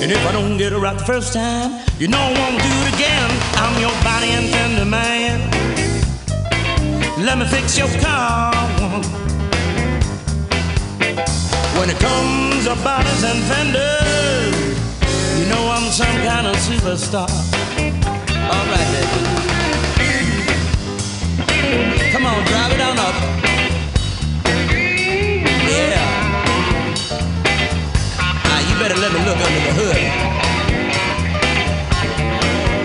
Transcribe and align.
And 0.00 0.12
if 0.12 0.24
I 0.26 0.32
don't 0.32 0.56
get 0.56 0.72
it 0.72 0.78
right 0.78 0.96
the 0.96 1.04
first 1.04 1.32
time, 1.32 1.84
you 1.98 2.06
know 2.06 2.18
I 2.18 2.32
won't 2.38 2.62
do 2.62 2.70
it 2.82 2.94
again. 2.94 3.30
I'm 3.58 3.80
your 3.80 3.90
body 4.04 4.30
and 4.30 4.48
fender 4.48 4.84
man. 4.84 5.40
Let 7.26 7.36
me 7.38 7.44
fix 7.46 7.76
your 7.76 7.88
car. 8.00 8.54
When 11.78 11.90
it 11.90 11.98
comes 11.98 12.64
to 12.66 12.76
bodies 12.84 13.24
and 13.24 13.42
fenders, 13.50 14.54
you 15.40 15.46
know 15.50 15.68
I'm 15.68 15.90
some 15.90 16.16
kind 16.22 16.46
of 16.46 16.54
superstar. 16.56 17.28
All 18.54 18.66
right, 18.70 18.88
baby. 18.94 19.48
Come 22.12 22.24
on, 22.24 22.44
drive 22.46 22.72
it 22.72 22.80
on 22.80 22.98
up. 22.98 23.37
Better 28.88 29.00
let 29.00 29.12
me 29.12 29.20
look 29.28 29.36
under 29.36 29.62
the 29.68 29.74
hood. 29.76 30.00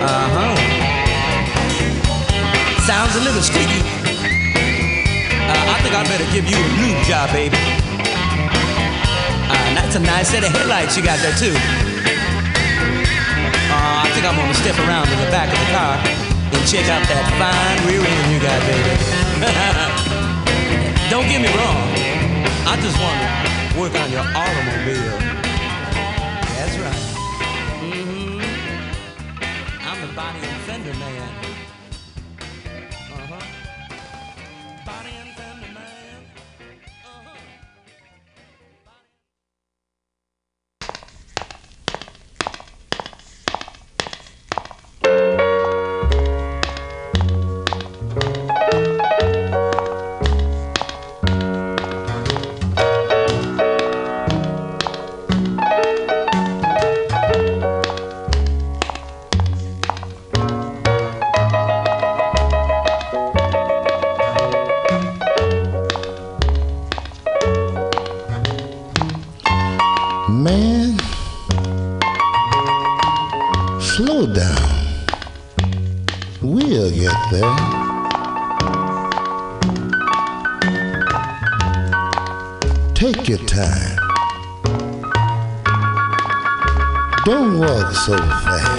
Uh 0.04 0.28
huh. 0.36 0.52
Sounds 2.84 3.16
a 3.16 3.24
little 3.24 3.40
squeaky. 3.40 3.80
Uh, 5.48 5.72
I 5.72 5.80
think 5.80 5.96
I 5.96 6.04
better 6.04 6.28
give 6.28 6.44
you 6.44 6.60
a 6.60 6.70
new 6.76 6.92
job, 7.08 7.32
baby. 7.32 7.56
Uh, 9.48 9.56
that's 9.72 9.96
a 9.96 10.00
nice 10.00 10.28
set 10.28 10.44
of 10.44 10.52
headlights 10.52 10.92
you 10.96 11.02
got 11.02 11.16
there 11.24 11.32
too. 11.40 11.56
Uh, 13.72 14.04
I 14.04 14.08
think 14.12 14.28
I'm 14.28 14.36
gonna 14.36 14.52
step 14.60 14.76
around 14.84 15.08
in 15.08 15.16
the 15.24 15.30
back 15.32 15.48
of 15.48 15.56
the 15.56 15.70
car 15.72 15.96
and 16.52 16.62
check 16.68 16.84
out 16.92 17.00
that 17.08 17.24
fine 17.40 17.80
rear 17.88 18.04
end 18.04 18.28
you 18.28 18.44
got, 18.44 18.60
baby. 18.68 18.92
Don't 21.08 21.24
get 21.32 21.40
me 21.40 21.48
wrong. 21.56 21.88
I 22.68 22.76
just 22.84 23.00
want 23.00 23.16
to 23.16 23.80
work 23.80 23.94
on 23.96 24.12
your 24.12 24.24
automobile. 24.36 25.33
Fender 30.74 30.98
man. 30.98 31.63
So 88.04 88.14
fast. 88.18 88.73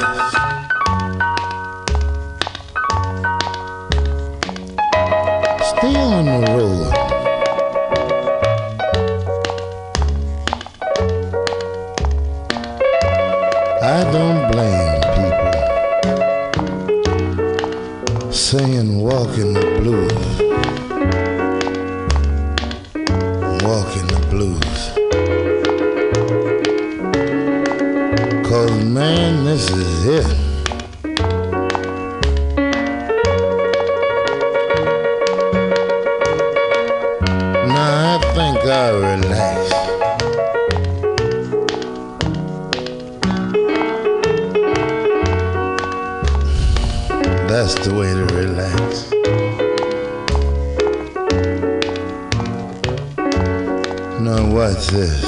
What's 54.56 54.88
this? 54.88 55.22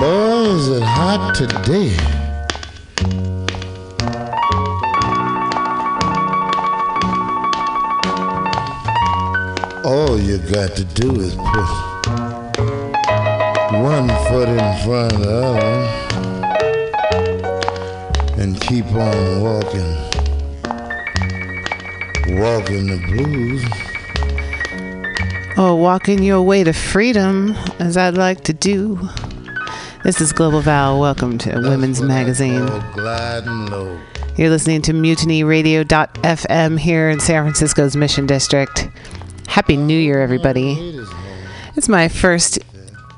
Boy, 0.00 0.46
is 0.56 0.68
it 0.70 0.82
hot 0.82 1.34
today. 1.36 1.94
All 9.84 10.18
you 10.18 10.38
got 10.38 10.74
to 10.76 10.84
do 10.94 11.20
is 11.20 11.34
put 11.34 11.68
one 13.82 14.08
foot 14.28 14.48
in 14.48 14.76
front 14.86 15.12
of 15.12 15.20
the 15.20 15.30
other 15.44 15.68
and 18.40 18.58
keep 18.58 18.86
on 18.86 19.42
walking. 19.42 19.96
Walking 22.40 22.86
the 22.86 22.98
blues. 23.06 23.87
Oh, 25.60 25.74
walking 25.74 26.22
your 26.22 26.40
way 26.40 26.62
to 26.62 26.72
freedom, 26.72 27.56
as 27.80 27.96
I'd 27.96 28.16
like 28.16 28.44
to 28.44 28.52
do. 28.52 28.96
This 30.04 30.20
is 30.20 30.32
Global 30.32 30.60
Val. 30.60 31.00
Welcome 31.00 31.36
to 31.38 31.52
Women's 31.52 31.98
That's 31.98 32.08
I 32.08 32.14
Magazine. 32.14 32.68
call 32.68 32.92
Gliding 32.92 33.66
low. 33.66 34.00
You're 34.36 34.50
listening 34.50 34.82
to 34.82 34.92
MutinyRadio.fm 34.92 36.78
here 36.78 37.10
in 37.10 37.18
San 37.18 37.42
Francisco's 37.42 37.96
Mission 37.96 38.24
District. 38.24 38.88
Happy 39.48 39.76
New 39.76 39.98
Year, 39.98 40.22
everybody. 40.22 41.04
It's 41.74 41.88
my 41.88 42.06
first 42.06 42.60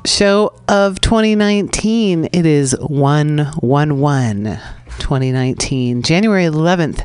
show 0.07 0.55
of 0.67 0.99
2019. 1.03 2.31
It 2.33 2.47
is 2.47 2.73
111 2.81 4.59
2019, 4.99 6.03
January 6.03 6.45
11th. 6.45 7.05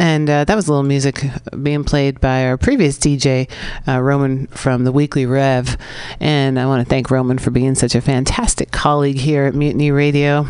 And 0.00 0.30
uh, 0.30 0.44
that 0.44 0.54
was 0.54 0.66
a 0.66 0.72
little 0.72 0.82
music 0.82 1.22
being 1.62 1.84
played 1.84 2.22
by 2.22 2.46
our 2.46 2.56
previous 2.56 2.98
DJ, 2.98 3.50
uh, 3.86 4.00
Roman 4.00 4.46
from 4.46 4.84
the 4.84 4.92
Weekly 4.92 5.26
Rev. 5.26 5.76
And 6.18 6.58
I 6.58 6.64
want 6.64 6.82
to 6.82 6.88
thank 6.88 7.10
Roman 7.10 7.36
for 7.36 7.50
being 7.50 7.74
such 7.74 7.94
a 7.94 8.00
fantastic 8.00 8.70
colleague 8.70 9.18
here 9.18 9.44
at 9.44 9.54
Mutiny 9.54 9.90
Radio 9.90 10.46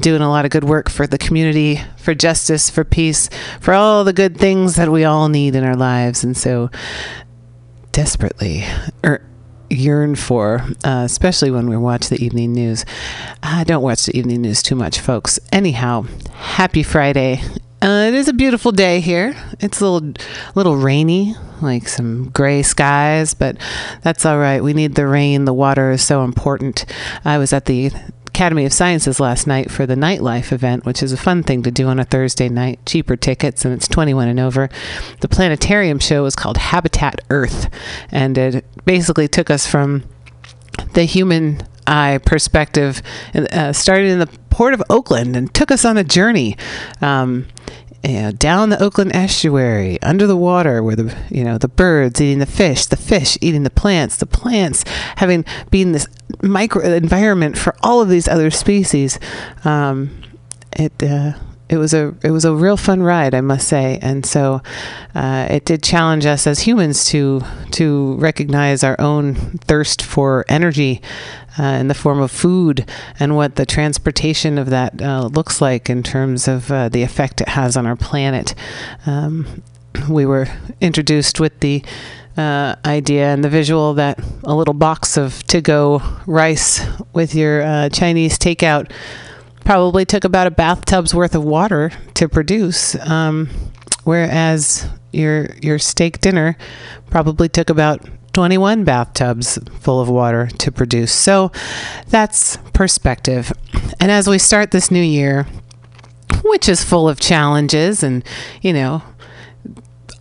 doing 0.00 0.20
a 0.20 0.28
lot 0.28 0.44
of 0.44 0.50
good 0.50 0.64
work 0.64 0.90
for 0.90 1.06
the 1.06 1.18
community, 1.18 1.80
for 1.96 2.12
justice, 2.12 2.68
for 2.70 2.82
peace, 2.82 3.30
for 3.60 3.72
all 3.72 4.02
the 4.02 4.12
good 4.12 4.36
things 4.36 4.74
that 4.74 4.90
we 4.90 5.04
all 5.04 5.28
need 5.28 5.54
in 5.54 5.62
our 5.62 5.76
lives. 5.76 6.24
And 6.24 6.36
so 6.36 6.70
desperately 7.92 8.64
er, 9.04 9.24
yearn 9.68 10.16
for, 10.16 10.66
uh, 10.84 11.02
especially 11.04 11.52
when 11.52 11.70
we 11.70 11.76
watch 11.76 12.08
the 12.08 12.24
evening 12.24 12.52
news. 12.52 12.84
I 13.44 13.62
don't 13.62 13.82
watch 13.82 14.06
the 14.06 14.18
evening 14.18 14.42
news 14.42 14.60
too 14.60 14.74
much, 14.74 14.98
folks. 14.98 15.38
Anyhow, 15.52 16.06
happy 16.32 16.82
Friday. 16.82 17.42
Uh, 17.82 18.04
it 18.08 18.14
is 18.14 18.28
a 18.28 18.34
beautiful 18.34 18.72
day 18.72 19.00
here. 19.00 19.34
It's 19.58 19.80
a 19.80 19.88
little, 19.88 20.12
little 20.54 20.76
rainy, 20.76 21.34
like 21.62 21.88
some 21.88 22.28
gray 22.28 22.62
skies, 22.62 23.32
but 23.32 23.56
that's 24.02 24.26
all 24.26 24.38
right. 24.38 24.62
We 24.62 24.74
need 24.74 24.96
the 24.96 25.06
rain. 25.06 25.46
The 25.46 25.54
water 25.54 25.90
is 25.90 26.02
so 26.02 26.22
important. 26.22 26.84
I 27.24 27.38
was 27.38 27.54
at 27.54 27.64
the 27.64 27.90
Academy 28.26 28.66
of 28.66 28.74
Sciences 28.74 29.18
last 29.18 29.46
night 29.46 29.70
for 29.70 29.86
the 29.86 29.94
nightlife 29.94 30.52
event, 30.52 30.84
which 30.84 31.02
is 31.02 31.14
a 31.14 31.16
fun 31.16 31.42
thing 31.42 31.62
to 31.62 31.70
do 31.70 31.86
on 31.88 31.98
a 31.98 32.04
Thursday 32.04 32.50
night. 32.50 32.84
Cheaper 32.84 33.16
tickets, 33.16 33.64
and 33.64 33.72
it's 33.72 33.88
21 33.88 34.28
and 34.28 34.40
over. 34.40 34.68
The 35.20 35.28
planetarium 35.28 36.00
show 36.00 36.22
was 36.22 36.36
called 36.36 36.58
Habitat 36.58 37.22
Earth, 37.30 37.70
and 38.12 38.36
it 38.36 38.84
basically 38.84 39.26
took 39.26 39.48
us 39.48 39.66
from 39.66 40.04
the 40.92 41.04
human 41.04 41.62
eye 41.90 42.18
perspective, 42.18 43.02
uh, 43.34 43.72
started 43.72 44.10
in 44.10 44.18
the 44.18 44.28
port 44.50 44.74
of 44.74 44.82
Oakland 44.88 45.36
and 45.36 45.52
took 45.52 45.70
us 45.70 45.84
on 45.84 45.96
a 45.96 46.04
journey. 46.04 46.56
Um, 47.00 47.46
you 48.02 48.14
know, 48.14 48.32
down 48.32 48.70
the 48.70 48.82
Oakland 48.82 49.14
estuary, 49.14 50.00
under 50.00 50.26
the 50.26 50.36
water, 50.36 50.82
where 50.82 50.96
the 50.96 51.14
you 51.30 51.44
know 51.44 51.58
the 51.58 51.68
birds 51.68 52.18
eating 52.20 52.38
the 52.38 52.46
fish, 52.46 52.86
the 52.86 52.96
fish 52.96 53.36
eating 53.42 53.62
the 53.62 53.70
plants, 53.70 54.16
the 54.16 54.26
plants 54.26 54.84
having 55.16 55.44
been 55.70 55.92
this 55.92 56.06
micro 56.42 56.82
environment 56.82 57.58
for 57.58 57.76
all 57.82 58.00
of 58.00 58.08
these 58.08 58.26
other 58.26 58.50
species. 58.50 59.18
Um, 59.64 60.22
it 60.72 61.02
uh, 61.02 61.34
it 61.70 61.76
was 61.76 61.94
a 61.94 62.14
it 62.24 62.32
was 62.32 62.44
a 62.44 62.52
real 62.52 62.76
fun 62.76 63.02
ride, 63.02 63.32
I 63.32 63.40
must 63.42 63.68
say, 63.68 63.98
and 64.02 64.26
so 64.26 64.60
uh, 65.14 65.46
it 65.48 65.64
did 65.64 65.82
challenge 65.84 66.26
us 66.26 66.46
as 66.46 66.60
humans 66.60 67.04
to 67.10 67.42
to 67.72 68.14
recognize 68.16 68.82
our 68.82 69.00
own 69.00 69.34
thirst 69.34 70.02
for 70.02 70.44
energy 70.48 71.00
uh, 71.58 71.62
in 71.62 71.88
the 71.88 71.94
form 71.94 72.20
of 72.20 72.30
food 72.30 72.88
and 73.18 73.36
what 73.36 73.56
the 73.56 73.66
transportation 73.66 74.58
of 74.58 74.70
that 74.70 75.00
uh, 75.02 75.26
looks 75.26 75.60
like 75.60 75.90
in 75.90 76.02
terms 76.02 76.48
of 76.48 76.70
uh, 76.70 76.88
the 76.88 77.02
effect 77.02 77.40
it 77.40 77.48
has 77.48 77.76
on 77.76 77.86
our 77.86 77.96
planet. 77.96 78.54
Um, 79.06 79.62
we 80.08 80.26
were 80.26 80.46
introduced 80.80 81.40
with 81.40 81.58
the 81.60 81.82
uh, 82.36 82.76
idea 82.84 83.26
and 83.32 83.44
the 83.44 83.48
visual 83.48 83.94
that 83.94 84.18
a 84.44 84.54
little 84.54 84.74
box 84.74 85.16
of 85.16 85.42
to 85.44 85.60
go 85.60 86.00
rice 86.26 86.86
with 87.12 87.34
your 87.34 87.62
uh, 87.62 87.88
Chinese 87.88 88.38
takeout 88.38 88.90
probably 89.64 90.04
took 90.04 90.24
about 90.24 90.46
a 90.46 90.50
bathtub's 90.50 91.14
worth 91.14 91.34
of 91.34 91.44
water 91.44 91.92
to 92.14 92.28
produce, 92.28 92.94
um, 93.08 93.48
whereas 94.04 94.88
your 95.12 95.54
your 95.60 95.78
steak 95.78 96.20
dinner 96.20 96.56
probably 97.10 97.48
took 97.48 97.68
about 97.68 98.08
21 98.32 98.84
bathtubs 98.84 99.58
full 99.80 100.00
of 100.00 100.08
water 100.08 100.46
to 100.58 100.70
produce. 100.70 101.12
So 101.12 101.50
that's 102.08 102.56
perspective. 102.72 103.52
And 103.98 104.10
as 104.10 104.28
we 104.28 104.38
start 104.38 104.70
this 104.70 104.90
new 104.90 105.02
year, 105.02 105.46
which 106.44 106.68
is 106.68 106.84
full 106.84 107.08
of 107.08 107.20
challenges 107.20 108.02
and, 108.02 108.24
you 108.62 108.72
know, 108.72 109.02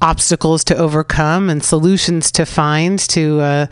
obstacles 0.02 0.64
to 0.66 0.78
overcome 0.78 1.50
and 1.50 1.64
solutions 1.64 2.32
to 2.32 2.46
find 2.46 3.00
to 3.00 3.40
uh, 3.42 3.68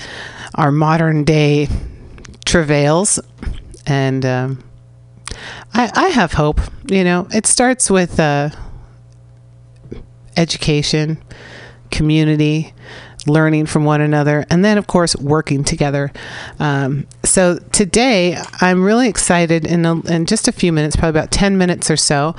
our 0.55 0.71
modern 0.71 1.23
day 1.23 1.67
travails. 2.45 3.19
And 3.85 4.25
um, 4.25 4.63
I, 5.73 5.89
I 5.93 6.07
have 6.09 6.33
hope. 6.33 6.59
You 6.87 7.03
know, 7.03 7.27
it 7.31 7.45
starts 7.45 7.89
with 7.89 8.19
uh, 8.19 8.49
education, 10.35 11.21
community, 11.91 12.73
learning 13.29 13.65
from 13.65 13.85
one 13.85 14.01
another, 14.01 14.45
and 14.49 14.63
then, 14.63 14.77
of 14.77 14.87
course, 14.87 15.15
working 15.15 15.63
together. 15.63 16.11
Um, 16.59 17.07
so 17.23 17.59
today, 17.71 18.37
I'm 18.61 18.83
really 18.83 19.09
excited. 19.09 19.65
In, 19.65 19.85
a, 19.85 19.99
in 20.07 20.25
just 20.25 20.47
a 20.47 20.51
few 20.51 20.71
minutes, 20.71 20.95
probably 20.95 21.19
about 21.19 21.31
10 21.31 21.57
minutes 21.57 21.91
or 21.91 21.97
so, 21.97 22.35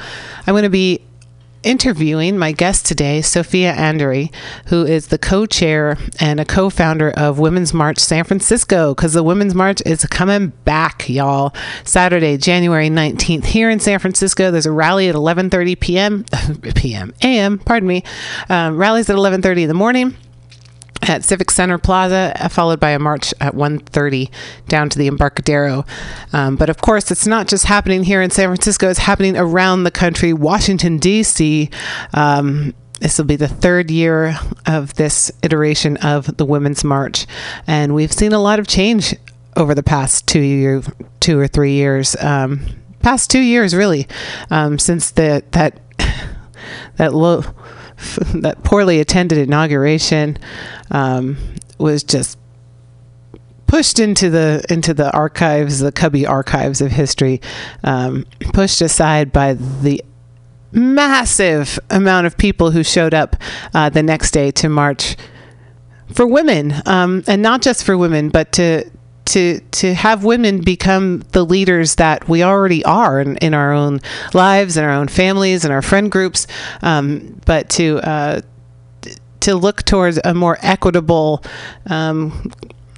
I'm 0.46 0.54
going 0.54 0.62
to 0.64 0.70
be 0.70 1.02
interviewing 1.62 2.38
my 2.38 2.52
guest 2.52 2.86
today, 2.86 3.20
Sophia 3.20 3.74
Andary, 3.74 4.32
who 4.66 4.84
is 4.86 5.08
the 5.08 5.18
co 5.18 5.46
chair 5.46 5.96
and 6.20 6.40
a 6.40 6.44
co 6.44 6.70
founder 6.70 7.10
of 7.10 7.38
Women's 7.38 7.74
March 7.74 7.98
San 7.98 8.24
Francisco, 8.24 8.94
because 8.94 9.12
the 9.12 9.22
Women's 9.22 9.54
March 9.54 9.82
is 9.84 10.04
coming 10.06 10.48
back, 10.64 11.08
y'all. 11.08 11.54
Saturday, 11.84 12.36
January 12.36 12.88
19th, 12.88 13.44
here 13.44 13.70
in 13.70 13.80
San 13.80 13.98
Francisco. 13.98 14.50
There's 14.50 14.66
a 14.66 14.72
rally 14.72 15.08
at 15.08 15.14
11.30 15.14 15.80
p.m. 15.80 16.24
p.m. 16.74 17.14
a.m., 17.22 17.58
pardon 17.58 17.88
me. 17.88 18.02
Um, 18.48 18.76
rallies 18.76 19.10
at 19.10 19.16
11.30 19.16 19.62
in 19.62 19.68
the 19.68 19.74
morning 19.74 20.16
at 21.08 21.24
Civic 21.24 21.50
Center 21.50 21.78
Plaza, 21.78 22.32
uh, 22.36 22.48
followed 22.48 22.80
by 22.80 22.90
a 22.90 22.98
march 22.98 23.32
at 23.40 23.54
1:30 23.54 24.30
down 24.68 24.88
to 24.90 24.98
the 24.98 25.06
Embarcadero. 25.06 25.84
Um, 26.32 26.56
but 26.56 26.68
of 26.68 26.80
course, 26.80 27.10
it's 27.10 27.26
not 27.26 27.48
just 27.48 27.64
happening 27.64 28.04
here 28.04 28.22
in 28.22 28.30
San 28.30 28.48
Francisco; 28.48 28.88
it's 28.88 29.00
happening 29.00 29.36
around 29.36 29.84
the 29.84 29.90
country. 29.90 30.32
Washington 30.32 30.98
D.C. 30.98 31.70
Um, 32.14 32.74
this 33.00 33.16
will 33.16 33.26
be 33.26 33.36
the 33.36 33.48
third 33.48 33.90
year 33.90 34.36
of 34.66 34.94
this 34.94 35.30
iteration 35.42 35.96
of 35.98 36.36
the 36.36 36.44
Women's 36.44 36.84
March, 36.84 37.26
and 37.66 37.94
we've 37.94 38.12
seen 38.12 38.32
a 38.32 38.40
lot 38.40 38.58
of 38.58 38.66
change 38.66 39.14
over 39.56 39.74
the 39.74 39.82
past 39.82 40.26
two 40.26 40.40
year, 40.40 40.82
two 41.20 41.38
or 41.38 41.46
three 41.46 41.72
years. 41.72 42.16
Um, 42.20 42.60
past 43.00 43.30
two 43.30 43.40
years, 43.40 43.74
really, 43.74 44.06
um, 44.50 44.78
since 44.78 45.10
the 45.10 45.44
that 45.52 45.80
that 46.96 47.14
low 47.14 47.44
that 48.34 48.62
poorly 48.62 49.00
attended 49.00 49.38
inauguration 49.38 50.38
um, 50.90 51.36
was 51.78 52.02
just 52.02 52.38
pushed 53.66 53.98
into 53.98 54.30
the 54.30 54.64
into 54.68 54.94
the 54.94 55.12
archives, 55.12 55.78
the 55.80 55.92
Cubby 55.92 56.26
archives 56.26 56.80
of 56.80 56.90
history, 56.90 57.40
um, 57.84 58.26
pushed 58.52 58.80
aside 58.80 59.32
by 59.32 59.54
the 59.54 60.02
massive 60.72 61.78
amount 61.90 62.26
of 62.26 62.36
people 62.36 62.70
who 62.70 62.82
showed 62.82 63.14
up 63.14 63.36
uh, 63.74 63.88
the 63.88 64.02
next 64.02 64.32
day 64.32 64.50
to 64.50 64.68
march 64.68 65.16
for 66.12 66.26
women, 66.26 66.74
um, 66.86 67.22
and 67.26 67.42
not 67.42 67.62
just 67.62 67.84
for 67.84 67.96
women, 67.96 68.28
but 68.30 68.52
to 68.52 68.90
to 69.28 69.60
to 69.60 69.94
have 69.94 70.24
women 70.24 70.60
become 70.62 71.20
the 71.32 71.44
leaders 71.44 71.96
that 71.96 72.28
we 72.28 72.42
already 72.42 72.84
are 72.84 73.20
in, 73.20 73.36
in 73.38 73.54
our 73.54 73.72
own 73.72 74.00
lives 74.32 74.76
and 74.76 74.86
our 74.86 74.92
own 74.92 75.08
families 75.08 75.64
and 75.64 75.72
our 75.72 75.82
friend 75.82 76.10
groups, 76.10 76.46
um, 76.82 77.40
but 77.44 77.68
to 77.70 77.98
uh, 77.98 78.40
to 79.40 79.54
look 79.54 79.82
towards 79.82 80.18
a 80.24 80.34
more 80.34 80.58
equitable. 80.62 81.42
Um, 81.86 82.52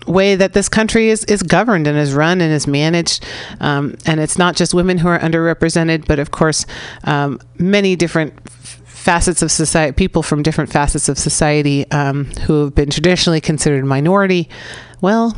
way 0.06 0.34
that 0.34 0.54
this 0.54 0.68
country 0.68 1.08
is, 1.08 1.22
is 1.26 1.40
governed 1.40 1.86
and 1.86 1.96
is 1.96 2.14
run 2.14 2.40
and 2.40 2.52
is 2.52 2.66
managed. 2.66 3.24
Um, 3.60 3.96
and 4.06 4.18
it's 4.18 4.38
not 4.38 4.56
just 4.56 4.74
women 4.74 4.98
who 4.98 5.06
are 5.06 5.20
underrepresented, 5.20 6.06
but 6.06 6.18
of 6.18 6.32
course, 6.32 6.66
um, 7.04 7.38
many 7.58 7.94
different 7.94 8.32
facets 8.48 9.40
of 9.40 9.52
society, 9.52 9.92
people 9.92 10.22
from 10.22 10.42
different 10.42 10.72
facets 10.72 11.08
of 11.08 11.16
society 11.16 11.88
um, 11.92 12.24
who 12.46 12.64
have 12.64 12.74
been 12.74 12.90
traditionally 12.90 13.40
considered 13.40 13.84
minority. 13.84 14.48
Well, 15.00 15.36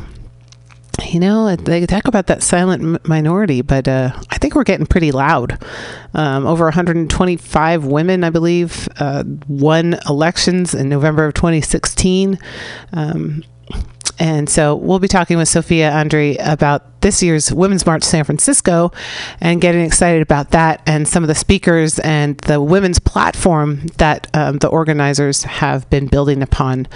you 1.11 1.19
know, 1.19 1.55
they 1.55 1.85
talk 1.85 2.07
about 2.07 2.27
that 2.27 2.43
silent 2.43 3.07
minority, 3.07 3.61
but 3.61 3.87
uh, 3.87 4.11
I 4.29 4.37
think 4.37 4.55
we're 4.55 4.63
getting 4.63 4.85
pretty 4.85 5.11
loud. 5.11 5.63
Um, 6.13 6.45
over 6.45 6.65
125 6.65 7.85
women, 7.85 8.23
I 8.23 8.29
believe, 8.29 8.87
uh, 8.97 9.23
won 9.47 9.97
elections 10.07 10.73
in 10.73 10.89
November 10.89 11.25
of 11.25 11.33
2016. 11.33 12.37
Um, 12.93 13.43
and 14.19 14.49
so 14.49 14.75
we'll 14.75 14.99
be 14.99 15.07
talking 15.07 15.37
with 15.37 15.47
Sophia 15.47 15.91
Andary 15.91 16.37
about 16.39 17.01
this 17.01 17.23
year's 17.23 17.51
Women's 17.51 17.85
March 17.85 18.03
San 18.03 18.23
Francisco 18.23 18.91
and 19.41 19.59
getting 19.59 19.83
excited 19.83 20.21
about 20.21 20.51
that 20.51 20.81
and 20.85 21.07
some 21.07 21.23
of 21.23 21.27
the 21.27 21.35
speakers 21.35 21.99
and 21.99 22.37
the 22.39 22.61
women's 22.61 22.99
platform 22.99 23.87
that 23.97 24.27
um, 24.33 24.57
the 24.59 24.67
organizers 24.67 25.43
have 25.43 25.89
been 25.89 26.07
building 26.07 26.43
upon. 26.43 26.87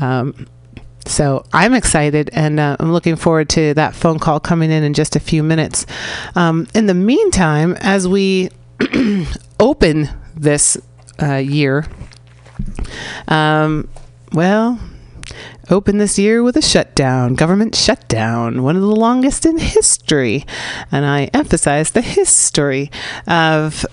Um, 0.00 0.46
so 1.06 1.44
I'm 1.52 1.74
excited 1.74 2.30
and 2.32 2.60
uh, 2.60 2.76
I'm 2.78 2.92
looking 2.92 3.16
forward 3.16 3.48
to 3.50 3.74
that 3.74 3.94
phone 3.94 4.18
call 4.18 4.40
coming 4.40 4.70
in 4.70 4.82
in 4.82 4.94
just 4.94 5.16
a 5.16 5.20
few 5.20 5.42
minutes. 5.42 5.86
Um, 6.34 6.66
in 6.74 6.86
the 6.86 6.94
meantime, 6.94 7.76
as 7.80 8.06
we 8.06 8.50
open 9.60 10.08
this 10.34 10.76
uh, 11.20 11.34
year, 11.36 11.86
um, 13.28 13.88
well, 14.32 14.78
open 15.70 15.98
this 15.98 16.18
year 16.18 16.42
with 16.42 16.56
a 16.56 16.62
shutdown, 16.62 17.34
government 17.34 17.74
shutdown, 17.74 18.62
one 18.62 18.76
of 18.76 18.82
the 18.82 18.88
longest 18.88 19.46
in 19.46 19.58
history. 19.58 20.44
And 20.90 21.04
I 21.04 21.24
emphasize 21.34 21.90
the 21.90 22.00
history 22.00 22.90
of 23.26 23.84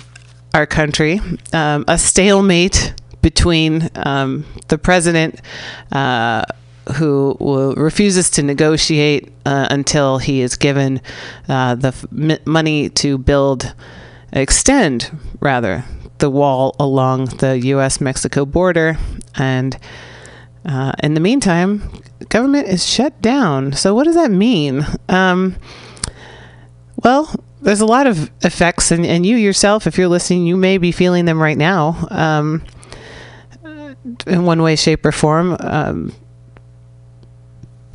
our 0.54 0.66
country, 0.66 1.22
um, 1.54 1.86
a 1.88 1.98
stalemate 1.98 2.94
between 3.22 3.89
um, 3.96 4.46
the 4.68 4.78
president. 4.78 5.42
Uh, 5.92 6.44
who 6.96 7.74
refuses 7.77 8.29
to 8.31 8.43
negotiate 8.43 9.31
uh, 9.46 9.67
until 9.69 10.17
he 10.17 10.41
is 10.41 10.55
given 10.55 11.01
uh, 11.48 11.75
the 11.75 11.89
f- 11.89 12.46
money 12.46 12.89
to 12.89 13.17
build, 13.17 13.74
extend 14.34 15.17
rather, 15.39 15.86
the 16.19 16.29
wall 16.29 16.75
along 16.79 17.25
the 17.25 17.60
U.S. 17.60 18.01
Mexico 18.01 18.46
border. 18.46 18.98
And 19.36 19.77
uh, 20.65 20.93
in 21.01 21.13
the 21.13 21.19
meantime, 21.19 21.89
government 22.29 22.67
is 22.67 22.86
shut 22.88 23.22
down. 23.22 23.74
So, 23.74 23.96
what 23.96 24.03
does 24.05 24.15
that 24.15 24.31
mean? 24.31 24.86
Um, 25.08 25.55
well, 27.03 27.34
there's 27.62 27.81
a 27.81 27.86
lot 27.86 28.08
of 28.08 28.29
effects, 28.41 28.91
and, 28.91 29.05
and 29.05 29.25
you 29.25 29.36
yourself, 29.36 29.88
if 29.88 29.98
you're 29.98 30.08
listening, 30.08 30.46
you 30.46 30.58
may 30.58 30.77
be 30.77 30.91
feeling 30.91 31.25
them 31.25 31.41
right 31.41 31.58
now. 31.58 32.08
Um, 32.10 32.63
in 34.27 34.46
one 34.46 34.62
way, 34.62 34.75
shape, 34.75 35.05
or 35.05 35.12
form. 35.12 35.58
Um, 35.60 36.13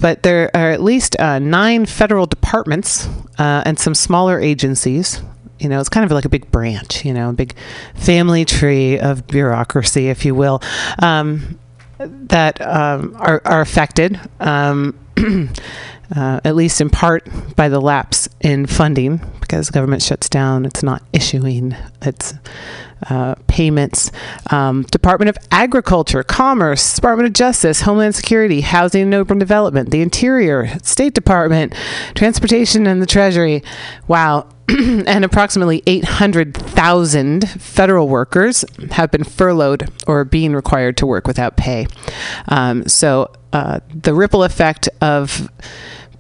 but 0.01 0.23
there 0.23 0.51
are 0.55 0.71
at 0.71 0.83
least 0.83 1.19
uh, 1.19 1.39
nine 1.39 1.87
federal 1.87 2.27
departments 2.27 3.07
uh, 3.39 3.63
and 3.65 3.79
some 3.79 3.95
smaller 3.95 4.41
agencies. 4.41 5.23
You 5.59 5.69
know, 5.69 5.81
it's 5.81 5.89
kind 5.89 6.05
of 6.05 6.11
like 6.11 6.25
a 6.25 6.29
big 6.29 6.51
branch, 6.51 7.05
you 7.05 7.15
know, 7.15 7.31
a 7.31 7.33
big 7.33 7.55
family 7.95 8.45
tree 8.45 8.99
of 8.99 9.27
bureaucracy, 9.27 10.09
if 10.09 10.25
you 10.25 10.35
will, 10.35 10.61
um, 11.01 11.59
that 11.99 12.61
um, 12.61 13.17
are, 13.19 13.41
are 13.45 13.61
affected. 13.61 14.21
Uh, 16.15 16.41
at 16.45 16.55
least 16.55 16.81
in 16.81 16.91
part 16.91 17.27
by 17.57 17.69
the 17.69 17.81
lapse 17.81 18.29
in 18.41 18.67
funding, 18.67 19.21
as 19.55 19.71
government 19.71 20.03
shuts 20.03 20.29
down. 20.29 20.67
It's 20.67 20.83
not 20.83 21.03
issuing 21.13 21.75
its 22.03 22.35
uh, 23.09 23.37
payments. 23.47 24.11
Um, 24.51 24.83
Department 24.83 25.29
of 25.29 25.39
Agriculture, 25.51 26.23
Commerce, 26.23 26.95
Department 26.95 27.29
of 27.29 27.33
Justice, 27.33 27.83
Homeland 27.83 28.15
Security, 28.15 28.61
Housing 28.63 29.03
and 29.03 29.15
Urban 29.15 29.39
Development, 29.39 29.91
the 29.91 30.03
Interior, 30.03 30.79
State 30.83 31.15
Department, 31.15 31.75
Transportation, 32.15 32.87
and 32.87 33.01
the 33.01 33.07
Treasury. 33.07 33.63
Wow. 34.09 34.49
and 34.69 35.25
approximately 35.25 35.83
800,000 35.87 37.49
federal 37.49 38.09
workers 38.09 38.65
have 38.93 39.11
been 39.11 39.25
furloughed 39.25 39.91
or 40.07 40.25
being 40.25 40.55
required 40.55 40.97
to 40.99 41.07
work 41.07 41.27
without 41.27 41.57
pay. 41.57 41.87
Um, 42.49 42.89
so 42.89 43.31
uh, 43.53 43.81
the 43.95 44.15
ripple 44.15 44.43
effect 44.43 44.89
of 45.01 45.51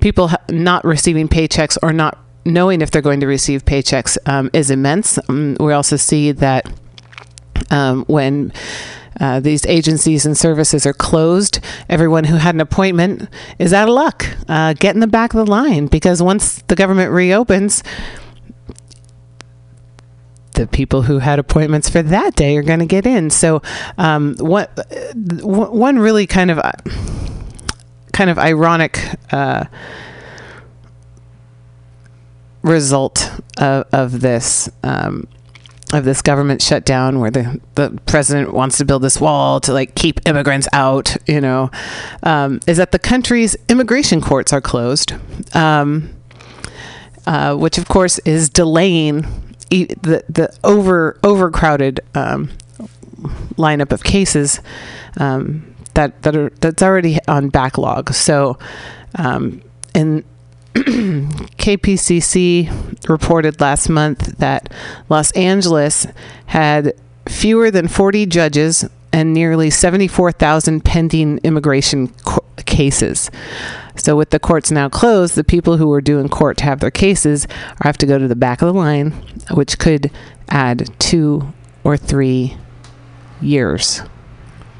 people 0.00 0.30
not 0.50 0.84
receiving 0.84 1.28
paychecks 1.28 1.78
or 1.82 1.92
not 1.92 2.18
knowing 2.44 2.82
if 2.82 2.90
they're 2.90 3.02
going 3.02 3.20
to 3.20 3.26
receive 3.26 3.64
paychecks 3.64 4.18
um, 4.26 4.50
is 4.52 4.70
immense. 4.70 5.18
Um, 5.28 5.56
we 5.58 5.72
also 5.72 5.96
see 5.96 6.32
that 6.32 6.70
um, 7.70 8.04
when 8.06 8.52
uh, 9.20 9.40
these 9.40 9.64
agencies 9.66 10.26
and 10.26 10.36
services 10.36 10.86
are 10.86 10.92
closed, 10.92 11.60
everyone 11.88 12.24
who 12.24 12.36
had 12.36 12.54
an 12.54 12.60
appointment 12.60 13.28
is 13.58 13.72
out 13.72 13.88
of 13.88 13.94
luck. 13.94 14.26
Uh, 14.48 14.74
get 14.74 14.94
in 14.94 15.00
the 15.00 15.06
back 15.06 15.32
of 15.32 15.44
the 15.44 15.50
line 15.50 15.86
because 15.86 16.22
once 16.22 16.62
the 16.66 16.74
government 16.74 17.12
reopens, 17.12 17.82
the 20.54 20.66
people 20.66 21.02
who 21.02 21.18
had 21.18 21.38
appointments 21.38 21.88
for 21.88 22.02
that 22.02 22.34
day 22.34 22.56
are 22.56 22.62
going 22.62 22.80
to 22.80 22.86
get 22.86 23.06
in. 23.06 23.30
So, 23.30 23.62
um, 23.98 24.34
what 24.38 24.86
one 25.14 25.98
really 25.98 26.26
kind 26.26 26.50
of 26.50 26.60
kind 28.12 28.30
of 28.30 28.38
ironic 28.38 28.98
uh, 29.32 29.64
result 32.62 33.30
of, 33.58 33.86
of 33.92 34.20
this. 34.20 34.68
Um, 34.82 35.28
of 35.92 36.04
this 36.04 36.22
government 36.22 36.60
shutdown 36.60 37.20
where 37.20 37.30
the, 37.30 37.60
the 37.76 37.96
president 38.04 38.52
wants 38.52 38.78
to 38.78 38.84
build 38.84 39.00
this 39.00 39.20
wall 39.20 39.60
to 39.60 39.72
like 39.72 39.94
keep 39.94 40.18
immigrants 40.26 40.66
out, 40.72 41.16
you 41.28 41.40
know, 41.40 41.70
um, 42.24 42.58
is 42.66 42.78
that 42.78 42.90
the 42.90 42.98
country's 42.98 43.56
immigration 43.68 44.20
courts 44.20 44.52
are 44.52 44.60
closed, 44.60 45.12
um, 45.54 46.10
uh, 47.26 47.54
which 47.54 47.78
of 47.78 47.86
course 47.86 48.18
is 48.20 48.48
delaying 48.48 49.24
the 49.70 50.24
the 50.28 50.54
over 50.62 51.18
overcrowded 51.22 52.00
um, 52.14 52.50
lineup 53.56 53.92
of 53.92 54.04
cases 54.04 54.60
um, 55.18 55.74
that 55.94 56.22
that 56.22 56.36
are 56.36 56.50
that's 56.60 56.82
already 56.82 57.18
on 57.28 57.48
backlog. 57.48 58.12
So, 58.12 58.58
um, 59.16 59.62
in 59.94 60.24
KPCC 60.74 62.68
reported 63.08 63.60
last 63.60 63.88
month 63.88 64.38
that 64.38 64.72
Los 65.08 65.30
Angeles 65.32 66.06
had 66.46 66.94
fewer 67.28 67.70
than 67.70 67.88
40 67.88 68.26
judges 68.26 68.84
and 69.14 69.32
nearly 69.32 69.70
74,000 69.70 70.84
pending 70.84 71.38
immigration 71.44 72.08
co- 72.24 72.44
cases. 72.66 73.30
So, 73.94 74.16
with 74.16 74.30
the 74.30 74.40
courts 74.40 74.72
now 74.72 74.88
closed, 74.88 75.36
the 75.36 75.44
people 75.44 75.76
who 75.76 75.92
are 75.92 76.00
due 76.00 76.18
in 76.18 76.28
court 76.28 76.56
to 76.58 76.64
have 76.64 76.80
their 76.80 76.90
cases 76.90 77.46
have 77.82 77.96
to 77.98 78.06
go 78.06 78.18
to 78.18 78.26
the 78.26 78.34
back 78.34 78.60
of 78.60 78.66
the 78.66 78.74
line, 78.74 79.12
which 79.52 79.78
could 79.78 80.10
add 80.48 80.90
two 80.98 81.52
or 81.84 81.96
three 81.96 82.56
years 83.40 84.02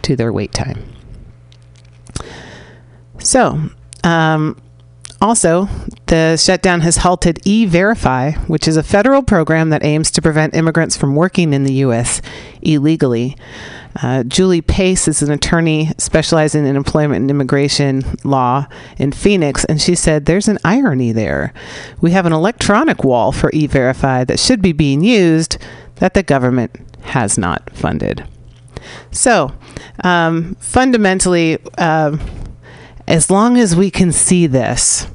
to 0.03 0.17
their 0.17 0.33
wait 0.33 0.53
time. 0.53 0.83
So, 3.21 3.61
um, 4.03 4.61
also, 5.25 5.71
the 6.09 6.37
shutdown 6.37 6.83
has 6.83 6.99
halted 6.99 7.41
E 7.47 7.65
Verify, 7.65 8.33
which 8.47 8.69
is 8.69 8.77
a 8.77 8.83
federal 8.83 9.23
program 9.23 9.71
that 9.71 9.83
aims 9.83 10.11
to 10.11 10.21
prevent 10.21 10.55
immigrants 10.55 10.99
from 10.99 11.17
working 11.17 11.55
in 11.55 11.65
the 11.65 11.73
U.S. 11.75 12.21
illegally. 12.61 13.35
Uh, 14.03 14.23
Julie 14.25 14.61
Pace 14.61 15.09
is 15.09 15.23
an 15.23 15.31
attorney 15.31 15.93
specializing 15.97 16.67
in 16.67 16.77
employment 16.77 17.23
and 17.23 17.31
immigration 17.31 18.03
law 18.23 18.67
in 18.99 19.13
Phoenix, 19.13 19.65
and 19.65 19.81
she 19.81 19.95
said 19.95 20.27
there's 20.27 20.47
an 20.47 20.59
irony 20.63 21.11
there. 21.11 21.55
We 22.03 22.11
have 22.11 22.27
an 22.27 22.35
electronic 22.35 23.03
wall 23.03 23.33
for 23.33 23.51
E 23.55 23.67
Verify 23.67 24.25
that 24.25 24.39
should 24.39 24.61
be 24.61 24.73
being 24.73 25.03
used 25.03 25.57
that 25.97 26.13
the 26.13 26.23
government 26.23 26.77
has 27.01 27.39
not 27.39 27.71
funded. 27.75 28.27
So, 29.11 29.53
um, 30.03 30.55
fundamentally, 30.57 31.59
uh, 31.79 32.19
as 33.09 33.31
long 33.31 33.57
as 33.57 33.75
we 33.75 33.91
can 33.91 34.13
see 34.13 34.47
this, 34.47 35.07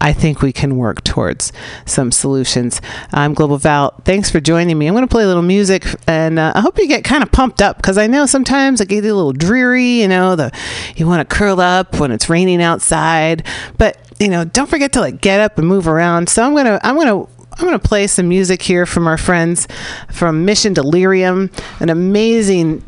I 0.00 0.12
think 0.12 0.40
we 0.40 0.52
can 0.52 0.76
work 0.76 1.04
towards 1.04 1.52
some 1.84 2.10
solutions. 2.10 2.80
I'm 3.12 3.34
Global 3.34 3.58
Val. 3.58 3.94
Thanks 4.04 4.30
for 4.30 4.40
joining 4.40 4.78
me. 4.78 4.86
I'm 4.86 4.94
going 4.94 5.06
to 5.06 5.10
play 5.10 5.24
a 5.24 5.26
little 5.26 5.42
music, 5.42 5.84
and 6.06 6.38
uh, 6.38 6.52
I 6.54 6.60
hope 6.60 6.78
you 6.78 6.88
get 6.88 7.04
kind 7.04 7.22
of 7.22 7.30
pumped 7.30 7.60
up 7.60 7.76
because 7.76 7.98
I 7.98 8.06
know 8.06 8.24
sometimes 8.26 8.80
it 8.80 8.88
gets 8.88 9.06
a 9.06 9.14
little 9.14 9.32
dreary. 9.32 10.00
You 10.00 10.08
know, 10.08 10.36
the 10.36 10.52
you 10.96 11.06
want 11.06 11.28
to 11.28 11.36
curl 11.36 11.60
up 11.60 12.00
when 12.00 12.12
it's 12.12 12.30
raining 12.30 12.62
outside, 12.62 13.46
but 13.76 13.98
you 14.18 14.28
know, 14.28 14.44
don't 14.44 14.70
forget 14.70 14.92
to 14.94 15.00
like 15.00 15.20
get 15.20 15.40
up 15.40 15.58
and 15.58 15.68
move 15.68 15.86
around. 15.86 16.28
So 16.28 16.42
I'm 16.42 16.54
gonna 16.54 16.80
I'm 16.82 16.96
gonna 16.96 17.26
I'm 17.60 17.66
going 17.66 17.78
to 17.78 17.88
play 17.88 18.06
some 18.06 18.28
music 18.28 18.62
here 18.62 18.86
from 18.86 19.06
our 19.06 19.18
friends 19.18 19.68
from 20.10 20.46
Mission 20.46 20.72
Delirium, 20.72 21.50
an 21.80 21.90
amazing 21.90 22.82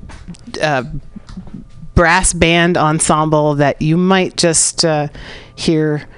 uh, 0.63 0.85
brass 1.95 2.33
band 2.33 2.79
ensemble 2.79 3.55
that 3.57 3.83
you 3.83 3.99
might 3.99 4.37
just 4.37 4.83
uh, 4.85 5.09
hear 5.55 6.09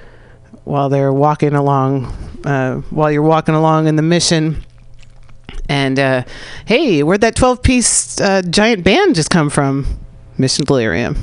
while 0.65 0.89
they're 0.89 1.13
walking 1.13 1.53
along, 1.53 2.05
uh, 2.43 2.77
while 2.89 3.11
you're 3.11 3.21
walking 3.21 3.55
along 3.55 3.87
in 3.87 3.95
the 3.95 4.01
mission. 4.01 4.63
And 5.69 5.97
uh, 5.97 6.23
hey, 6.65 7.01
where'd 7.01 7.21
that 7.21 7.35
12 7.35 7.63
piece 7.63 8.19
uh, 8.19 8.41
giant 8.41 8.83
band 8.83 9.15
just 9.15 9.29
come 9.29 9.49
from? 9.49 9.85
Mission 10.37 10.65
Delirium. 10.65 11.15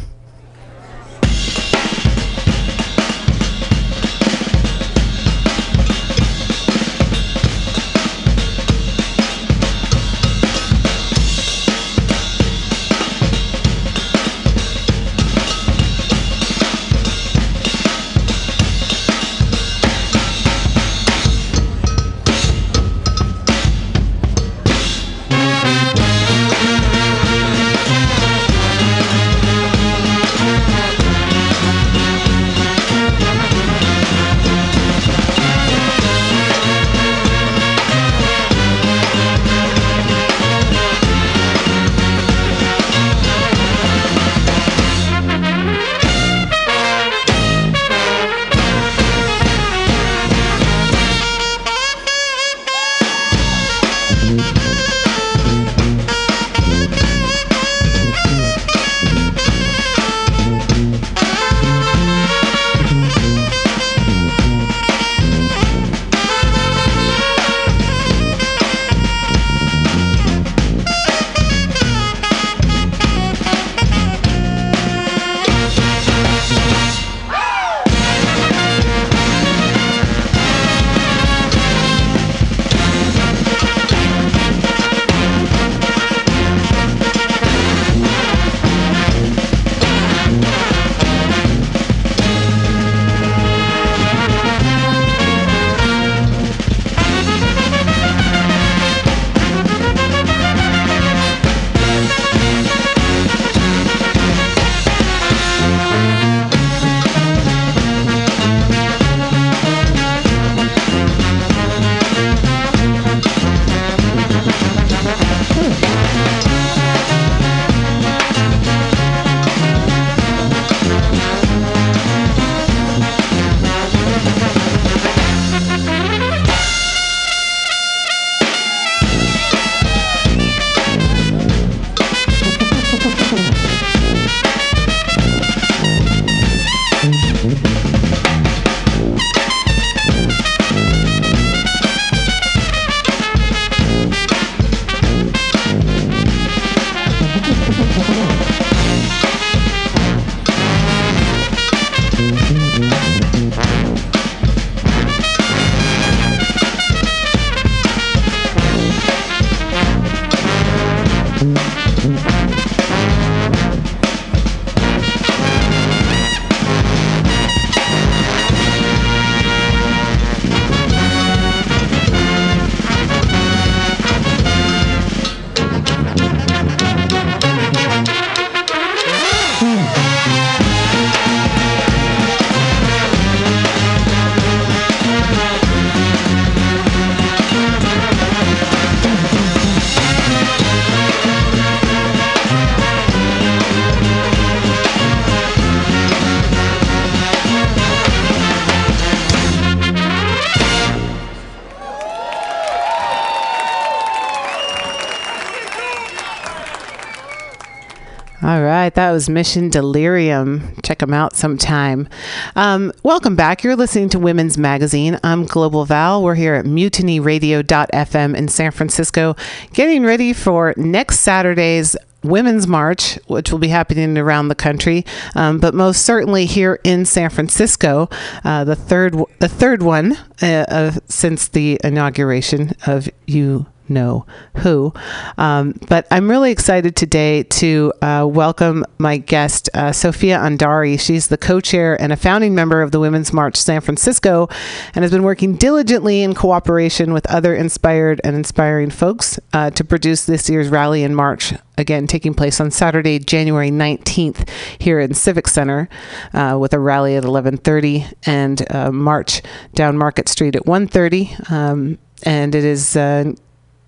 Right, 208.93 209.07
that 209.07 209.13
was 209.13 209.31
Mission 209.31 209.71
Delirium. 209.71 210.77
Check 210.83 210.99
them 210.99 211.15
out 211.15 211.35
sometime. 211.35 212.09
Um, 212.57 212.93
welcome 213.03 213.37
back. 213.37 213.65
You're 213.65 213.77
listening 213.77 214.11
to 214.11 214.19
Women's 214.19 214.59
Magazine. 214.59 215.19
I'm 215.25 215.47
Global 215.47 215.87
Val. 215.87 216.23
We're 216.23 216.35
here 216.35 216.55
at 216.55 216.67
mutinyradio.fm 216.67 218.37
in 218.37 218.49
San 218.49 218.71
Francisco, 218.71 219.35
getting 219.73 220.03
ready 220.05 220.35
for 220.35 220.75
next 220.77 221.21
Saturday's 221.21 221.97
Women's 222.23 222.67
March, 222.67 223.19
which 223.29 223.51
will 223.51 223.59
be 223.59 223.69
happening 223.69 224.19
around 224.19 224.49
the 224.49 224.55
country, 224.55 225.05
um, 225.35 225.59
but 225.59 225.75
most 225.75 226.05
certainly 226.05 226.45
here 226.45 226.79
in 226.85 227.05
San 227.05 227.31
Francisco, 227.31 228.09
uh, 228.45 228.63
the 228.63 228.77
third 228.77 229.15
the 229.41 229.49
third 229.49 229.83
one 229.83 230.17
uh, 230.43 230.93
since 231.09 231.49
the 231.49 231.81
inauguration 231.83 232.73
of 232.87 233.09
you 233.27 233.67
know 233.89 234.27
who. 234.59 234.93
Um, 235.39 235.79
but 235.89 236.07
I'm 236.11 236.29
really 236.29 236.51
excited 236.51 236.97
today 236.97 237.43
to 237.45 237.93
uh, 238.03 238.27
welcome 238.29 238.85
my 238.99 239.19
guest, 239.19 239.69
uh, 239.75 239.93
Sophia 239.93 240.39
Andary. 240.39 240.99
She's 240.99 241.29
the 241.29 241.39
co 241.39 241.61
chair 241.61 242.01
and 242.01 242.13
a 242.13 242.17
founding 242.17 242.55
member 242.55 242.83
of 242.83 242.91
the 242.91 243.01
Women's 243.01 243.33
March 243.33 243.57
San 243.57 243.81
Francisco 243.81 244.49
and 244.95 245.03
has 245.03 245.11
been 245.11 245.23
working 245.23 245.57
diligently 245.57 246.23
in 246.23 246.35
cooperation 246.35 247.13
with 247.13 247.27
other 247.31 247.55
inspired 247.55 248.21
and 248.25 248.37
inspiring 248.37 248.91
folks 248.91 249.39
uh, 249.53 249.71
to 249.71 249.85
produce 249.85 250.25
this 250.25 250.49
year's 250.49 250.69
rally 250.69 251.03
in 251.03 251.15
march. 251.15 251.55
Again, 251.79 252.07
taking 252.07 252.35
place 252.35 252.61
on 252.61 252.71
Saturday, 252.71 253.19
January 253.19 253.71
19th, 253.71 254.49
here 254.79 255.01
in 255.01 255.15
Civic 255.15 255.49
Center, 255.49 255.89
uh, 256.35 256.57
with 256.61 256.75
a 256.75 256.79
rally 256.79 257.17
at 257.17 257.25
11:30 257.25 258.13
and 258.25 258.63
a 258.71 258.93
march 258.93 259.43
down 259.75 259.97
Market 259.97 260.29
Street 260.29 260.55
at 260.55 260.67
1:30. 260.67 261.51
Um, 261.51 261.99
and 262.25 262.55
it 262.55 262.65
is 262.65 262.97
uh, 262.97 263.33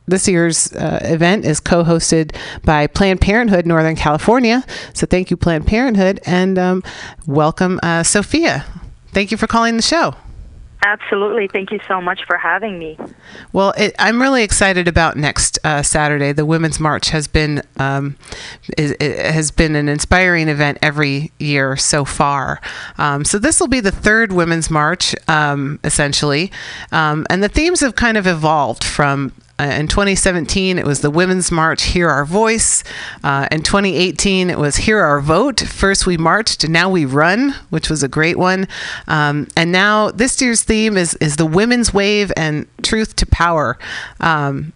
this 0.06 0.28
year's 0.28 0.72
uh, 0.72 1.00
event 1.02 1.44
is 1.44 1.60
co-hosted 1.60 2.36
by 2.62 2.86
Planned 2.86 3.20
Parenthood 3.20 3.66
Northern 3.66 3.96
California. 3.96 4.64
So 4.92 5.06
thank 5.06 5.30
you, 5.30 5.36
Planned 5.36 5.66
Parenthood, 5.66 6.20
and 6.26 6.58
um, 6.58 6.82
welcome, 7.26 7.80
uh, 7.82 8.02
Sophia. 8.02 8.64
Thank 9.08 9.30
you 9.30 9.36
for 9.36 9.46
calling 9.46 9.76
the 9.76 9.82
show. 9.82 10.14
Absolutely. 10.86 11.48
Thank 11.48 11.70
you 11.70 11.80
so 11.88 12.02
much 12.02 12.24
for 12.26 12.36
having 12.36 12.78
me. 12.78 12.98
Well, 13.54 13.72
it, 13.78 13.94
I'm 13.98 14.20
really 14.20 14.42
excited 14.42 14.86
about 14.86 15.16
next 15.16 15.58
uh, 15.64 15.82
Saturday. 15.82 16.32
The 16.32 16.44
Women's 16.44 16.78
March 16.78 17.08
has 17.08 17.26
been 17.26 17.62
um, 17.78 18.16
it 18.76 19.00
has 19.32 19.50
been 19.50 19.76
an 19.76 19.88
inspiring 19.88 20.48
event 20.48 20.76
every 20.82 21.32
year 21.38 21.76
so 21.76 22.04
far. 22.04 22.60
Um, 22.98 23.24
so 23.24 23.38
this 23.38 23.60
will 23.60 23.68
be 23.68 23.80
the 23.80 23.90
third 23.90 24.30
Women's 24.30 24.70
March, 24.70 25.14
um, 25.26 25.80
essentially, 25.84 26.52
um, 26.92 27.26
and 27.30 27.42
the 27.42 27.48
themes 27.48 27.80
have 27.80 27.94
kind 27.94 28.18
of 28.18 28.26
evolved 28.26 28.84
from 28.84 29.32
uh, 29.58 29.64
in 29.64 29.86
2017, 29.86 30.78
it 30.78 30.84
was 30.84 31.00
the 31.00 31.10
Women's 31.10 31.52
March, 31.52 31.84
Hear 31.84 32.08
Our 32.08 32.24
Voice. 32.24 32.82
Uh, 33.22 33.46
in 33.52 33.62
2018, 33.62 34.50
it 34.50 34.58
was 34.58 34.76
Hear 34.76 35.00
Our 35.00 35.20
Vote. 35.20 35.60
First 35.60 36.06
we 36.06 36.16
marched, 36.16 36.68
now 36.68 36.90
we 36.90 37.04
run, 37.04 37.54
which 37.70 37.88
was 37.88 38.02
a 38.02 38.08
great 38.08 38.36
one. 38.36 38.66
Um, 39.06 39.46
and 39.56 39.70
now 39.70 40.10
this 40.10 40.42
year's 40.42 40.64
theme 40.64 40.96
is, 40.96 41.14
is 41.16 41.36
the 41.36 41.46
Women's 41.46 41.94
Wave 41.94 42.32
and 42.36 42.66
Truth 42.82 43.14
to 43.16 43.26
Power. 43.26 43.78
Um, 44.18 44.72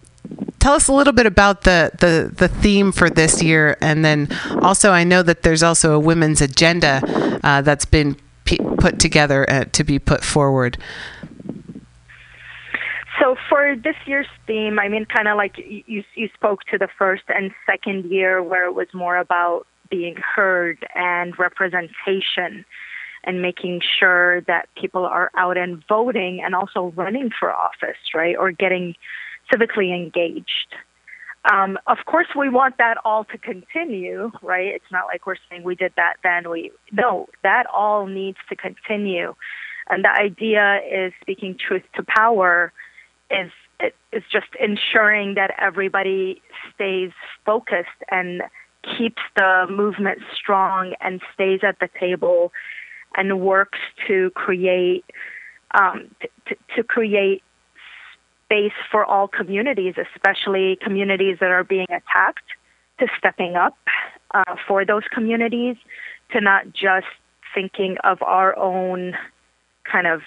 tell 0.60 0.74
us 0.74 0.86
a 0.86 0.92
little 0.92 1.12
bit 1.12 1.26
about 1.26 1.62
the, 1.62 1.90
the, 1.98 2.32
the 2.32 2.46
theme 2.46 2.92
for 2.92 3.10
this 3.10 3.42
year. 3.42 3.76
And 3.80 4.04
then 4.04 4.28
also, 4.62 4.92
I 4.92 5.02
know 5.02 5.24
that 5.24 5.42
there's 5.42 5.64
also 5.64 5.92
a 5.92 5.98
women's 5.98 6.40
agenda 6.40 7.40
uh, 7.42 7.62
that's 7.62 7.84
been 7.84 8.16
p- 8.44 8.60
put 8.78 9.00
together 9.00 9.48
uh, 9.50 9.64
to 9.72 9.82
be 9.82 9.98
put 9.98 10.22
forward. 10.22 10.78
So 13.20 13.37
for 13.48 13.74
this 13.76 13.96
year's 14.07 14.28
theme, 14.46 14.78
I 14.78 14.88
mean, 14.88 15.04
kind 15.04 15.28
of 15.28 15.37
like 15.37 15.57
you 15.59 16.04
you 16.14 16.28
spoke 16.35 16.64
to 16.64 16.78
the 16.78 16.88
first 16.98 17.24
and 17.28 17.50
second 17.66 18.11
year 18.11 18.42
where 18.42 18.66
it 18.66 18.74
was 18.74 18.88
more 18.92 19.16
about 19.16 19.66
being 19.90 20.16
heard 20.16 20.87
and 20.94 21.38
representation 21.38 22.64
and 23.24 23.42
making 23.42 23.81
sure 23.98 24.42
that 24.42 24.68
people 24.81 25.04
are 25.04 25.31
out 25.37 25.57
and 25.57 25.83
voting 25.88 26.40
and 26.44 26.54
also 26.54 26.92
running 26.96 27.31
for 27.38 27.52
office, 27.52 27.98
right, 28.14 28.37
or 28.37 28.52
getting 28.52 28.94
civically 29.52 29.94
engaged. 29.94 30.74
Um, 31.50 31.78
of 31.87 31.98
course, 32.04 32.26
we 32.37 32.48
want 32.48 32.76
that 32.78 32.98
all 33.04 33.24
to 33.24 33.38
continue, 33.38 34.31
right? 34.42 34.66
It's 34.66 34.92
not 34.92 35.07
like 35.07 35.26
we're 35.26 35.37
saying 35.48 35.62
we 35.62 35.74
did 35.74 35.92
that 35.96 36.14
then. 36.22 36.50
We 36.50 36.72
no, 36.92 37.28
that 37.42 37.66
all 37.72 38.07
needs 38.07 38.38
to 38.48 38.57
continue, 38.57 39.35
and 39.88 40.04
the 40.04 40.11
idea 40.11 40.81
is 40.88 41.12
speaking 41.20 41.57
truth 41.59 41.85
to 41.96 42.04
power 42.04 42.72
is 43.30 43.50
is 44.12 44.24
just 44.32 44.48
ensuring 44.58 45.34
that 45.34 45.54
everybody 45.58 46.42
stays 46.74 47.12
focused 47.44 47.88
and 48.10 48.42
keeps 48.82 49.22
the 49.36 49.66
movement 49.70 50.18
strong 50.34 50.94
and 51.00 51.20
stays 51.34 51.60
at 51.62 51.78
the 51.78 51.88
table 52.00 52.52
and 53.16 53.40
works 53.40 53.78
to 54.06 54.30
create 54.30 55.04
um, 55.78 56.10
to, 56.46 56.56
to 56.76 56.82
create 56.82 57.42
space 58.44 58.72
for 58.90 59.04
all 59.04 59.28
communities, 59.28 59.94
especially 60.14 60.78
communities 60.82 61.36
that 61.40 61.50
are 61.50 61.64
being 61.64 61.86
attacked, 61.90 62.48
to 62.98 63.06
stepping 63.18 63.54
up 63.54 63.76
uh, 64.32 64.56
for 64.66 64.84
those 64.84 65.02
communities, 65.12 65.76
to 66.32 66.40
not 66.40 66.72
just 66.72 67.06
thinking 67.54 67.96
of 68.04 68.22
our 68.22 68.56
own 68.58 69.14
kind 69.90 70.06
of 70.06 70.22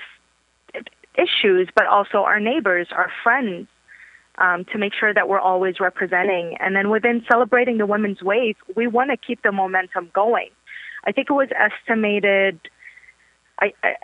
issues, 1.15 1.69
but 1.75 1.87
also 1.87 2.19
our 2.19 2.39
neighbors, 2.39 2.87
our 2.91 3.11
friends, 3.23 3.67
um, 4.37 4.65
to 4.65 4.77
make 4.77 4.93
sure 4.93 5.13
that 5.13 5.27
we're 5.27 5.39
always 5.39 5.79
representing. 5.79 6.57
And 6.59 6.75
then 6.75 6.89
within 6.89 7.23
celebrating 7.29 7.77
the 7.77 7.85
women's 7.85 8.21
wave, 8.21 8.55
we 8.75 8.87
want 8.87 9.11
to 9.11 9.17
keep 9.17 9.41
the 9.43 9.51
momentum 9.51 10.09
going. 10.13 10.49
I 11.05 11.11
think 11.11 11.29
it 11.29 11.33
was 11.33 11.49
estimated. 11.55 12.59
I, 13.59 13.73
I 13.83 13.95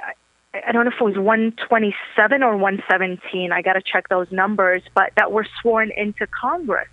I 0.66 0.72
don't 0.72 0.86
know 0.86 0.92
if 0.92 1.00
it 1.00 1.04
was 1.04 1.18
127 1.18 2.44
or 2.44 2.58
117. 2.58 3.52
I 3.52 3.62
got 3.62 3.74
to 3.74 3.82
check 3.82 4.10
those 4.10 4.32
numbers, 4.32 4.82
but 4.96 5.12
that 5.16 5.32
were 5.32 5.46
sworn 5.62 5.92
into 5.92 6.26
Congress, 6.28 6.88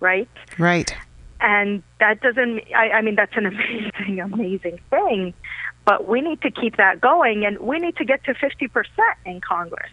right? 0.00 0.28
Right. 0.58 0.94
And 1.40 1.82
that 1.98 2.20
doesn't. 2.20 2.62
I, 2.74 2.90
I 2.90 3.02
mean, 3.02 3.16
that's 3.16 3.36
an 3.36 3.46
amazing, 3.46 4.20
amazing 4.20 4.80
thing. 4.90 5.34
But 5.84 6.06
we 6.06 6.20
need 6.20 6.42
to 6.42 6.50
keep 6.50 6.76
that 6.76 7.00
going, 7.00 7.44
and 7.44 7.58
we 7.58 7.78
need 7.78 7.96
to 7.96 8.04
get 8.04 8.24
to 8.24 8.34
50% 8.34 8.84
in 9.24 9.40
Congress. 9.40 9.90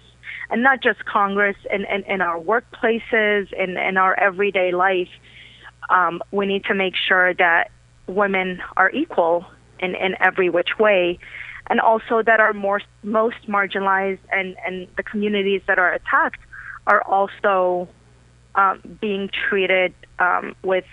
And 0.50 0.64
not 0.64 0.82
just 0.82 1.04
Congress, 1.06 1.58
in, 1.72 1.86
in, 1.86 2.04
in 2.04 2.22
our 2.22 2.40
workplaces, 2.40 3.52
in, 3.54 3.78
in 3.78 3.98
our 3.98 4.18
everyday 4.20 4.72
life. 4.72 5.10
Um, 5.90 6.22
we 6.32 6.46
need 6.46 6.66
to 6.66 6.76
make 6.76 6.96
sure 6.96 7.34
that 7.34 7.72
women 8.08 8.62
are 8.76 8.90
equal 8.92 9.46
in, 9.80 9.96
in 9.96 10.16
every 10.20 10.50
which 10.50 10.80
way, 10.80 11.20
and 11.68 11.80
also 11.80 12.22
that 12.24 12.40
our 12.40 12.54
more, 12.54 12.82
most 13.04 13.48
marginalized 13.48 14.20
and, 14.32 14.56
and 14.66 14.88
the 14.96 15.04
communities 15.04 15.62
that 15.68 15.80
are 15.80 15.94
attacked 15.94 16.40
are 16.88 17.02
also 17.04 17.88
um, 18.56 18.82
being 19.02 19.30
treated 19.50 19.94
um, 20.20 20.56
with, 20.64 20.86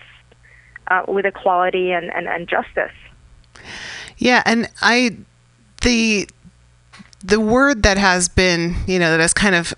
uh, 0.87 1.03
with 1.07 1.25
equality 1.25 1.91
and, 1.91 2.11
and, 2.13 2.27
and 2.27 2.47
justice. 2.47 2.91
Yeah, 4.17 4.41
and 4.45 4.69
I 4.81 5.17
the 5.81 6.27
the 7.23 7.39
word 7.39 7.83
that 7.83 7.97
has 7.97 8.29
been, 8.29 8.75
you 8.87 8.99
know, 8.99 9.09
that 9.11 9.19
has 9.19 9.33
kind 9.33 9.55
of 9.55 9.73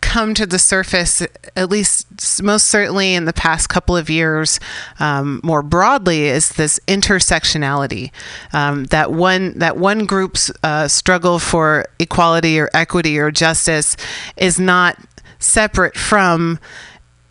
come 0.00 0.34
to 0.34 0.46
the 0.46 0.58
surface, 0.58 1.22
at 1.56 1.70
least 1.70 2.42
most 2.42 2.66
certainly 2.66 3.14
in 3.14 3.24
the 3.24 3.32
past 3.32 3.68
couple 3.68 3.96
of 3.96 4.08
years, 4.10 4.60
um, 5.00 5.40
more 5.42 5.62
broadly, 5.62 6.26
is 6.26 6.50
this 6.50 6.78
intersectionality. 6.86 8.12
Um, 8.52 8.84
that 8.86 9.12
one 9.12 9.58
that 9.58 9.76
one 9.76 10.06
group's 10.06 10.52
uh, 10.62 10.88
struggle 10.88 11.38
for 11.38 11.86
equality 11.98 12.60
or 12.60 12.70
equity 12.74 13.18
or 13.18 13.30
justice 13.30 13.96
is 14.36 14.60
not 14.60 14.98
separate 15.38 15.96
from 15.96 16.60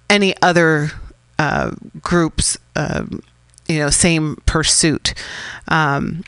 any 0.09 0.35
other 0.41 0.91
uh, 1.39 1.71
group's. 2.01 2.57
Uh, 2.75 3.05
you 3.67 3.79
know, 3.79 3.89
same 3.89 4.35
pursuit. 4.45 5.13
Um, 5.69 6.23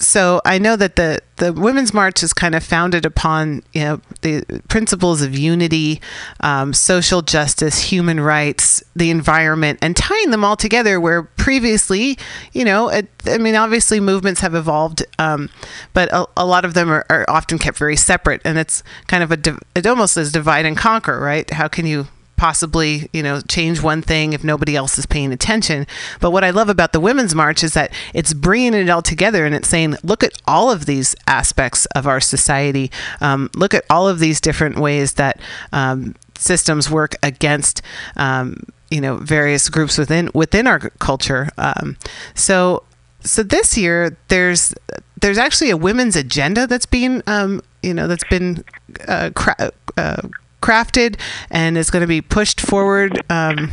so 0.00 0.40
I 0.44 0.58
know 0.58 0.76
that 0.76 0.96
the 0.96 1.20
the 1.36 1.52
Women's 1.52 1.92
March 1.92 2.22
is 2.22 2.32
kind 2.32 2.54
of 2.54 2.62
founded 2.62 3.04
upon 3.04 3.62
you 3.72 3.80
know 3.82 4.00
the 4.22 4.44
principles 4.68 5.22
of 5.22 5.36
unity, 5.36 6.00
um, 6.40 6.72
social 6.72 7.20
justice, 7.20 7.80
human 7.80 8.20
rights, 8.20 8.82
the 8.94 9.10
environment, 9.10 9.78
and 9.82 9.96
tying 9.96 10.30
them 10.30 10.44
all 10.44 10.56
together. 10.56 11.00
Where 11.00 11.24
previously, 11.24 12.16
you 12.52 12.64
know, 12.64 12.88
it, 12.88 13.08
I 13.26 13.38
mean, 13.38 13.56
obviously 13.56 13.98
movements 13.98 14.40
have 14.40 14.54
evolved, 14.54 15.04
um, 15.18 15.50
but 15.94 16.12
a, 16.12 16.26
a, 16.36 16.46
lot 16.46 16.64
of 16.64 16.74
them 16.74 16.90
are, 16.90 17.04
are, 17.10 17.24
often 17.28 17.58
kept 17.58 17.76
very 17.76 17.96
separate, 17.96 18.40
and 18.44 18.56
it's 18.56 18.84
kind 19.08 19.24
of 19.24 19.32
a 19.32 19.58
it 19.74 19.86
almost 19.86 20.16
is 20.16 20.30
divide 20.30 20.64
and 20.64 20.76
conquer, 20.76 21.18
right? 21.18 21.48
How 21.50 21.66
can 21.66 21.86
you 21.86 22.06
possibly, 22.38 23.10
you 23.12 23.22
know, 23.22 23.40
change 23.42 23.82
one 23.82 24.00
thing 24.00 24.32
if 24.32 24.42
nobody 24.42 24.74
else 24.74 24.96
is 24.96 25.04
paying 25.04 25.32
attention. 25.32 25.86
But 26.20 26.30
what 26.30 26.44
I 26.44 26.50
love 26.50 26.70
about 26.70 26.92
the 26.92 27.00
Women's 27.00 27.34
March 27.34 27.62
is 27.62 27.74
that 27.74 27.92
it's 28.14 28.32
bringing 28.32 28.72
it 28.72 28.88
all 28.88 29.02
together 29.02 29.44
and 29.44 29.54
it's 29.54 29.68
saying, 29.68 29.96
look 30.02 30.22
at 30.24 30.40
all 30.46 30.70
of 30.70 30.86
these 30.86 31.14
aspects 31.26 31.84
of 31.86 32.06
our 32.06 32.20
society. 32.20 32.90
Um, 33.20 33.50
look 33.54 33.74
at 33.74 33.84
all 33.90 34.08
of 34.08 34.20
these 34.20 34.40
different 34.40 34.78
ways 34.78 35.14
that 35.14 35.40
um, 35.72 36.14
systems 36.36 36.90
work 36.90 37.14
against. 37.22 37.82
Um, 38.16 38.62
you 38.90 39.02
know 39.02 39.16
various 39.16 39.68
groups 39.68 39.98
within 39.98 40.30
within 40.32 40.66
our 40.66 40.78
culture 40.78 41.50
um, 41.58 41.98
so 42.34 42.82
so 43.20 43.42
this 43.42 43.76
year 43.76 44.16
there's 44.28 44.74
there's 45.20 45.36
actually 45.36 45.68
a 45.68 45.76
women's 45.76 46.16
agenda 46.16 46.66
that's 46.66 46.86
being 46.86 47.22
um, 47.26 47.60
you 47.82 47.92
know 47.92 48.08
that's 48.08 48.24
been 48.24 48.64
uh, 49.06 49.28
cra- 49.34 49.72
uh, 49.98 50.22
crafted 50.60 51.18
and 51.50 51.78
is 51.78 51.90
going 51.90 52.02
to 52.02 52.06
be 52.08 52.20
pushed 52.20 52.60
forward 52.60 53.20
um, 53.30 53.72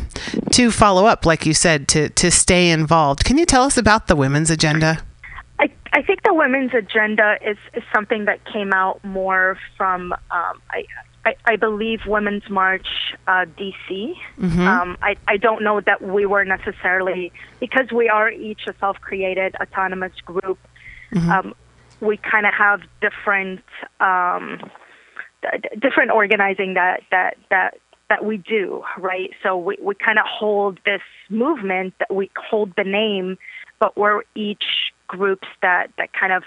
to 0.52 0.70
follow 0.70 1.06
up, 1.06 1.26
like 1.26 1.46
you 1.46 1.54
said, 1.54 1.88
to 1.88 2.08
to 2.10 2.30
stay 2.30 2.70
involved. 2.70 3.24
Can 3.24 3.38
you 3.38 3.46
tell 3.46 3.62
us 3.64 3.76
about 3.76 4.06
the 4.06 4.16
women's 4.16 4.50
agenda? 4.50 4.98
I, 5.58 5.70
I 5.92 6.02
think 6.02 6.22
the 6.22 6.34
women's 6.34 6.74
agenda 6.74 7.38
is, 7.42 7.56
is 7.74 7.82
something 7.94 8.26
that 8.26 8.44
came 8.44 8.72
out 8.72 9.02
more 9.04 9.58
from 9.76 10.12
um, 10.12 10.60
I, 10.70 10.84
I, 11.24 11.34
I 11.44 11.56
believe 11.56 12.00
Women's 12.06 12.48
March 12.50 12.86
uh, 13.26 13.46
DC. 13.58 14.14
Mm-hmm. 14.38 14.60
Um, 14.60 14.98
I, 15.02 15.16
I 15.26 15.38
don't 15.38 15.62
know 15.64 15.80
that 15.80 16.02
we 16.02 16.26
were 16.26 16.44
necessarily, 16.44 17.32
because 17.58 17.90
we 17.90 18.08
are 18.08 18.30
each 18.30 18.66
a 18.68 18.74
self 18.78 19.00
created 19.00 19.56
autonomous 19.60 20.12
group, 20.24 20.58
Mm-hmm. 21.12 21.30
um, 21.30 21.54
we 22.00 22.16
kind 22.16 22.46
of 22.46 22.54
have 22.54 22.82
different. 23.00 23.62
Different 25.78 26.10
organizing 26.10 26.74
that 26.74 27.02
that 27.10 27.36
that 27.50 27.78
that 28.08 28.24
we 28.24 28.36
do, 28.36 28.82
right? 28.98 29.30
So 29.42 29.56
we 29.56 29.78
we 29.80 29.94
kind 29.94 30.18
of 30.18 30.24
hold 30.26 30.78
this 30.84 31.02
movement 31.28 31.94
that 31.98 32.14
we 32.14 32.30
hold 32.36 32.72
the 32.76 32.84
name, 32.84 33.38
but 33.78 33.96
we're 33.96 34.22
each 34.34 34.92
groups 35.06 35.46
that 35.62 35.90
that 35.98 36.12
kind 36.12 36.32
of 36.32 36.42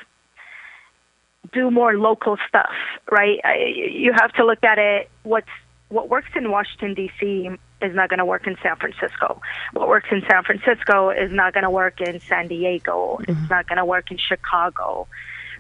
do 1.54 1.72
more 1.72 1.98
local 1.98 2.38
stuff, 2.48 2.74
right? 3.10 3.40
I, 3.44 3.74
you 3.92 4.14
have 4.14 4.34
to 4.34 4.46
look 4.46 4.64
at 4.64 4.78
it. 4.78 5.10
What's 5.24 5.48
what 5.90 6.10
works 6.10 6.30
in 6.36 6.52
Washington 6.52 6.94
D.C. 6.94 7.50
is 7.82 7.96
not 7.96 8.10
going 8.10 8.20
to 8.20 8.26
work 8.26 8.46
in 8.46 8.56
San 8.62 8.76
Francisco. 8.76 9.42
What 9.74 9.88
works 9.88 10.08
in 10.12 10.22
San 10.30 10.44
Francisco 10.44 11.10
is 11.10 11.32
not 11.32 11.54
going 11.54 11.64
to 11.64 11.70
work 11.70 12.00
in 12.00 12.20
San 12.20 12.48
Diego. 12.48 13.18
It's 13.22 13.32
mm-hmm. 13.32 13.48
not 13.50 13.68
going 13.68 13.78
to 13.78 13.86
work 13.86 14.12
in 14.12 14.18
Chicago, 14.18 15.08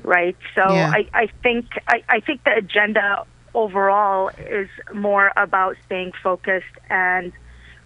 right? 0.03 0.37
So 0.55 0.73
Yeah. 0.73 0.91
I, 0.91 1.07
I 1.13 1.27
think 1.43 1.67
I, 1.87 2.03
I 2.07 2.19
think 2.19 2.43
the 2.43 2.55
agenda 2.55 3.25
overall 3.53 4.29
is 4.37 4.69
more 4.93 5.31
about 5.35 5.75
staying 5.85 6.11
focused 6.23 6.65
and 6.89 7.31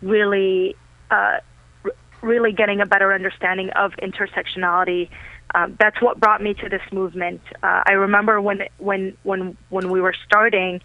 really 0.02 0.76
uh, 1.10 1.38
r- 1.86 1.92
really 2.22 2.52
getting 2.52 2.82
a 2.82 2.86
better 2.86 3.14
understanding 3.14 3.70
of 3.72 3.92
intersectionality. 4.02 5.10
Um, 5.56 5.76
that's 5.80 6.02
what 6.02 6.20
brought 6.20 6.42
me 6.42 6.54
to 6.56 6.70
this 6.70 6.82
movement. 6.92 7.42
Uh, 7.62 7.84
I 7.86 7.94
remember 7.94 8.42
when 8.42 8.64
when 8.78 9.16
when 9.24 9.58
when 9.70 9.90
we 9.92 10.02
were 10.02 10.16
starting, 10.26 10.82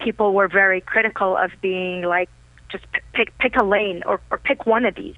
people 0.00 0.32
were 0.32 0.48
very 0.48 0.80
critical 0.80 1.36
of 1.36 1.50
being 1.60 2.02
like, 2.02 2.28
just 2.70 2.84
p- 2.92 3.00
pick 3.12 3.36
pick 3.38 3.56
a 3.56 3.64
lane 3.64 4.02
or, 4.06 4.20
or 4.30 4.38
pick 4.38 4.64
one 4.66 4.84
of 4.84 4.94
these. 4.94 5.16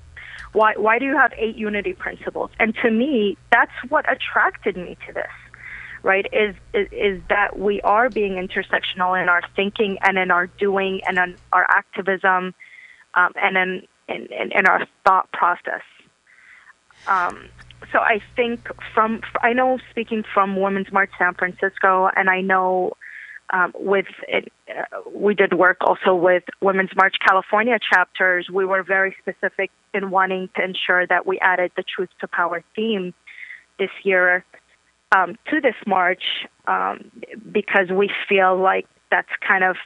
Why 0.53 0.74
why 0.77 0.98
do 0.98 1.05
you 1.05 1.16
have 1.16 1.33
eight 1.37 1.57
unity 1.57 1.92
principles? 1.92 2.50
And 2.59 2.74
to 2.83 2.90
me, 2.90 3.37
that's 3.50 3.72
what 3.88 4.05
attracted 4.11 4.77
me 4.77 4.96
to 5.07 5.12
this. 5.12 5.27
Right? 6.04 6.26
Is 6.32 6.54
is, 6.74 6.86
is 6.92 7.22
that 7.30 7.58
we 7.58 7.80
are 7.80 8.10
being 8.10 8.34
intersectional 8.34 9.20
in 9.20 9.28
our 9.28 9.40
thinking 9.56 9.98
and 10.02 10.18
in 10.18 10.30
our 10.30 10.46
doing 10.46 11.00
and 11.08 11.16
in 11.18 11.36
our 11.50 11.66
activism, 11.68 12.54
um, 13.14 13.32
and 13.34 13.56
in, 13.56 13.82
in 14.08 14.52
in 14.52 14.66
our 14.66 14.86
thought 15.04 15.32
process. 15.32 15.82
Um, 17.08 17.48
so 17.90 17.98
I 18.00 18.20
think 18.36 18.68
from 18.92 19.22
I 19.40 19.54
know 19.54 19.78
speaking 19.90 20.24
from 20.34 20.60
Women's 20.60 20.92
March 20.92 21.10
San 21.18 21.34
Francisco, 21.34 22.10
and 22.14 22.28
I 22.28 22.42
know 22.42 22.92
um, 23.50 23.72
with 23.74 24.06
it, 24.28 24.52
uh, 24.68 25.00
we 25.14 25.34
did 25.34 25.54
work 25.54 25.78
also 25.80 26.14
with 26.14 26.44
Women's 26.60 26.94
March 26.96 27.16
California 27.26 27.78
chapters. 27.78 28.48
We 28.50 28.64
were 28.64 28.82
very 28.82 29.16
specific 29.20 29.70
in 29.92 30.10
wanting 30.10 30.48
to 30.56 30.64
ensure 30.64 31.06
that 31.06 31.26
we 31.26 31.38
added 31.40 31.72
the 31.76 31.82
Truth 31.82 32.10
to 32.20 32.28
Power 32.28 32.62
theme 32.74 33.14
this 33.78 33.90
year 34.02 34.44
um, 35.14 35.37
to 35.50 35.61
this 35.61 35.77
march 35.87 36.22
um, 36.66 37.11
because 37.53 37.88
we 37.90 38.11
feel 38.29 38.57
like 38.59 38.87
that's 39.11 39.29
kind 39.46 39.64
of 39.64 39.77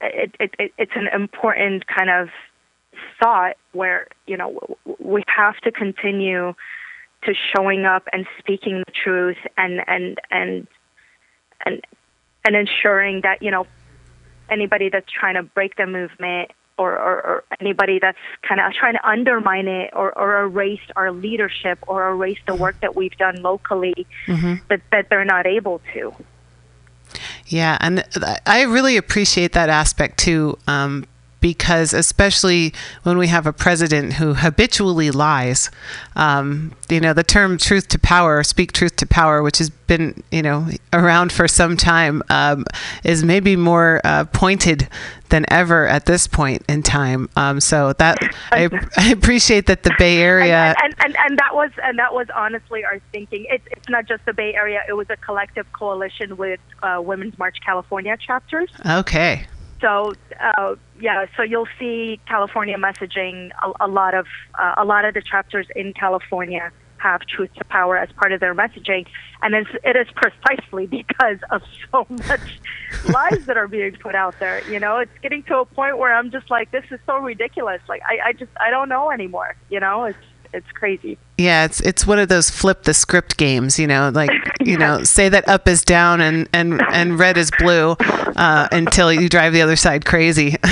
it, 0.00 0.34
it, 0.38 0.54
it, 0.58 0.72
it's 0.78 0.92
an 0.94 1.08
important 1.12 1.86
kind 1.86 2.10
of 2.10 2.28
thought 3.20 3.56
where 3.72 4.08
you 4.26 4.36
know 4.36 4.58
we 4.98 5.22
have 5.26 5.56
to 5.58 5.72
continue 5.72 6.54
to 7.22 7.34
showing 7.54 7.84
up 7.84 8.04
and 8.12 8.26
speaking 8.38 8.82
the 8.86 8.92
truth 8.92 9.36
and 9.56 9.80
and 9.86 10.18
and 10.30 10.66
and 11.64 11.82
and 12.44 12.56
ensuring 12.56 13.20
that 13.22 13.42
you 13.42 13.50
know 13.50 13.66
anybody 14.50 14.88
that's 14.90 15.10
trying 15.10 15.34
to 15.34 15.42
break 15.42 15.76
the 15.76 15.86
movement 15.86 16.50
or, 16.80 16.92
or, 16.98 17.26
or 17.26 17.44
anybody 17.60 17.98
that's 17.98 18.16
kind 18.40 18.58
of 18.58 18.72
trying 18.72 18.94
to 18.94 19.06
undermine 19.06 19.68
it 19.68 19.90
or, 19.92 20.16
or 20.18 20.44
erase 20.44 20.80
our 20.96 21.12
leadership 21.12 21.78
or 21.86 22.08
erase 22.08 22.38
the 22.46 22.54
work 22.54 22.74
that 22.80 22.96
we've 22.96 23.16
done 23.18 23.42
locally 23.42 24.06
that, 24.26 24.80
that 24.90 25.10
they're 25.10 25.26
not 25.26 25.46
able 25.46 25.82
to. 25.92 26.14
Yeah, 27.46 27.76
and 27.80 28.02
I 28.46 28.62
really 28.62 28.96
appreciate 28.96 29.52
that 29.52 29.68
aspect 29.68 30.18
too, 30.18 30.56
um, 30.66 31.06
because 31.40 31.92
especially 31.92 32.72
when 33.02 33.18
we 33.18 33.28
have 33.28 33.46
a 33.46 33.52
president 33.52 34.14
who 34.14 34.34
habitually 34.34 35.10
lies, 35.10 35.70
um, 36.16 36.72
you 36.88 37.00
know, 37.00 37.12
the 37.12 37.22
term 37.22 37.58
"truth 37.58 37.88
to 37.88 37.98
power," 37.98 38.42
"speak 38.42 38.72
truth 38.72 38.96
to 38.96 39.06
power," 39.06 39.42
which 39.42 39.58
has 39.58 39.70
been 39.70 40.22
you 40.30 40.42
know 40.42 40.68
around 40.92 41.32
for 41.32 41.48
some 41.48 41.76
time, 41.76 42.22
um, 42.28 42.64
is 43.04 43.24
maybe 43.24 43.56
more 43.56 44.00
uh, 44.04 44.24
pointed 44.26 44.88
than 45.30 45.44
ever 45.48 45.86
at 45.86 46.06
this 46.06 46.26
point 46.26 46.62
in 46.68 46.82
time. 46.82 47.28
Um, 47.36 47.60
so 47.60 47.92
that 47.94 48.18
I, 48.52 48.68
I 48.96 49.10
appreciate 49.10 49.66
that 49.66 49.82
the 49.82 49.94
Bay 49.98 50.18
Area. 50.18 50.74
and, 50.82 50.94
and, 50.98 51.04
and, 51.04 51.16
and 51.16 51.38
that 51.38 51.54
was 51.54 51.70
and 51.82 51.98
that 51.98 52.12
was 52.12 52.26
honestly 52.34 52.84
our 52.84 53.00
thinking. 53.12 53.46
It's 53.48 53.66
it's 53.70 53.88
not 53.88 54.06
just 54.06 54.24
the 54.26 54.34
Bay 54.34 54.54
Area. 54.54 54.82
It 54.88 54.92
was 54.92 55.08
a 55.08 55.16
collective 55.16 55.66
coalition 55.72 56.36
with 56.36 56.60
uh, 56.82 57.00
Women's 57.02 57.38
March 57.38 57.58
California 57.64 58.16
chapters. 58.16 58.70
okay. 58.84 59.46
So 59.80 60.14
uh, 60.40 60.76
yeah, 61.00 61.26
so 61.36 61.42
you'll 61.42 61.68
see 61.78 62.20
California 62.26 62.76
messaging. 62.76 63.50
A, 63.62 63.86
a 63.86 63.88
lot 63.88 64.14
of 64.14 64.26
uh, 64.58 64.74
a 64.76 64.84
lot 64.84 65.04
of 65.04 65.14
the 65.14 65.22
chapters 65.22 65.66
in 65.74 65.92
California 65.94 66.70
have 66.98 67.22
truth 67.22 67.50
to 67.54 67.64
power 67.64 67.96
as 67.96 68.10
part 68.12 68.32
of 68.32 68.40
their 68.40 68.54
messaging, 68.54 69.06
and 69.42 69.54
it's, 69.54 69.70
it 69.84 69.96
is 69.96 70.06
precisely 70.14 70.86
because 71.08 71.38
of 71.50 71.62
so 71.90 72.06
much 72.10 72.60
lies 73.08 73.46
that 73.46 73.56
are 73.56 73.68
being 73.68 73.92
put 73.92 74.14
out 74.14 74.38
there. 74.38 74.62
You 74.70 74.78
know, 74.78 74.98
it's 74.98 75.18
getting 75.22 75.42
to 75.44 75.60
a 75.60 75.64
point 75.64 75.98
where 75.98 76.14
I'm 76.14 76.30
just 76.30 76.50
like, 76.50 76.70
this 76.70 76.84
is 76.90 77.00
so 77.06 77.18
ridiculous. 77.18 77.80
Like, 77.88 78.02
I, 78.08 78.28
I 78.28 78.32
just 78.32 78.52
I 78.60 78.70
don't 78.70 78.88
know 78.88 79.10
anymore. 79.10 79.56
You 79.70 79.80
know, 79.80 80.04
it's 80.04 80.18
it's 80.52 80.70
crazy. 80.72 81.18
Yeah, 81.38 81.64
it's 81.64 81.80
it's 81.80 82.06
one 82.06 82.18
of 82.18 82.28
those 82.28 82.50
flip 82.50 82.82
the 82.82 82.94
script 82.94 83.36
games, 83.36 83.78
you 83.78 83.86
know, 83.86 84.10
like 84.12 84.30
you 84.60 84.76
know, 84.76 85.02
say 85.04 85.28
that 85.28 85.48
up 85.48 85.68
is 85.68 85.82
down 85.82 86.20
and 86.20 86.48
and 86.52 86.80
and 86.92 87.18
red 87.18 87.36
is 87.36 87.50
blue 87.58 87.96
uh, 88.00 88.68
until 88.72 89.12
you 89.12 89.28
drive 89.28 89.52
the 89.52 89.62
other 89.62 89.76
side 89.76 90.04
crazy 90.04 90.56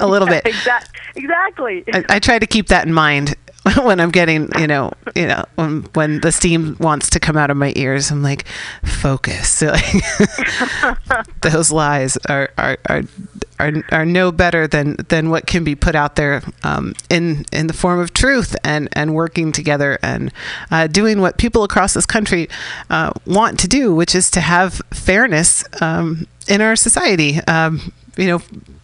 a 0.00 0.06
little 0.06 0.28
bit. 0.28 0.46
Exact, 0.46 0.96
exactly. 1.14 1.84
I, 1.92 2.04
I 2.08 2.18
try 2.18 2.38
to 2.38 2.46
keep 2.46 2.68
that 2.68 2.86
in 2.86 2.92
mind 2.92 3.36
when 3.82 4.00
I'm 4.00 4.10
getting, 4.10 4.48
you 4.58 4.66
know, 4.66 4.92
you 5.14 5.26
know, 5.26 5.44
when, 5.56 5.82
when 5.94 6.20
the 6.20 6.32
steam 6.32 6.76
wants 6.80 7.10
to 7.10 7.20
come 7.20 7.36
out 7.36 7.50
of 7.50 7.56
my 7.56 7.72
ears. 7.76 8.10
I'm 8.10 8.22
like, 8.22 8.46
focus. 8.84 9.62
Those 11.42 11.70
lies 11.70 12.16
are 12.28 12.50
are, 12.56 12.78
are 12.88 13.02
are 13.60 13.84
are 13.92 14.06
no 14.06 14.32
better 14.32 14.66
than 14.66 14.96
than 15.08 15.30
what 15.30 15.46
can 15.46 15.64
be 15.64 15.74
put 15.74 15.94
out 15.94 16.16
there 16.16 16.42
um, 16.62 16.94
in 17.08 17.44
in 17.52 17.66
the 17.66 17.72
form 17.72 18.00
of 18.00 18.12
truth 18.12 18.56
and 18.64 18.88
and 18.92 19.14
working 19.14 19.52
together 19.52 19.98
and 20.02 20.32
uh, 20.70 20.86
doing 20.86 21.20
what 21.20 21.38
people 21.38 21.64
across 21.64 21.94
this 21.94 22.06
country 22.06 22.48
uh, 22.88 23.12
want 23.26 23.58
to 23.60 23.68
do, 23.68 23.94
which 23.94 24.14
is 24.14 24.30
to 24.30 24.40
have 24.40 24.80
fairness 24.92 25.64
um, 25.80 26.26
in 26.48 26.60
our 26.60 26.76
society. 26.76 27.38
Um, 27.46 27.92
you 28.16 28.26
know 28.26 28.42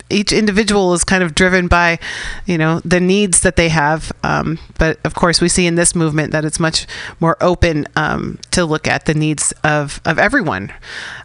each 0.08 0.32
individual 0.32 0.92
is 0.92 1.04
kind 1.04 1.22
of 1.22 1.34
driven 1.34 1.66
by 1.66 1.98
you 2.46 2.58
know 2.58 2.80
the 2.80 3.00
needs 3.00 3.40
that 3.40 3.56
they 3.56 3.68
have. 3.68 4.12
Um, 4.22 4.58
but 4.78 4.98
of 5.04 5.14
course 5.14 5.40
we 5.40 5.48
see 5.48 5.66
in 5.66 5.74
this 5.74 5.94
movement 5.94 6.32
that 6.32 6.44
it's 6.44 6.60
much 6.60 6.86
more 7.20 7.36
open 7.40 7.86
um, 7.96 8.38
to 8.52 8.64
look 8.64 8.86
at 8.86 9.06
the 9.06 9.14
needs 9.14 9.52
of, 9.64 10.00
of 10.04 10.18
everyone. 10.18 10.72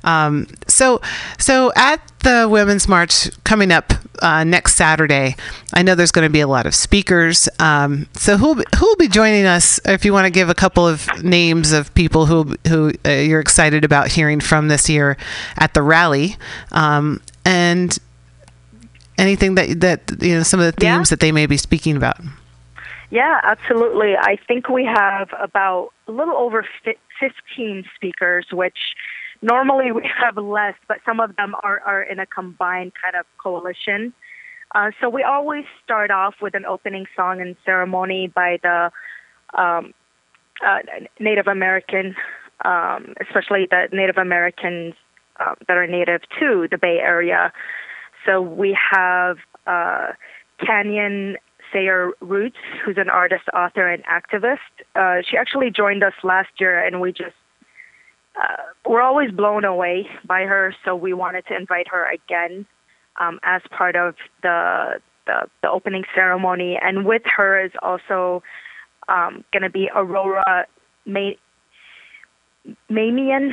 Um, 0.03 0.47
so 0.67 1.01
so 1.37 1.71
at 1.75 2.01
the 2.19 2.47
women's 2.49 2.87
march 2.87 3.29
coming 3.43 3.71
up 3.71 3.93
uh, 4.21 4.43
next 4.43 4.75
saturday 4.75 5.35
i 5.73 5.81
know 5.81 5.95
there's 5.95 6.11
going 6.11 6.27
to 6.27 6.31
be 6.31 6.41
a 6.41 6.47
lot 6.47 6.67
of 6.67 6.75
speakers. 6.75 7.49
Um, 7.59 8.07
so 8.13 8.37
who 8.37 8.55
who 8.77 8.85
will 8.85 8.95
be 8.95 9.07
joining 9.07 9.45
us? 9.45 9.79
If 9.85 10.05
you 10.05 10.13
want 10.13 10.25
to 10.25 10.31
give 10.31 10.49
a 10.49 10.53
couple 10.53 10.87
of 10.87 11.07
names 11.23 11.71
of 11.71 11.93
people 11.95 12.25
who 12.27 12.55
who 12.67 12.91
uh, 13.05 13.09
you're 13.09 13.39
excited 13.39 13.83
about 13.83 14.09
hearing 14.09 14.39
from 14.39 14.67
this 14.67 14.89
year 14.89 15.17
at 15.57 15.73
the 15.73 15.81
rally 15.81 16.37
um, 16.71 17.21
and 17.71 17.97
anything 19.17 19.55
that 19.55 19.67
that 19.85 19.99
you 20.27 20.33
know 20.35 20.43
some 20.51 20.59
of 20.59 20.65
the 20.69 20.75
themes 20.83 21.07
Yeah. 21.07 21.11
that 21.11 21.19
they 21.23 21.31
may 21.39 21.45
be 21.45 21.57
speaking 21.57 21.95
about 22.01 22.17
Yeah, 23.21 23.35
absolutely. 23.43 24.11
I 24.31 24.33
think 24.47 24.69
we 24.69 24.85
have 24.85 25.27
about 25.47 25.89
a 26.07 26.11
little 26.19 26.37
over 26.45 26.59
15 27.19 27.83
speakers, 27.95 28.45
which 28.61 28.79
normally 29.41 29.91
we 29.91 30.03
have 30.23 30.37
less, 30.37 30.75
but 30.87 30.97
some 31.07 31.19
of 31.19 31.35
them 31.35 31.51
are, 31.61 31.79
are 31.91 32.01
in 32.11 32.19
a 32.19 32.25
combined 32.25 32.93
kind 33.03 33.15
of 33.19 33.25
coalition. 33.45 34.13
Uh, 34.73 34.91
so 35.01 35.09
we 35.09 35.23
always 35.23 35.65
start 35.83 36.09
off 36.09 36.35
with 36.41 36.53
an 36.55 36.65
opening 36.65 37.05
song 37.17 37.41
and 37.41 37.57
ceremony 37.65 38.31
by 38.41 38.51
the 38.63 38.77
um, 39.61 39.93
uh, 40.65 40.79
Native 41.19 41.47
American, 41.47 42.15
um, 42.63 43.13
especially 43.19 43.67
the 43.69 43.89
Native 43.91 44.17
Americans 44.17 44.93
uh, 45.41 45.55
that 45.67 45.77
are 45.77 45.87
native 45.87 46.21
to 46.39 46.67
the 46.69 46.77
Bay 46.77 46.99
Area. 47.01 47.51
So 48.25 48.41
we 48.41 48.77
have 48.91 49.37
uh, 49.65 50.09
Canyon 50.65 51.37
Sayer 51.73 52.11
Roots, 52.19 52.57
who's 52.83 52.97
an 52.97 53.09
artist, 53.09 53.43
author, 53.53 53.87
and 53.87 54.03
activist. 54.05 54.57
Uh, 54.95 55.21
she 55.27 55.37
actually 55.37 55.71
joined 55.71 56.03
us 56.03 56.13
last 56.23 56.49
year, 56.59 56.85
and 56.85 57.01
we 57.01 57.11
just 57.11 57.35
uh, 58.41 58.57
we're 58.87 59.01
always 59.01 59.31
blown 59.31 59.65
away 59.65 60.07
by 60.25 60.41
her. 60.41 60.75
So 60.85 60.95
we 60.95 61.13
wanted 61.13 61.45
to 61.47 61.55
invite 61.55 61.87
her 61.89 62.09
again 62.11 62.65
um, 63.19 63.39
as 63.43 63.61
part 63.75 63.95
of 63.95 64.15
the, 64.41 65.01
the, 65.27 65.47
the 65.61 65.69
opening 65.69 66.03
ceremony. 66.15 66.77
And 66.81 67.05
with 67.05 67.23
her 67.25 67.63
is 67.63 67.71
also 67.81 68.41
um, 69.09 69.43
going 69.51 69.63
to 69.63 69.69
be 69.69 69.89
Aurora 69.93 70.65
May- 71.05 71.37
Mamian, 72.89 73.51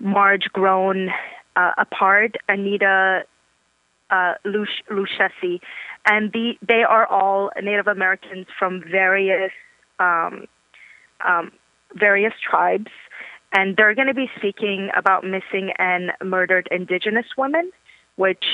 Marge 0.00 0.48
Grown 0.52 1.10
uh, 1.56 1.72
Apart, 1.78 2.36
Anita 2.48 3.24
uh, 4.10 4.34
Luchesi, 4.44 5.60
and 6.08 6.32
the, 6.32 6.52
they 6.66 6.82
are 6.82 7.06
all 7.06 7.50
Native 7.60 7.86
Americans 7.86 8.46
from 8.58 8.82
various 8.90 9.50
um, 9.98 10.46
um, 11.26 11.50
various 11.94 12.34
tribes, 12.48 12.90
and 13.52 13.76
they're 13.76 13.94
going 13.94 14.08
to 14.08 14.14
be 14.14 14.30
speaking 14.36 14.90
about 14.94 15.24
missing 15.24 15.72
and 15.78 16.12
murdered 16.22 16.68
Indigenous 16.70 17.26
women, 17.38 17.70
which 18.16 18.44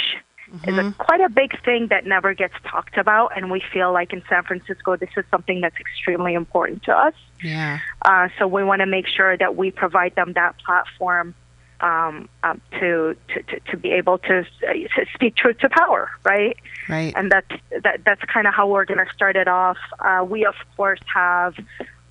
mm-hmm. 0.55 0.69
is 0.69 0.79
a, 0.79 0.81
mm-hmm. 0.81 1.03
quite 1.03 1.21
a 1.21 1.29
big 1.29 1.63
thing 1.65 1.89
that 1.89 2.07
never 2.07 2.35
gets 2.35 2.55
talked 2.65 2.97
about. 2.97 3.37
And 3.37 3.51
we 3.51 3.63
feel 3.73 3.93
like 3.93 4.13
in 4.13 4.23
San 4.29 4.45
Francisco, 4.45 4.97
this 4.97 5.11
is 5.17 5.25
something 5.31 5.61
that's 5.61 5.79
extremely 5.79 6.35
important 6.35 6.83
to 6.85 6.93
us. 6.93 7.15
Yeah. 7.43 7.79
Uh, 8.03 8.29
so 8.39 8.47
we 8.47 8.65
want 8.65 8.81
to 8.81 8.87
make 8.87 9.07
sure 9.07 9.37
that 9.37 9.57
we 9.57 9.71
provide 9.71 10.15
them 10.15 10.33
that 10.35 10.59
platform 10.59 11.35
um, 11.81 12.29
um, 12.45 12.61
to, 12.79 13.17
to, 13.29 13.43
to, 13.43 13.61
to 13.73 13.77
be 13.77 13.91
able 13.91 14.19
to, 14.19 14.47
uh, 14.69 14.73
to 14.73 15.07
speak 15.15 15.35
truth 15.35 15.59
to 15.59 15.69
power, 15.69 16.11
right? 16.25 16.57
Right. 16.89 17.13
And 17.17 17.31
that's 17.31 17.51
that, 17.83 18.05
that's 18.05 18.23
kind 18.33 18.47
of 18.47 18.55
how 18.55 18.69
we're 18.69 18.85
going 18.85 19.05
to 19.05 19.13
start 19.13 19.37
it 19.37 19.49
off. 19.49 19.79
Uh, 19.99 20.25
we 20.29 20.47
of 20.47 20.55
course 20.77 21.01
have 21.13 21.55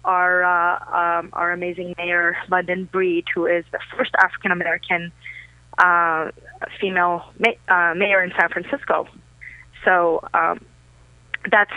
our 0.03 0.43
uh, 0.43 1.19
um, 1.19 1.29
our 1.33 1.51
amazing 1.51 1.95
mayor 1.97 2.35
London 2.49 2.85
Breed, 2.85 3.25
who 3.33 3.45
is 3.45 3.63
the 3.71 3.79
first 3.95 4.11
African 4.17 4.51
American 4.51 5.11
uh, 5.77 6.29
female 6.79 7.23
ma- 7.39 7.73
uh, 7.73 7.93
mayor 7.95 8.23
in 8.23 8.31
San 8.39 8.49
Francisco. 8.49 9.07
So 9.85 10.23
um, 10.33 10.63
that's 11.49 11.71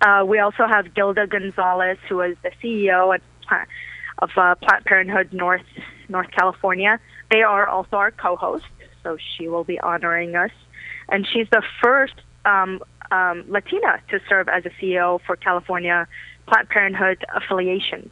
uh, 0.00 0.24
we 0.26 0.38
also 0.38 0.66
have 0.66 0.94
Gilda 0.94 1.26
Gonzales, 1.26 1.98
who 2.08 2.20
is 2.22 2.36
the 2.42 2.50
CEO 2.62 3.14
of 3.14 4.30
uh, 4.36 4.54
Planned 4.56 4.84
Parenthood 4.84 5.32
North 5.32 5.62
North 6.08 6.30
California. 6.30 6.98
They 7.30 7.42
are 7.42 7.68
also 7.68 7.96
our 7.96 8.10
co-host, 8.10 8.64
so 9.02 9.16
she 9.36 9.48
will 9.48 9.64
be 9.64 9.78
honoring 9.80 10.34
us, 10.34 10.50
and 11.08 11.26
she's 11.26 11.46
the 11.50 11.62
first 11.82 12.14
um, 12.44 12.80
um, 13.10 13.44
Latina 13.48 14.00
to 14.10 14.20
serve 14.28 14.48
as 14.48 14.64
a 14.66 14.70
CEO 14.70 15.20
for 15.26 15.36
California 15.36 16.08
Planned 16.46 16.68
Parenthood 16.68 17.24
affiliation 17.34 18.10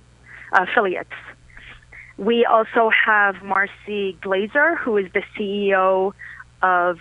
affiliates. 0.53 1.11
We 2.21 2.45
also 2.45 2.91
have 2.91 3.43
Marcy 3.43 4.19
Glazer, 4.21 4.77
who 4.77 4.99
is 4.99 5.11
the 5.15 5.23
CEO 5.35 6.13
of 6.61 6.99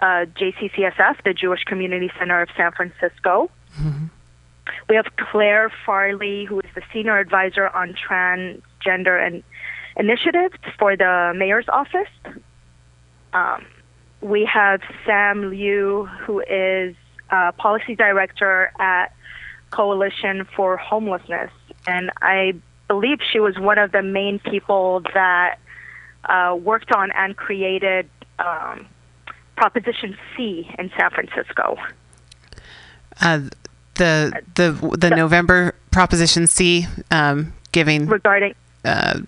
uh, 0.00 0.26
JCCSF, 0.34 1.22
the 1.24 1.32
Jewish 1.32 1.62
Community 1.62 2.10
Center 2.18 2.42
of 2.42 2.48
San 2.56 2.72
Francisco. 2.72 3.48
Mm-hmm. 3.78 4.06
We 4.88 4.96
have 4.96 5.06
Claire 5.30 5.70
Farley, 5.86 6.46
who 6.46 6.58
is 6.58 6.70
the 6.74 6.82
Senior 6.92 7.16
Advisor 7.16 7.68
on 7.68 7.94
Transgender 7.94 9.24
and 9.24 9.44
Initiatives 9.96 10.56
for 10.80 10.96
the 10.96 11.32
Mayor's 11.36 11.68
Office. 11.68 12.10
Um, 13.32 13.64
we 14.20 14.44
have 14.52 14.80
Sam 15.06 15.50
Lew, 15.50 16.06
who 16.06 16.40
is 16.40 16.96
uh, 17.30 17.52
Policy 17.52 17.94
Director 17.94 18.72
at 18.80 19.14
Coalition 19.70 20.44
for 20.56 20.76
Homelessness. 20.76 21.52
And 21.86 22.10
I 22.20 22.54
believe 22.88 23.18
she 23.32 23.40
was 23.40 23.58
one 23.58 23.78
of 23.78 23.92
the 23.92 24.02
main 24.02 24.38
people 24.38 25.02
that 25.14 25.58
uh, 26.24 26.56
worked 26.60 26.92
on 26.92 27.10
and 27.12 27.36
created 27.36 28.08
um, 28.38 28.86
Proposition 29.56 30.16
C 30.36 30.68
in 30.78 30.90
San 30.98 31.10
Francisco. 31.10 31.76
Uh, 33.20 33.40
the 33.94 34.42
the 34.54 34.96
the 34.98 35.10
November 35.10 35.74
Proposition 35.90 36.46
C 36.46 36.86
um, 37.10 37.54
giving 37.72 38.06
regarding 38.06 38.54
uh, 38.84 39.20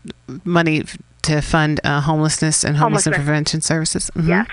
money 0.44 0.84
to 1.22 1.40
fund 1.40 1.80
uh, 1.84 2.00
homelessness 2.02 2.64
and 2.64 2.76
homelessness, 2.76 3.16
homelessness 3.16 3.16
prevention 3.16 3.60
services. 3.62 4.10
Mm-hmm. 4.14 4.28
Yes, 4.28 4.48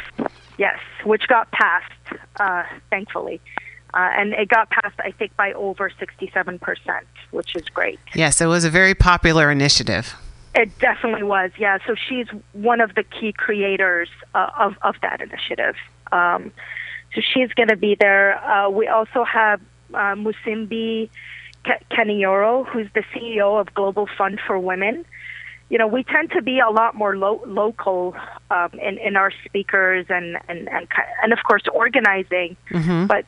yes, 0.57 0.79
which 1.03 1.27
got 1.27 1.51
passed, 1.51 1.91
uh, 2.37 2.63
thankfully. 2.89 3.41
Uh, 3.95 4.10
and 4.17 4.34
it 4.34 4.49
got 4.49 4.69
passed, 4.69 4.99
I 4.99 5.12
think, 5.12 5.36
by 5.38 5.53
over 5.53 5.89
67%, 5.89 6.60
which 7.31 7.55
is 7.55 7.63
great. 7.69 7.97
Yes, 8.13 8.41
it 8.41 8.47
was 8.47 8.65
a 8.65 8.69
very 8.69 8.93
popular 8.93 9.49
initiative. 9.49 10.13
It 10.53 10.77
definitely 10.79 11.23
was, 11.23 11.51
yeah. 11.58 11.77
So 11.88 11.95
she's 11.95 12.27
one 12.51 12.81
of 12.81 12.95
the 12.95 13.03
key 13.03 13.31
creators 13.31 14.10
uh, 14.34 14.49
of, 14.60 14.75
of 14.81 14.95
that 15.01 15.21
initiative. 15.21 15.75
Um, 16.12 16.51
so 17.13 17.21
she's 17.34 17.49
going 17.53 17.69
to 17.69 17.77
be 17.77 17.95
there. 17.97 18.38
Uh, 18.43 18.69
we 18.69 18.88
also 18.88 19.23
have 19.23 19.62
uh, 19.93 20.15
Musimbi 20.15 21.10
Kanyoro, 21.91 22.67
who's 22.67 22.88
the 22.93 23.03
CEO 23.13 23.60
of 23.60 23.73
Global 23.73 24.10
Fund 24.17 24.41
for 24.45 24.60
Women. 24.60 25.05
You 25.69 25.77
know, 25.77 25.88
we 25.88 26.03
tend 26.03 26.31
to 26.31 26.41
be 26.41 26.60
a 26.60 26.69
lot 26.69 26.95
more 26.95 27.17
lo- 27.17 27.43
local 27.45 28.15
um, 28.51 28.71
in, 28.73 28.97
in 28.97 29.15
our 29.15 29.31
speakers 29.45 30.05
and, 30.10 30.38
and, 30.47 30.69
and, 30.69 30.88
and, 31.23 31.34
of 31.34 31.39
course, 31.47 31.63
organizing. 31.73 32.55
Mm-hmm. 32.69 33.08
But 33.08 33.25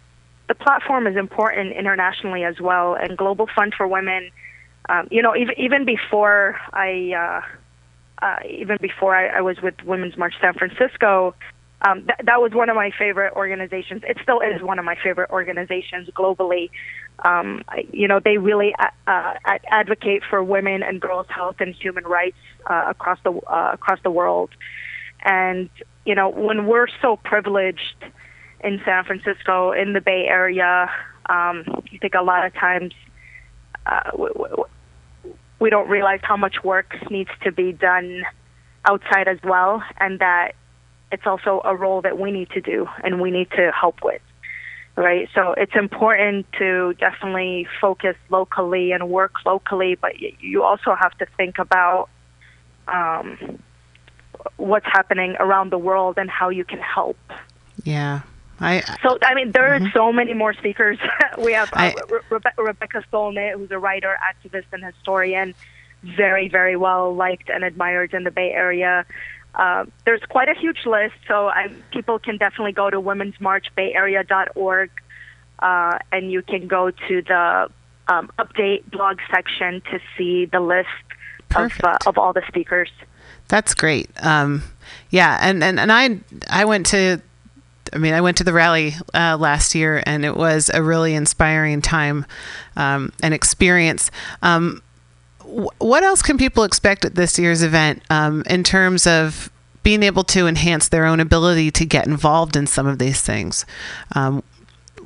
the 0.48 0.56
platform 0.56 1.08
is 1.08 1.16
important 1.16 1.74
internationally 1.74 2.44
as 2.44 2.60
well. 2.60 2.96
And 2.96 3.18
Global 3.18 3.48
Fund 3.54 3.74
for 3.76 3.88
Women, 3.88 4.32
um, 4.90 5.08
you 5.12 5.22
know, 5.22 5.36
even 5.36 5.56
even 5.58 5.86
before 5.86 6.58
I, 6.74 7.44
uh, 8.22 8.26
uh, 8.26 8.38
even 8.50 8.78
before 8.82 9.16
I, 9.16 9.38
I 9.38 9.42
was 9.42 9.62
with 9.62 9.76
Women's 9.84 10.18
March 10.18 10.36
San 10.42 10.54
Francisco, 10.54 11.36
um, 11.82 12.00
th- 12.06 12.20
that 12.24 12.42
was 12.42 12.54
one 12.54 12.70
of 12.70 12.76
my 12.76 12.92
favorite 12.98 13.34
organizations. 13.36 14.04
It 14.08 14.18
still 14.24 14.40
is 14.40 14.62
one 14.62 14.80
of 14.80 14.86
my 14.86 14.96
favorite 14.96 15.30
organizations 15.30 16.10
globally. 16.10 16.70
Um, 17.24 17.64
you 17.92 18.08
know, 18.08 18.20
they 18.20 18.38
really 18.38 18.74
uh, 18.80 18.88
uh, 19.06 19.34
advocate 19.68 20.24
for 20.30 20.44
women 20.44 20.82
and 20.84 21.02
girls' 21.02 21.28
health 21.30 21.58
and 21.60 21.76
human 21.76 22.06
rights 22.06 22.38
uh, 22.66 22.86
across 22.88 23.20
the 23.24 23.32
uh, 23.32 23.72
across 23.74 24.00
the 24.04 24.12
world. 24.12 24.50
And 25.24 25.70
you 26.06 26.16
know, 26.16 26.30
when 26.30 26.68
we're 26.68 26.88
so 27.02 27.18
privileged 27.18 27.96
in 28.62 28.82
San 28.86 29.04
Francisco, 29.04 29.72
in 29.72 29.94
the 29.94 30.02
Bay 30.02 30.26
Area. 30.28 30.90
Um, 31.30 31.64
I 31.68 31.98
think 32.02 32.14
a 32.14 32.24
lot 32.24 32.46
of 32.46 32.54
times 32.54 32.94
uh, 33.86 34.12
we, 34.18 34.30
we 35.60 35.70
don't 35.70 35.90
realize 35.90 36.20
how 36.24 36.38
much 36.38 36.64
work 36.64 36.96
needs 37.10 37.30
to 37.44 37.52
be 37.52 37.72
done 37.72 38.24
outside 38.86 39.28
as 39.28 39.40
well, 39.44 39.84
and 40.00 40.20
that 40.20 40.54
it's 41.12 41.26
also 41.26 41.62
a 41.64 41.76
role 41.76 42.02
that 42.02 42.18
we 42.18 42.32
need 42.32 42.50
to 42.52 42.62
do 42.62 42.88
and 43.04 43.22
we 43.22 43.32
need 43.32 43.50
to 43.52 43.72
help 43.72 44.04
with. 44.04 44.22
Right, 44.96 45.30
so 45.36 45.54
it's 45.56 45.76
important 45.76 46.48
to 46.58 46.96
definitely 46.96 47.68
focus 47.80 48.16
locally 48.32 48.94
and 48.94 49.10
work 49.10 49.34
locally, 49.46 49.94
but 49.94 50.14
you 50.20 50.64
also 50.64 50.96
have 50.96 51.16
to 51.20 51.28
think 51.38 51.60
about 51.60 52.10
um, 52.88 53.62
what's 54.56 54.88
happening 54.88 55.36
around 55.40 55.72
the 55.72 55.78
world 55.78 56.18
and 56.18 56.32
how 56.32 56.50
you 56.50 56.66
can 56.66 56.80
help. 56.80 57.20
Yeah, 57.84 58.22
I, 58.60 58.82
so 59.04 59.18
I 59.22 59.36
mean, 59.36 59.52
there 59.52 59.70
mm-hmm. 59.70 59.86
are 59.86 59.92
so 59.92 60.12
many 60.12 60.34
more 60.34 60.54
speakers. 60.54 60.98
we 61.38 61.54
have 61.54 61.70
uh, 61.74 61.78
I, 61.78 61.96
Re- 62.10 62.40
Rebecca 62.58 63.04
Solnit, 63.12 63.54
who's 63.54 63.72
a 63.72 63.78
writer, 63.78 64.18
activist, 64.22 64.66
and 64.72 64.84
historian, 64.84 65.54
very, 66.04 66.48
very 66.50 66.76
well 66.76 67.14
liked 67.14 67.50
and 67.50 67.64
admired 67.64 68.14
in 68.14 68.24
the 68.24 68.32
Bay 68.32 68.52
Area. 68.52 69.06
Uh, 69.54 69.86
there's 70.06 70.22
quite 70.30 70.50
a 70.50 70.54
huge 70.54 70.86
list, 70.86 71.16
so 71.28 71.48
I, 71.48 71.72
people 71.92 72.20
can 72.20 72.38
definitely 72.38 72.74
go 72.74 72.90
to 72.90 73.02
womensmarchbayarea.org, 73.02 74.90
uh, 75.60 76.00
and 76.12 76.32
you 76.32 76.42
can 76.44 76.68
go 76.68 76.92
to 76.92 77.22
the 77.22 77.70
um, 78.08 78.32
update 78.38 78.90
blog 78.92 79.20
section 79.32 79.82
to 79.92 80.00
see 80.18 80.46
the 80.46 80.60
list 80.60 80.88
of, 81.56 81.72
uh, 81.84 81.98
of 82.06 82.18
all 82.18 82.34
the 82.34 82.44
speakers. 82.48 82.90
That's 83.48 83.74
great. 83.74 84.10
Um, 84.24 84.64
yeah, 85.10 85.38
and, 85.42 85.64
and, 85.64 85.80
and 85.80 85.92
I 85.92 86.20
I 86.50 86.66
went 86.66 86.86
to 86.88 87.22
I 87.94 87.98
mean, 87.98 88.14
I 88.14 88.22
went 88.22 88.38
to 88.38 88.44
the 88.44 88.54
rally 88.54 88.96
uh, 89.14 89.38
last 89.40 89.76
year, 89.76 90.04
and 90.06 90.26
it 90.26 90.36
was 90.36 90.70
a 90.74 90.82
really 90.82 91.14
inspiring 91.14 91.82
time 91.82 92.26
um, 92.76 93.12
and 93.22 93.34
experience. 93.34 94.12
Um, 94.42 94.82
what 95.48 96.04
else 96.04 96.22
can 96.22 96.38
people 96.38 96.64
expect 96.64 97.06
at 97.06 97.16
this 97.16 97.40
year's 97.40 97.64
event 97.64 98.04
um, 98.10 98.44
in 98.50 98.64
terms 98.64 99.08
of 99.08 99.50
being 99.84 100.04
able 100.04 100.24
to 100.26 100.48
enhance 100.48 100.90
their 100.90 101.06
own 101.06 101.20
ability 101.20 101.72
to 101.72 101.86
get 101.86 102.06
involved 102.06 102.56
in 102.56 102.68
some 102.68 102.86
of 102.86 103.00
these 103.00 103.22
things? 103.22 103.66
Um, 104.14 104.44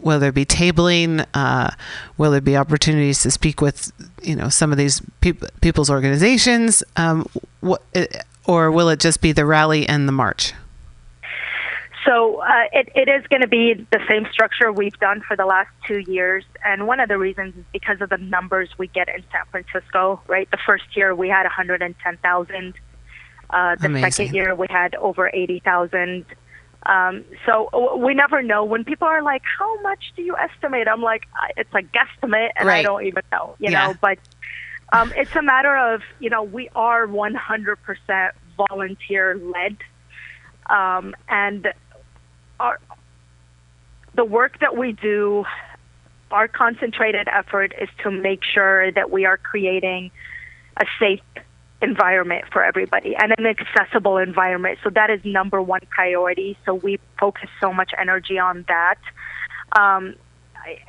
will 0.02 0.20
there 0.20 0.32
be 0.32 0.46
tabling? 0.46 1.26
Uh, 1.34 1.72
will 2.18 2.32
there 2.32 2.42
be 2.42 2.58
opportunities 2.58 3.22
to 3.22 3.32
speak 3.32 3.62
with 3.62 3.92
you 4.24 4.36
know 4.36 4.50
some 4.50 4.72
of 4.72 4.78
these 4.78 5.02
peop- 5.22 5.46
people's 5.62 5.90
organizations? 5.90 6.84
Um, 6.96 7.28
or 8.46 8.72
will 8.72 8.90
it 8.90 9.00
just 9.00 9.22
be 9.22 9.32
the 9.32 9.46
rally 9.46 9.88
and 9.88 10.08
the 10.08 10.12
march? 10.12 10.54
So 12.06 12.42
uh, 12.42 12.66
it, 12.72 12.90
it 12.96 13.10
is 13.10 13.26
going 13.28 13.42
to 13.42 13.48
be 13.48 13.86
the 13.92 14.00
same 14.10 14.26
structure 14.32 14.72
we've 14.72 14.98
done 15.00 15.22
for 15.28 15.36
the 15.38 15.46
last 15.46 15.70
two 15.88 16.00
years. 16.00 16.44
And 16.66 16.88
one 16.88 17.00
of 17.00 17.10
the 17.10 17.18
reasons 17.18 17.56
is 17.56 17.66
because 17.72 18.02
of 18.02 18.10
the 18.10 18.18
numbers 18.18 18.70
we 18.78 18.88
get 18.88 19.08
in 19.10 19.24
San 19.32 19.44
Francisco, 19.52 20.22
right? 20.28 20.50
The 20.50 20.58
first 20.66 20.96
year 20.96 21.14
we 21.14 21.30
had 21.30 21.44
110,000. 21.44 22.74
Uh, 23.50 23.76
the 23.76 23.82
Amazing. 23.86 24.28
second 24.28 24.34
year 24.34 24.56
we 24.56 24.66
had 24.70 24.96
over 24.96 25.30
80,000. 25.34 26.26
Um, 26.86 27.24
so 27.46 27.70
w- 27.72 28.04
we 28.04 28.14
never 28.16 28.42
know. 28.42 28.64
When 28.64 28.84
people 28.84 29.08
are 29.08 29.22
like, 29.22 29.44
how 29.60 29.82
much 29.82 30.00
do 30.16 30.24
you 30.24 30.36
estimate? 30.38 30.88
I'm 30.88 31.02
like, 31.02 31.24
it's 31.58 31.74
a 31.74 31.82
guesstimate 31.84 32.50
and 32.56 32.70
I 32.70 32.82
don't 32.82 33.06
even 33.06 33.22
know, 33.32 33.56
you 33.60 33.70
Yeah. 33.70 33.88
know, 33.88 33.94
but 34.02 34.18
um, 34.92 35.12
it's 35.16 35.36
a 35.36 35.42
matter 35.44 35.76
of, 35.78 36.02
you 36.20 36.30
know, 36.30 36.44
we 36.44 36.70
are 36.76 37.06
100% 37.06 38.32
volunteer 38.58 39.36
led. 39.38 39.78
Um, 40.70 41.16
and 41.28 41.68
the 44.16 44.26
work 44.26 44.60
that 44.60 44.78
we 44.78 44.92
do, 44.94 45.46
our 46.32 46.48
concentrated 46.48 47.28
effort 47.28 47.74
is 47.80 47.90
to 48.04 48.12
make 48.12 48.42
sure 48.44 48.92
that 48.92 49.12
we 49.12 49.26
are 49.26 49.38
creating 49.38 50.12
a 50.78 50.86
safe 51.00 51.22
environment 51.82 52.46
for 52.52 52.64
everybody 52.64 53.16
and 53.16 53.34
an 53.38 53.46
accessible 53.46 54.18
environment. 54.18 54.80
So 54.84 54.90
that 54.92 55.10
is 55.10 55.20
number 55.26 55.62
one 55.62 55.82
priority. 55.90 56.58
So 56.66 56.76
we 56.76 57.00
focus 57.20 57.50
so 57.60 57.74
much 57.74 57.92
energy 57.98 58.38
on 58.38 58.66
that. 58.68 59.00
Um, 59.74 60.16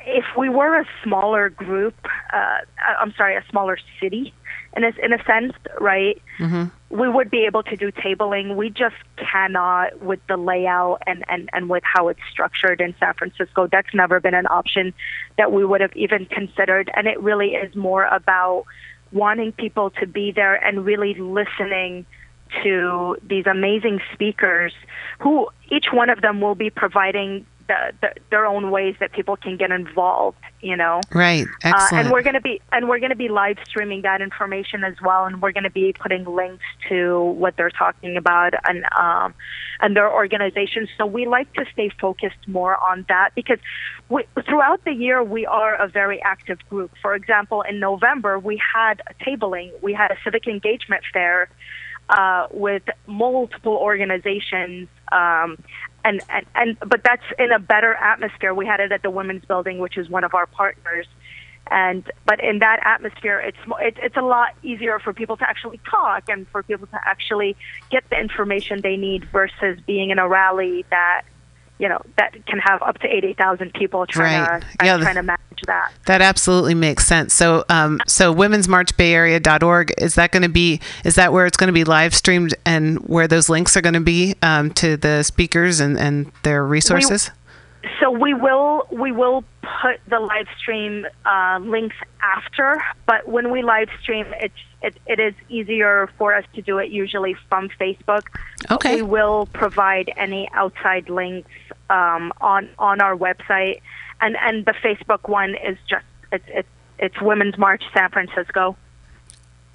if 0.05 0.25
we 0.37 0.49
were 0.49 0.81
a 0.81 0.85
smaller 1.03 1.49
group, 1.49 1.95
uh, 2.31 2.57
I'm 2.99 3.13
sorry, 3.17 3.35
a 3.35 3.43
smaller 3.49 3.77
city, 3.99 4.33
in 4.75 4.83
a, 4.83 4.91
in 5.03 5.13
a 5.13 5.23
sense, 5.23 5.53
right? 5.79 6.21
Mm-hmm. 6.39 6.65
We 6.95 7.09
would 7.09 7.29
be 7.29 7.45
able 7.45 7.63
to 7.63 7.75
do 7.75 7.91
tabling. 7.91 8.55
We 8.55 8.69
just 8.69 8.95
cannot 9.17 10.01
with 10.01 10.19
the 10.27 10.37
layout 10.37 11.03
and, 11.07 11.23
and, 11.27 11.49
and 11.53 11.69
with 11.69 11.83
how 11.83 12.07
it's 12.07 12.19
structured 12.31 12.81
in 12.81 12.95
San 12.99 13.13
Francisco. 13.13 13.67
That's 13.67 13.93
never 13.93 14.19
been 14.19 14.33
an 14.33 14.47
option 14.47 14.93
that 15.37 15.51
we 15.51 15.65
would 15.65 15.81
have 15.81 15.95
even 15.95 16.25
considered. 16.25 16.91
And 16.95 17.07
it 17.07 17.19
really 17.21 17.55
is 17.55 17.75
more 17.75 18.05
about 18.05 18.65
wanting 19.11 19.51
people 19.51 19.91
to 19.91 20.07
be 20.07 20.31
there 20.31 20.55
and 20.55 20.85
really 20.85 21.13
listening 21.13 22.05
to 22.63 23.17
these 23.27 23.47
amazing 23.47 23.99
speakers 24.13 24.73
who 25.19 25.47
each 25.71 25.87
one 25.91 26.09
of 26.09 26.21
them 26.21 26.41
will 26.41 26.55
be 26.55 26.69
providing 26.69 27.45
the, 27.67 27.91
the, 28.01 28.13
their 28.29 28.45
own 28.45 28.71
ways 28.71 28.95
that 28.99 29.11
people 29.11 29.35
can 29.35 29.57
get 29.57 29.71
involved 29.71 30.37
you 30.61 30.75
know 30.75 31.01
Right. 31.13 31.45
uh, 31.63 31.69
Excellent. 31.69 32.05
and 32.05 32.11
we're 32.11 32.21
going 32.23 32.35
to 32.35 32.41
be 32.41 32.61
and 32.71 32.87
we're 32.89 32.99
going 32.99 33.09
to 33.11 33.15
be 33.15 33.29
live 33.29 33.57
streaming 33.65 34.01
that 34.03 34.21
information 34.21 34.83
as 34.83 34.95
well 35.01 35.25
and 35.25 35.41
we're 35.41 35.51
going 35.51 35.63
to 35.63 35.69
be 35.71 35.93
putting 35.93 36.25
links 36.25 36.63
to 36.89 37.21
what 37.23 37.55
they're 37.57 37.69
talking 37.69 38.17
about 38.17 38.53
and 38.67 38.83
um 38.97 39.33
and 39.79 39.95
their 39.95 40.11
organizations 40.11 40.89
so 40.97 41.05
we 41.05 41.25
like 41.25 41.51
to 41.53 41.65
stay 41.73 41.89
focused 41.99 42.47
more 42.47 42.77
on 42.83 43.05
that 43.09 43.29
because 43.35 43.59
we, 44.09 44.23
throughout 44.45 44.83
the 44.85 44.93
year 44.93 45.23
we 45.23 45.45
are 45.45 45.75
a 45.75 45.87
very 45.87 46.21
active 46.21 46.59
group 46.69 46.91
for 47.01 47.15
example 47.15 47.61
in 47.61 47.79
november 47.79 48.37
we 48.39 48.59
had 48.75 49.01
a 49.07 49.13
tabling 49.23 49.71
we 49.81 49.93
had 49.93 50.11
a 50.11 50.17
civic 50.23 50.47
engagement 50.47 51.03
fair 51.11 51.49
uh, 52.09 52.47
with 52.51 52.83
multiple 53.07 53.73
organizations 53.73 54.87
um, 55.11 55.57
and, 56.03 56.21
and 56.29 56.45
and 56.55 56.77
but 56.79 57.03
that's 57.03 57.23
in 57.39 57.51
a 57.51 57.59
better 57.59 57.93
atmosphere. 57.93 58.53
We 58.53 58.65
had 58.65 58.79
it 58.79 58.91
at 58.91 59.01
the 59.03 59.09
Women's 59.09 59.45
Building, 59.45 59.79
which 59.79 59.97
is 59.97 60.09
one 60.09 60.23
of 60.23 60.33
our 60.33 60.45
partners, 60.45 61.07
and 61.71 62.09
but 62.25 62.43
in 62.43 62.59
that 62.59 62.81
atmosphere, 62.85 63.39
it's 63.39 63.57
it, 63.79 63.97
it's 64.01 64.17
a 64.17 64.21
lot 64.21 64.49
easier 64.63 64.99
for 64.99 65.13
people 65.13 65.37
to 65.37 65.49
actually 65.49 65.79
talk 65.89 66.27
and 66.27 66.47
for 66.49 66.63
people 66.63 66.87
to 66.87 66.99
actually 67.05 67.55
get 67.89 68.09
the 68.09 68.19
information 68.19 68.81
they 68.81 68.97
need 68.97 69.25
versus 69.31 69.79
being 69.85 70.09
in 70.09 70.19
a 70.19 70.27
rally 70.27 70.85
that 70.89 71.23
you 71.79 71.89
know 71.89 72.01
that 72.17 72.33
can 72.45 72.59
have 72.59 72.81
up 72.81 72.99
to 72.99 73.07
eighty 73.07 73.33
thousand 73.33 73.73
people 73.73 74.05
trying 74.05 74.41
Right. 74.41 74.61
to 74.79 74.85
Yeah, 74.85 74.97
trying 74.97 75.15
to 75.15 75.23
manage 75.23 75.39
that. 75.65 75.91
That 76.05 76.21
absolutely 76.21 76.73
makes 76.75 77.05
sense. 77.05 77.33
So, 77.33 77.63
um, 77.69 77.99
so 78.07 78.31
women's 78.31 78.67
march 78.67 78.95
bay 78.97 79.13
area.org, 79.13 79.93
is 79.97 80.15
that 80.15 80.31
going 80.31 80.43
to 80.43 80.49
be, 80.49 80.79
is 81.03 81.15
that 81.15 81.31
where 81.31 81.45
it's 81.45 81.57
going 81.57 81.67
to 81.67 81.73
be 81.73 81.83
live 81.83 82.13
streamed 82.13 82.53
and 82.65 82.97
where 82.99 83.27
those 83.27 83.49
links 83.49 83.75
are 83.77 83.81
going 83.81 83.93
to 83.93 83.99
be 84.01 84.35
um, 84.41 84.71
to 84.71 84.97
the 84.97 85.23
speakers 85.23 85.79
and, 85.79 85.97
and 85.97 86.31
their 86.43 86.65
resources? 86.65 87.31
So 87.99 88.11
we 88.11 88.33
will 88.33 88.87
we 88.91 89.11
will 89.11 89.43
put 89.81 89.99
the 90.07 90.19
live 90.19 90.47
stream 90.57 91.05
uh, 91.25 91.59
links 91.61 91.95
after, 92.21 92.81
but 93.05 93.27
when 93.27 93.51
we 93.51 93.61
live 93.61 93.89
stream, 94.01 94.25
it's 94.39 94.53
it, 94.81 94.97
it 95.05 95.19
is 95.19 95.33
easier 95.49 96.09
for 96.17 96.33
us 96.33 96.45
to 96.55 96.61
do 96.61 96.77
it 96.77 96.91
usually 96.91 97.35
from 97.49 97.69
Facebook. 97.79 98.23
Okay. 98.71 98.97
We 98.97 99.01
will 99.01 99.47
provide 99.47 100.11
any 100.15 100.49
outside 100.53 101.09
links 101.09 101.49
um, 101.89 102.31
on 102.39 102.69
on 102.79 103.01
our 103.01 103.17
website, 103.17 103.81
and 104.21 104.37
and 104.37 104.65
the 104.65 104.73
Facebook 104.73 105.27
one 105.27 105.55
is 105.55 105.77
just 105.89 106.05
it's 106.31 106.45
it's 106.47 106.69
it's 106.99 107.21
Women's 107.21 107.57
March 107.57 107.83
San 107.93 108.09
Francisco. 108.11 108.77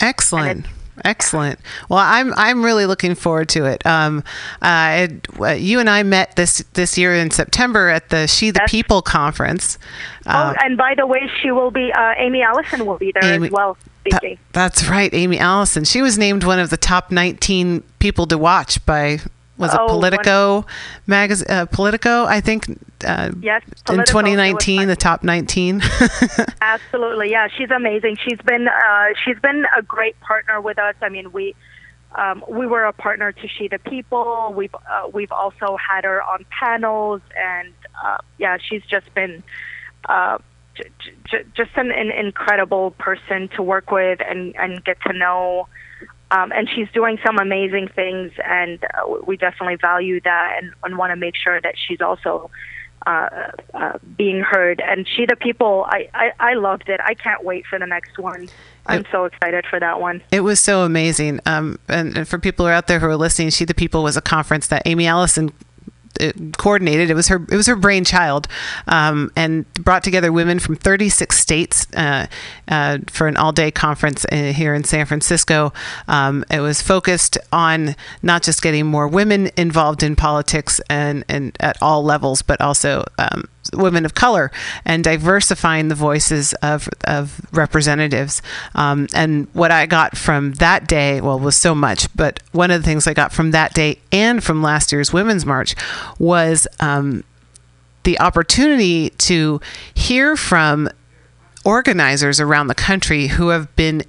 Excellent. 0.01 0.67
Excellent. 1.05 1.59
Well, 1.89 1.99
I'm 2.01 2.33
I'm 2.37 2.65
really 2.65 2.87
looking 2.87 3.15
forward 3.15 3.49
to 3.51 3.65
it. 3.67 3.85
Um, 3.87 4.23
uh, 4.63 5.09
it, 5.09 5.27
uh, 5.41 5.47
you 5.53 5.81
and 5.81 5.89
I 5.91 6.03
met 6.03 6.37
this 6.37 6.59
this 6.75 6.97
year 6.99 7.15
in 7.15 7.31
September 7.31 7.89
at 7.89 8.09
the 8.11 8.27
She 8.27 8.51
the 8.51 8.61
Yes. 8.63 8.71
People 8.71 9.03
conference. 9.03 9.79
Uh, 10.27 10.55
oh, 10.57 10.65
and 10.65 10.77
by 10.77 10.95
the 10.97 11.07
way, 11.07 11.29
she 11.41 11.51
will 11.51 11.71
be 11.71 11.93
uh, 11.93 12.15
Aimee 12.17 12.43
Allison 12.43 12.87
will 12.87 12.99
be 12.99 13.13
there 13.13 13.25
Aimee- 13.35 13.47
as 13.47 13.53
well 13.53 13.77
Tha- 14.05 14.17
speaking. 14.17 14.39
that's 14.53 14.89
right, 14.89 15.13
Aimee 15.13 15.39
Allison. 15.39 15.85
She 15.85 16.03
was 16.03 16.19
named 16.19 16.45
one 16.45 16.59
of 16.59 16.71
the 16.71 16.77
top 16.77 17.11
19 17.11 17.83
people 17.99 18.27
to 18.27 18.37
watch 18.39 18.85
by 18.87 19.21
was 19.59 19.75
it 19.75 19.81
Oh, 19.81 19.89
Politico 19.89 20.65
magazine? 21.07 21.47
Uh, 21.51 21.67
Politico, 21.67 22.25
I 22.25 22.41
think. 22.41 22.67
Uh, 23.05 23.31
Yes, 23.41 23.63
in 23.65 23.75
Politico, 23.85 23.93
it 23.93 23.99
was 23.99 24.09
2019, 24.09 24.89
the 24.89 24.97
top 24.97 25.23
19. 25.23 25.83
Absolutely, 26.61 27.31
yeah. 27.31 27.49
She's 27.57 27.71
amazing. 27.71 28.17
She's 28.17 28.41
been 28.45 28.69
uh, 28.69 29.07
she's 29.25 29.39
been 29.41 29.65
a 29.77 29.83
great 29.83 30.19
partner 30.21 30.61
with 30.61 30.79
us. 30.79 30.95
I 31.03 31.09
mean, 31.09 31.31
we 31.33 31.55
um, 32.17 32.45
we 32.49 32.67
were 32.67 32.85
a 32.85 32.93
partner 32.93 33.33
to 33.33 33.49
She 33.49 33.69
the 33.69 33.79
People. 33.79 34.53
We've 34.57 34.75
uh, 34.75 35.09
we've 35.13 35.33
also 35.33 35.77
had 35.77 36.05
her 36.05 36.23
on 36.23 36.45
panels, 36.59 37.21
and 37.37 37.73
uh, 38.05 38.19
yeah, 38.39 38.57
she's 38.61 38.83
just 38.85 39.13
been 39.15 39.43
uh, 40.09 40.39
j- 40.75 40.85
j- 40.99 41.15
j- 41.31 41.45
just 41.55 41.71
an, 41.77 41.91
an 41.93 42.11
incredible 42.11 42.93
person 42.93 43.49
to 43.57 43.63
work 43.63 43.91
with 43.91 44.21
and 44.27 44.57
and 44.57 44.83
get 44.85 45.01
to 45.03 45.13
know. 45.13 45.69
Um, 46.31 46.53
and 46.53 46.69
she's 46.69 46.89
doing 46.93 47.19
some 47.25 47.39
amazing 47.39 47.89
things, 47.89 48.33
and 48.45 48.85
uh, 48.85 49.17
we 49.27 49.39
definitely 49.39 49.77
value 49.77 50.21
that, 50.21 50.59
and, 50.61 50.75
and 50.85 50.99
want 50.99 51.11
to 51.11 51.17
make 51.17 51.35
sure 51.35 51.59
that 51.61 51.75
she's 51.79 52.03
also 52.03 52.51
uh, 53.07 53.51
uh, 53.73 53.99
being 54.17 54.43
heard. 54.43 54.83
And 54.83 55.09
she, 55.09 55.25
the 55.25 55.37
people, 55.37 55.87
I, 55.89 56.11
I, 56.13 56.33
I 56.39 56.55
loved 56.55 56.91
it. 56.91 57.01
I 57.03 57.15
can't 57.15 57.45
wait 57.45 57.65
for 57.65 57.79
the 57.79 57.87
next 57.87 58.19
one. 58.19 58.49
I'm 58.85 59.07
so 59.11 59.25
excited 59.25 59.65
for 59.71 59.81
that 59.81 60.01
one. 60.01 60.23
It 60.31 60.41
was 60.41 60.61
so 60.61 60.83
amazing. 60.83 61.41
Um, 61.47 61.79
and, 61.89 62.17
and 62.17 62.29
for 62.29 62.39
people 62.39 62.67
who 62.67 62.71
are 62.71 62.75
out 62.75 62.87
there 62.89 63.01
who 63.01 63.07
are 63.07 63.17
listening, 63.17 63.51
She 63.51 63.65
the 63.65 63.75
People 63.75 64.03
was 64.03 64.17
a 64.17 64.23
conference 64.23 64.67
that 64.67 64.83
Aimee 64.87 65.07
Allison 65.07 65.53
uh, 66.21 66.33
coordinated. 66.57 67.11
It 67.11 67.15
was 67.15 67.29
her. 67.29 67.45
It 67.51 67.57
was 67.57 67.67
her 67.67 67.77
brainchild, 67.77 68.49
um, 68.87 69.31
and 69.37 69.73
brought 69.75 70.05
together 70.05 70.33
women 70.33 70.59
from 70.59 70.77
36 70.77 71.39
states 71.39 71.87
uh, 71.95 72.27
uh, 72.69 72.99
for 73.09 73.27
an 73.27 73.37
all-day 73.37 73.71
conference 73.71 74.25
uh, 74.31 74.53
here 74.53 74.75
in 74.75 74.85
San 74.85 75.07
Francisco. 75.07 75.73
Um, 76.07 76.45
it 76.51 76.61
was 76.61 76.83
focused 76.83 77.39
on 77.53 77.97
not 78.23 78.43
just 78.43 78.63
getting 78.63 78.87
more 78.87 79.09
women 79.09 79.51
involved 79.57 80.03
in 80.03 80.17
politics 80.17 80.81
and 80.89 81.25
and 81.29 81.57
at 81.61 81.77
all 81.83 82.03
levels, 82.03 82.43
but 82.43 82.61
also 82.61 83.05
um, 83.19 83.49
women 83.73 84.05
of 84.05 84.15
color 84.15 84.51
and 84.85 85.05
diversifying 85.05 85.89
the 85.89 85.95
voices 85.95 86.53
of, 86.55 86.89
of 87.05 87.41
representatives. 87.53 88.43
Um, 88.75 89.09
and 89.15 89.49
what 89.53 89.71
I 89.71 89.87
got 89.87 90.17
from 90.17 90.53
that 90.55 90.87
day, 90.87 91.21
well, 91.21 91.39
was 91.39 91.57
so 91.57 91.75
much, 91.75 92.15
but 92.15 92.41
one 92.53 92.71
of 92.71 92.83
the 92.83 92.87
things 92.87 93.07
I 93.07 93.15
got 93.15 93.33
from 93.33 93.51
that 93.53 93.75
day 93.75 93.99
and 94.13 94.43
from 94.43 94.63
last 94.63 94.93
year's 94.93 95.13
Women's 95.13 95.47
March 95.47 95.75
was 96.19 96.67
um, 96.81 97.25
the 98.05 98.19
opportunity 98.21 99.11
to 99.11 99.61
hear 99.95 100.37
from 100.37 100.89
organizers 101.65 102.41
around 102.41 102.69
the 102.69 102.75
country 102.75 103.27
who 103.27 103.49
have 103.49 103.75
been 103.77 104.03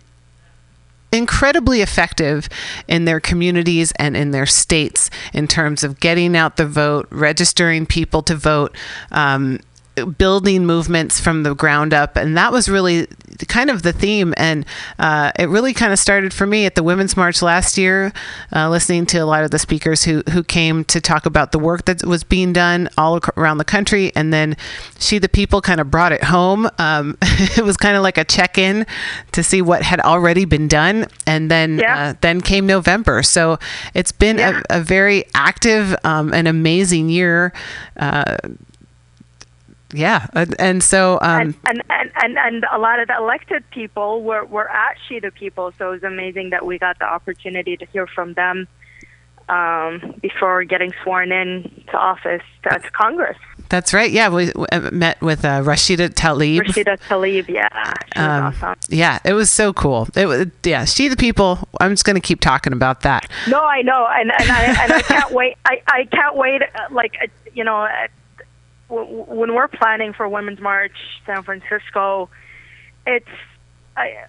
incredibly 1.12 1.82
effective 1.82 2.49
in 2.88 3.05
their 3.05 3.20
communities 3.20 3.91
and 3.97 4.16
in 4.16 4.32
their 4.32 4.45
states 4.45 5.10
in 5.34 5.47
terms 5.47 5.84
of 5.84 5.99
getting 5.99 6.36
out 6.36 6.57
the 6.57 6.66
vote, 6.66 7.07
registering 7.10 7.86
people 7.86 8.22
to 8.24 8.36
vote, 8.36 8.76
um, 9.12 9.60
building 10.06 10.66
movements 10.66 11.20
from 11.20 11.43
the 11.43 11.54
ground 11.56 11.93
up, 11.93 12.16
and 12.16 12.36
that 12.38 12.52
was 12.52 12.70
really 12.70 13.08
kind 13.47 13.70
of 13.70 13.84
the 13.84 13.93
theme. 13.93 14.34
And 14.38 14.66
uh, 14.97 15.32
it 15.39 15.47
really 15.50 15.74
kind 15.74 15.93
of 15.93 16.00
started 16.00 16.34
for 16.34 16.45
me 16.45 16.66
at 16.66 16.76
the 16.76 16.84
Women's 16.84 17.16
March 17.16 17.41
last 17.41 17.78
year, 17.78 18.12
uh, 18.54 18.70
listening 18.70 19.06
to 19.08 19.18
a 19.20 19.26
lot 19.26 19.43
of 19.43 19.52
the 19.52 19.60
speakers 19.60 20.04
who 20.04 20.24
who 20.32 20.43
came 20.43 20.84
to 20.86 21.00
talk 21.02 21.26
about 21.26 21.52
the 21.52 21.60
work 21.60 21.86
that 21.86 22.04
was 22.06 22.24
being 22.24 22.54
done 22.54 22.89
all 22.97 23.20
around 23.38 23.58
the 23.58 23.66
country, 23.66 24.12
and 24.16 24.34
then 24.34 24.56
she, 25.00 25.18
the 25.20 25.30
people, 25.30 25.62
kind 25.62 25.80
of 25.80 25.89
brought 25.91 26.12
it 26.12 26.24
home. 26.26 26.70
Um, 26.78 27.18
it 27.22 27.64
was 27.64 27.78
kind 27.78 27.95
of 27.95 28.04
like 28.04 28.18
a 28.18 28.24
check 28.24 28.58
in 28.58 28.86
to 29.32 29.43
see 29.43 29.62
what 29.62 29.82
had 29.84 30.00
already 30.02 30.45
been 30.45 30.68
done, 30.68 31.08
and 31.26 31.50
then 31.50 31.80
Yeah. 31.80 32.10
uh, 32.10 32.14
then 32.22 32.41
came 32.41 32.66
November. 32.66 33.24
So 33.24 33.58
it's 33.93 34.12
been 34.12 34.38
Yeah. 34.38 34.62
a, 34.70 34.78
a 34.78 34.82
very 34.82 35.24
active 35.34 35.95
um, 36.04 36.34
and 36.34 36.47
amazing 36.47 37.10
year. 37.10 37.54
Yeah, 39.94 40.28
and, 40.34 40.56
and 40.60 40.84
so 40.84 41.18
um, 41.22 41.56
and, 41.66 41.84
and, 41.90 42.12
and, 42.16 42.38
and, 42.38 42.66
a 42.72 42.78
lot 42.78 43.00
of 43.00 43.08
the 43.08 43.16
elected 43.18 43.64
people 43.72 44.22
were, 44.22 44.46
were 44.46 44.70
at 44.70 44.98
She 45.08 45.20
the 45.20 45.32
People, 45.32 45.74
so 45.78 45.90
it 45.90 45.92
was 45.94 46.04
amazing 46.04 46.52
that 46.52 46.66
we 46.66 46.78
got 46.78 47.00
the 47.00 47.06
opportunity 47.06 47.76
to 47.78 47.86
hear 47.88 48.06
from 48.06 48.34
them 48.36 48.68
um, 49.48 50.16
before 50.22 50.64
getting 50.64 50.94
sworn 51.04 51.32
in 51.32 51.84
to 51.90 51.98
office 51.98 52.44
to, 52.64 52.78
to 52.78 52.92
Congress. 52.92 53.38
that's 53.70 53.94
right. 53.96 54.12
Yeah, 54.12 54.30
we 54.30 54.52
uh, 54.54 54.92
met 54.92 55.20
with 55.22 55.44
uh, 55.44 55.62
Rashida 55.64 56.10
Tlaib. 56.10 56.60
Rashida 56.62 57.00
Tlaib, 57.00 57.48
yeah, 57.48 57.68
she 58.14 58.20
was 58.20 58.28
Um, 58.28 58.44
awesome. 58.44 58.76
yeah, 58.90 59.18
it 59.26 59.34
was 59.34 59.50
so 59.50 59.74
cool. 59.74 60.08
It 60.16 60.28
was 60.28 60.46
yeah, 60.64 60.86
she 60.86 61.08
the 61.08 61.18
people. 61.18 61.58
I'm 61.82 61.94
just 61.94 62.06
gonna 62.06 62.20
keep 62.22 62.42
talking 62.42 62.74
about 62.74 63.02
that. 63.02 63.28
No, 63.48 63.60
I 63.64 63.82
know, 63.82 64.08
and 64.08 64.32
and 64.40 64.52
I 64.52 64.64
and 64.84 64.94
I 64.94 65.02
can't 65.02 65.32
wait. 65.40 65.58
I 65.66 65.82
I 65.88 66.06
can't 66.06 66.36
wait. 66.36 66.62
uh, 66.62 66.68
Like 66.92 67.16
uh, 67.24 67.28
you 67.56 67.64
know, 67.64 67.88
when 68.90 69.54
we're 69.54 69.68
planning 69.68 70.14
for 70.14 70.28
Women's 70.28 70.60
March 70.60 70.96
San 71.26 71.44
Francisco, 71.44 72.30
it's 73.06 73.28
I, 73.96 74.26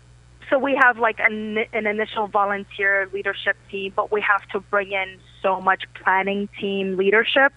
so 0.49 0.59
we 0.59 0.77
have 0.81 0.99
like 0.99 1.19
an 1.19 1.59
an 1.73 1.87
initial 1.87 2.27
volunteer 2.27 3.09
leadership 3.13 3.57
team, 3.71 3.93
but 3.95 4.13
we 4.13 4.21
have 4.21 4.47
to 4.51 4.61
bring 4.61 4.93
in 4.93 5.19
so 5.43 5.61
much 5.61 5.85
planning 5.95 6.49
team 6.61 6.97
leadership 6.97 7.53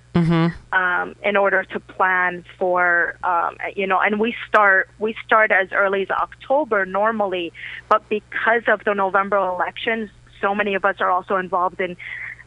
um, 0.71 1.15
in 1.23 1.35
order 1.35 1.63
to 1.65 1.79
plan 1.79 2.45
for 2.57 3.17
um, 3.23 3.57
you 3.75 3.85
know 3.85 3.99
and 3.99 4.19
we 4.19 4.33
start 4.47 4.89
we 4.99 5.15
start 5.25 5.51
as 5.51 5.67
early 5.73 6.03
as 6.03 6.09
october 6.09 6.85
normally 6.85 7.51
but 7.89 8.07
because 8.07 8.61
of 8.67 8.81
the 8.85 8.93
november 8.93 9.35
elections 9.35 10.09
so 10.39 10.55
many 10.55 10.75
of 10.75 10.85
us 10.85 10.95
are 11.01 11.09
also 11.09 11.35
involved 11.35 11.81
in 11.81 11.97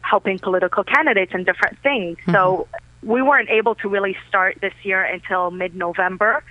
helping 0.01 0.39
political 0.39 0.83
candidates 0.83 1.33
and 1.33 1.45
different 1.45 1.77
things. 1.83 2.17
So 2.31 2.67
we 3.03 3.21
weren't 3.21 3.49
able 3.49 3.75
to 3.75 3.89
really 3.89 4.15
start 4.27 4.57
this 4.61 4.73
year 4.83 5.03
until 5.03 5.51
mid 5.51 5.75
november 5.75 6.43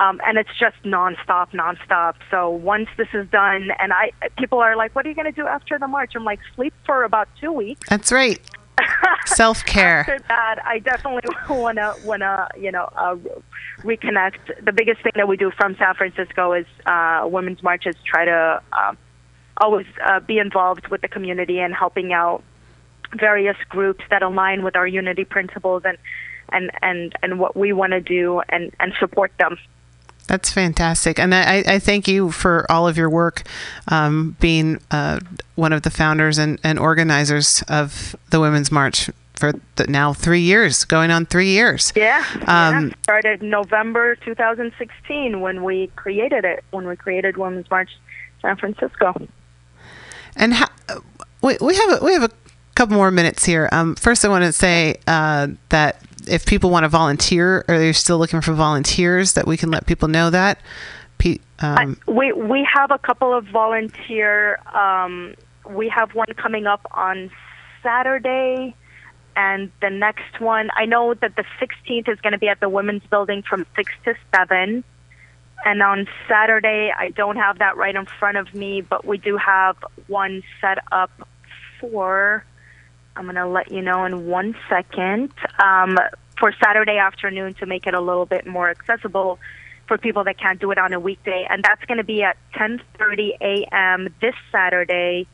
um, 0.00 0.18
and 0.26 0.38
it's 0.38 0.50
just 0.58 0.82
nonstop, 0.82 1.50
nonstop. 1.52 2.14
So 2.30 2.48
once 2.48 2.88
this 2.96 3.08
is 3.12 3.28
done, 3.28 3.68
and 3.78 3.92
I, 3.92 4.12
people 4.38 4.58
are 4.58 4.74
like, 4.74 4.96
"What 4.96 5.04
are 5.04 5.10
you 5.10 5.14
going 5.14 5.30
to 5.30 5.32
do 5.32 5.46
after 5.46 5.78
the 5.78 5.86
march?" 5.86 6.12
I'm 6.16 6.24
like, 6.24 6.40
"Sleep 6.56 6.72
for 6.86 7.04
about 7.04 7.28
two 7.38 7.52
weeks." 7.52 7.86
That's 7.88 8.10
right. 8.10 8.40
Self 9.26 9.62
care. 9.66 10.00
After 10.00 10.18
that, 10.28 10.62
I 10.64 10.78
definitely 10.78 11.30
want 11.50 11.76
to 11.76 11.94
want 12.02 12.20
to 12.22 12.48
you 12.58 12.72
know 12.72 12.88
uh, 12.96 13.16
reconnect. 13.80 14.64
The 14.64 14.72
biggest 14.72 15.02
thing 15.02 15.12
that 15.16 15.28
we 15.28 15.36
do 15.36 15.50
from 15.50 15.76
San 15.76 15.94
Francisco 15.94 16.54
is 16.54 16.66
uh, 16.86 17.28
Women's 17.30 17.62
Marches. 17.62 17.94
Try 18.02 18.24
to 18.24 18.62
uh, 18.72 18.94
always 19.58 19.86
be 20.26 20.38
involved 20.38 20.88
with 20.88 21.02
the 21.02 21.08
community 21.08 21.60
and 21.60 21.74
helping 21.74 22.14
out 22.14 22.42
various 23.18 23.56
groups 23.68 24.04
that 24.10 24.22
align 24.22 24.62
with 24.62 24.76
our 24.76 24.86
unity 24.86 25.24
principles 25.24 25.82
and 25.84 25.98
and 26.52 26.70
and 26.82 27.14
and 27.22 27.38
what 27.38 27.56
we 27.56 27.72
want 27.72 27.92
to 27.92 28.00
do 28.00 28.42
and 28.48 28.72
and 28.80 28.92
support 28.98 29.32
them. 29.38 29.58
That's 30.26 30.52
fantastic, 30.52 31.18
and 31.18 31.34
I, 31.34 31.64
I 31.66 31.78
thank 31.80 32.06
you 32.06 32.30
for 32.30 32.64
all 32.70 32.86
of 32.86 32.96
your 32.96 33.10
work, 33.10 33.42
um, 33.88 34.36
being 34.38 34.78
uh, 34.92 35.18
one 35.56 35.72
of 35.72 35.82
the 35.82 35.90
founders 35.90 36.38
and, 36.38 36.60
and 36.62 36.78
organizers 36.78 37.64
of 37.66 38.14
the 38.30 38.38
Women's 38.38 38.70
March 38.70 39.10
for 39.34 39.54
the, 39.74 39.88
now 39.88 40.12
three 40.12 40.42
years, 40.42 40.84
going 40.84 41.10
on 41.10 41.26
three 41.26 41.48
years. 41.48 41.92
Yeah, 41.96 42.24
Um, 42.46 42.88
yeah. 42.88 42.94
Started 43.02 43.42
in 43.42 43.50
November 43.50 44.14
2016 44.16 45.40
when 45.40 45.64
we 45.64 45.88
created 45.96 46.44
it. 46.44 46.62
When 46.70 46.86
we 46.86 46.94
created 46.94 47.36
Women's 47.36 47.68
March 47.68 47.90
San 48.42 48.56
Francisco. 48.56 49.26
And 50.36 50.54
how, 50.54 50.68
we, 51.42 51.56
we 51.60 51.74
have 51.74 52.00
a, 52.00 52.04
we 52.04 52.12
have 52.12 52.22
a 52.22 52.30
couple 52.80 52.96
more 52.96 53.10
minutes 53.10 53.44
here. 53.44 53.68
Um, 53.72 53.94
first, 53.94 54.24
I 54.24 54.28
want 54.28 54.42
to 54.42 54.52
say 54.52 54.96
uh, 55.06 55.48
that 55.68 56.00
if 56.26 56.46
people 56.46 56.70
want 56.70 56.84
to 56.84 56.88
volunteer, 56.88 57.62
or 57.68 57.78
they're 57.78 57.92
still 57.92 58.16
looking 58.16 58.40
for 58.40 58.54
volunteers, 58.54 59.34
that 59.34 59.46
we 59.46 59.58
can 59.58 59.70
let 59.70 59.84
people 59.84 60.08
know 60.08 60.30
that. 60.30 60.58
Pe- 61.18 61.40
um, 61.58 62.00
we 62.06 62.32
we 62.32 62.66
have 62.72 62.90
a 62.90 62.96
couple 62.96 63.34
of 63.34 63.44
volunteer. 63.44 64.56
Um, 64.74 65.34
we 65.68 65.90
have 65.90 66.14
one 66.14 66.28
coming 66.38 66.66
up 66.66 66.80
on 66.92 67.30
Saturday, 67.82 68.74
and 69.36 69.70
the 69.82 69.90
next 69.90 70.40
one. 70.40 70.70
I 70.74 70.86
know 70.86 71.12
that 71.12 71.36
the 71.36 71.44
16th 71.60 72.08
is 72.08 72.18
going 72.22 72.32
to 72.32 72.38
be 72.38 72.48
at 72.48 72.60
the 72.60 72.70
Women's 72.70 73.02
Building 73.10 73.42
from 73.42 73.66
six 73.76 73.92
to 74.06 74.14
seven. 74.34 74.84
And 75.66 75.82
on 75.82 76.08
Saturday, 76.26 76.90
I 76.98 77.10
don't 77.10 77.36
have 77.36 77.58
that 77.58 77.76
right 77.76 77.94
in 77.94 78.06
front 78.06 78.38
of 78.38 78.54
me, 78.54 78.80
but 78.80 79.04
we 79.04 79.18
do 79.18 79.36
have 79.36 79.76
one 80.06 80.42
set 80.62 80.78
up 80.90 81.10
for. 81.78 82.42
I'm 83.20 83.26
going 83.26 83.36
to 83.36 83.46
let 83.46 83.70
you 83.70 83.82
know 83.82 84.06
in 84.06 84.26
one 84.28 84.56
second. 84.70 85.34
Um, 85.62 85.98
for 86.38 86.54
Saturday 86.64 86.96
afternoon 86.96 87.52
to 87.52 87.66
make 87.66 87.86
it 87.86 87.92
a 87.92 88.00
little 88.00 88.24
bit 88.24 88.46
more 88.46 88.70
accessible 88.70 89.38
for 89.86 89.98
people 89.98 90.24
that 90.24 90.38
can't 90.38 90.58
do 90.58 90.70
it 90.70 90.78
on 90.78 90.94
a 90.94 90.98
weekday, 90.98 91.46
and 91.50 91.62
that's 91.62 91.84
going 91.84 91.98
to 91.98 92.04
be 92.04 92.22
at 92.22 92.38
10:30 92.54 93.36
a.m. 93.42 94.08
this 94.22 94.34
Saturday 94.50 95.26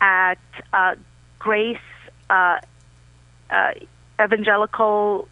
at 0.00 0.38
uh, 0.72 0.94
Grace 1.38 1.76
uh, 2.30 2.60
uh, 3.50 3.72
Evangelical 4.18 5.28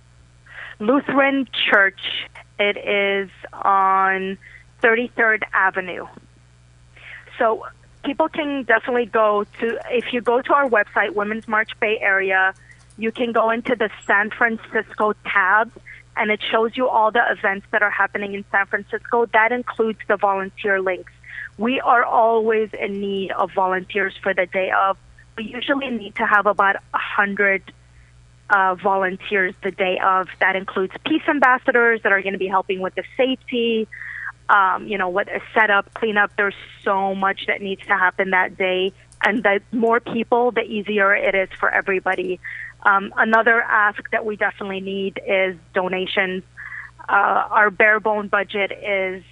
Lutheran 0.80 1.48
Church. 1.72 2.28
It 2.58 2.76
is 2.76 3.30
on 3.54 4.36
33rd 4.82 5.44
Avenue. 5.54 6.06
So 7.38 7.64
people 8.04 8.28
can 8.28 8.64
definitely 8.64 9.06
go 9.06 9.44
to 9.60 9.78
if 9.90 10.12
you 10.12 10.20
go 10.20 10.40
to 10.40 10.52
our 10.52 10.68
website, 10.68 11.14
Women's 11.14 11.46
March 11.48 11.70
Bay 11.80 11.98
Area, 12.00 12.54
you 12.96 13.12
can 13.12 13.32
go 13.32 13.50
into 13.50 13.76
the 13.76 13.90
San 14.06 14.30
Francisco 14.30 15.14
tab 15.24 15.72
and 16.16 16.30
it 16.30 16.40
shows 16.50 16.76
you 16.76 16.88
all 16.88 17.10
the 17.10 17.22
events 17.30 17.66
that 17.70 17.82
are 17.82 17.90
happening 17.90 18.34
in 18.34 18.44
San 18.50 18.66
Francisco. 18.66 19.26
That 19.26 19.52
includes 19.52 20.00
the 20.08 20.16
volunteer 20.16 20.80
links. 20.80 21.12
We 21.56 21.80
are 21.80 22.04
always 22.04 22.70
in 22.72 23.00
need 23.00 23.32
of 23.32 23.52
volunteers 23.54 24.14
for 24.22 24.34
the 24.34 24.46
day 24.46 24.70
of. 24.70 24.98
We 25.36 25.44
usually 25.44 25.90
need 25.90 26.16
to 26.16 26.26
have 26.26 26.46
about 26.46 26.76
a 26.76 26.98
hundred 26.98 27.62
uh, 28.50 28.74
volunteers 28.74 29.54
the 29.62 29.70
day 29.70 29.98
of. 30.02 30.28
That 30.40 30.56
includes 30.56 30.92
peace 31.06 31.22
ambassadors 31.28 32.02
that 32.02 32.12
are 32.12 32.20
going 32.20 32.32
to 32.32 32.38
be 32.38 32.48
helping 32.48 32.80
with 32.80 32.94
the 32.94 33.04
safety, 33.16 33.88
um, 34.50 34.88
you 34.88 34.98
know, 34.98 35.08
what 35.08 35.28
a 35.28 35.40
setup, 35.54 35.94
cleanup. 35.94 36.32
There's 36.36 36.54
so 36.82 37.14
much 37.14 37.46
that 37.46 37.62
needs 37.62 37.82
to 37.82 37.96
happen 37.96 38.30
that 38.30 38.58
day, 38.58 38.92
and 39.24 39.42
the 39.42 39.60
more 39.72 40.00
people, 40.00 40.50
the 40.50 40.62
easier 40.62 41.14
it 41.14 41.34
is 41.34 41.48
for 41.58 41.70
everybody. 41.70 42.40
Um, 42.82 43.12
another 43.16 43.62
ask 43.62 44.00
that 44.10 44.24
we 44.24 44.36
definitely 44.36 44.80
need 44.80 45.20
is 45.26 45.56
donations. 45.74 46.42
Uh, 47.08 47.46
our 47.50 47.70
bare 47.70 48.00
bone 48.00 48.28
budget 48.28 48.72
is 48.72 49.22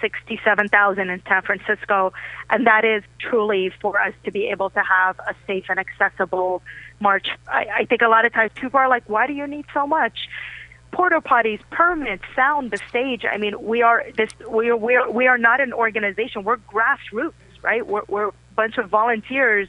sixty-seven 0.00 0.68
thousand 0.68 1.10
in 1.10 1.22
San 1.28 1.42
Francisco, 1.42 2.12
and 2.50 2.66
that 2.66 2.84
is 2.84 3.02
truly 3.18 3.70
for 3.80 4.00
us 4.00 4.14
to 4.24 4.30
be 4.30 4.48
able 4.48 4.70
to 4.70 4.80
have 4.80 5.18
a 5.20 5.34
safe 5.46 5.64
and 5.68 5.78
accessible 5.78 6.62
march. 7.00 7.28
I, 7.48 7.66
I 7.80 7.84
think 7.84 8.02
a 8.02 8.08
lot 8.08 8.24
of 8.24 8.32
times 8.32 8.52
people 8.54 8.78
are 8.78 8.88
like, 8.88 9.08
"Why 9.08 9.26
do 9.26 9.32
you 9.32 9.46
need 9.46 9.66
so 9.72 9.86
much?" 9.86 10.28
Porta 10.96 11.20
potties, 11.20 11.60
permits, 11.70 12.24
sound, 12.34 12.70
the 12.70 12.78
stage. 12.88 13.26
I 13.30 13.36
mean, 13.36 13.54
we 13.62 13.82
are 13.82 14.06
this. 14.16 14.30
We 14.48 14.70
are 14.70 14.76
we 14.78 14.96
are, 14.96 15.10
we 15.10 15.26
are 15.26 15.36
not 15.36 15.60
an 15.60 15.74
organization. 15.74 16.42
We're 16.42 16.56
grassroots, 16.56 17.34
right? 17.62 17.86
We're, 17.86 18.00
we're 18.08 18.28
a 18.28 18.32
bunch 18.54 18.78
of 18.78 18.88
volunteers 18.88 19.68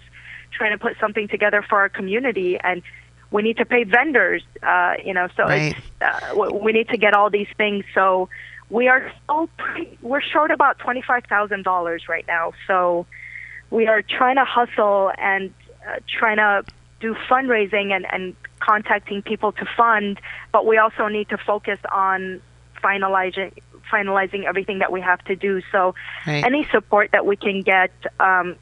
trying 0.54 0.72
to 0.72 0.78
put 0.78 0.98
something 1.02 1.28
together 1.28 1.62
for 1.68 1.80
our 1.80 1.90
community, 1.90 2.58
and 2.58 2.82
we 3.30 3.42
need 3.42 3.58
to 3.58 3.66
pay 3.66 3.84
vendors. 3.84 4.42
Uh, 4.64 4.94
you 5.04 5.14
know, 5.14 5.28
so 5.36 5.44
Right. 5.44 5.76
it's, 5.76 5.80
uh, 6.02 6.34
we- 6.40 6.60
we 6.60 6.72
need 6.72 6.88
to 6.90 6.98
get 6.98 7.14
all 7.14 7.30
these 7.30 7.50
things. 7.58 7.84
So 7.94 8.30
we 8.70 8.88
are 8.88 9.12
still 9.26 9.50
pretty, 9.58 9.98
we're 10.02 10.22
short 10.22 10.52
about 10.52 10.80
twenty 10.80 11.02
five 11.02 11.26
thousand 11.26 11.64
dollars 11.64 12.08
right 12.08 12.26
now. 12.26 12.54
So 12.68 13.06
we 13.70 13.88
are 13.88 14.02
trying 14.02 14.38
to 14.38 14.46
hustle 14.46 15.12
and 15.18 15.54
uh, 15.86 15.98
trying 16.08 16.38
to 16.38 16.64
do 17.00 17.16
fundraising 17.30 17.92
and, 17.92 18.06
and 18.12 18.36
contacting 18.60 19.22
people 19.22 19.52
to 19.54 19.66
fund, 19.78 20.20
but 20.52 20.66
we 20.66 20.78
also 20.78 21.08
need 21.08 21.30
to 21.30 21.38
focus 21.38 21.80
on 21.92 22.42
finalizing 22.84 23.52
finalizing 23.92 24.44
everything 24.44 24.80
that 24.80 24.92
we 24.92 25.00
have 25.00 25.24
to 25.24 25.36
do. 25.36 25.62
So 25.72 25.96
Right. 26.26 26.44
any 26.44 26.68
support 26.72 27.12
that 27.12 27.26
we 27.26 27.38
can 27.38 27.62
get, 27.62 27.92
um, 28.20 28.58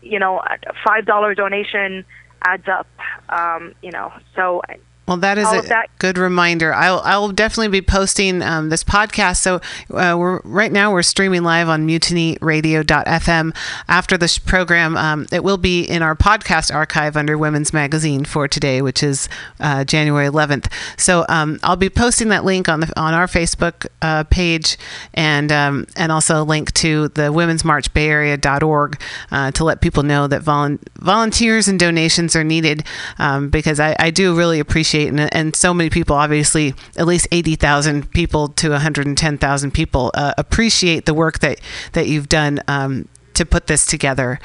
you 0.00 0.18
know, 0.18 0.38
a 0.38 0.72
five 0.84 1.04
dollar 1.04 1.34
donation 1.34 2.04
adds 2.42 2.66
up. 2.66 2.86
Um, 3.28 3.74
you 3.82 3.90
know, 3.90 4.12
so 4.34 4.62
Well, 5.10 5.18
that 5.18 5.38
is 5.38 5.52
a 5.52 5.62
that. 5.66 5.90
good 5.98 6.18
reminder. 6.18 6.72
I'll 6.72 7.00
I'll 7.00 7.32
definitely 7.32 7.80
be 7.80 7.82
posting 7.84 8.42
um, 8.42 8.68
this 8.68 8.84
podcast. 8.84 9.38
So 9.38 9.56
uh, 9.92 10.16
we're 10.16 10.40
right 10.44 10.70
now 10.70 10.92
we're 10.92 11.02
streaming 11.02 11.42
live 11.42 11.68
on 11.68 11.84
MutinyRadio.fm. 11.84 13.56
After 13.88 14.16
this 14.16 14.38
program, 14.38 14.96
um, 14.96 15.26
it 15.32 15.42
will 15.42 15.56
be 15.56 15.82
in 15.82 16.02
our 16.02 16.14
podcast 16.14 16.72
archive 16.72 17.16
under 17.16 17.36
Women's 17.36 17.72
Magazine 17.72 18.24
for 18.24 18.46
today, 18.46 18.82
which 18.82 19.02
is 19.02 19.28
uh, 19.58 19.82
January 19.82 20.28
11th. 20.28 20.70
So 20.96 21.26
um, 21.28 21.58
I'll 21.64 21.74
be 21.74 21.90
posting 21.90 22.28
that 22.28 22.44
link 22.44 22.68
on 22.68 22.78
the 22.78 22.92
on 22.96 23.12
our 23.12 23.26
Facebook 23.26 23.88
uh, 24.02 24.22
page 24.30 24.78
and 25.12 25.50
um, 25.50 25.88
and 25.96 26.12
also 26.12 26.40
a 26.40 26.44
link 26.44 26.72
to 26.74 27.08
the 27.08 27.32
Women's 27.32 27.64
March 27.64 27.92
Bay 27.92 28.08
Area.org 28.10 29.00
uh, 29.32 29.50
to 29.50 29.64
let 29.64 29.80
people 29.80 30.04
know 30.04 30.28
that 30.28 30.42
volun- 30.42 30.78
volunteers 31.00 31.66
and 31.66 31.80
donations 31.80 32.36
are 32.36 32.44
needed 32.44 32.84
um, 33.18 33.48
because 33.48 33.80
I, 33.80 33.96
I 33.98 34.10
do 34.10 34.36
really 34.36 34.60
appreciate 35.08 35.20
and, 35.20 35.34
and 35.34 35.56
so 35.56 35.72
many 35.74 35.90
people 35.90 36.16
obviously 36.16 36.74
at 36.96 37.06
least 37.06 37.28
80,000 37.30 38.10
people 38.10 38.48
to 38.48 38.70
110,000 38.70 39.70
people 39.70 40.10
uh, 40.14 40.34
appreciate 40.38 41.06
the 41.06 41.14
work 41.14 41.40
that 41.40 41.60
that 41.92 42.06
you've 42.06 42.28
done 42.28 42.60
um, 42.68 43.08
to 43.34 43.44
put 43.46 43.66
this 43.66 43.86
together 43.86 44.38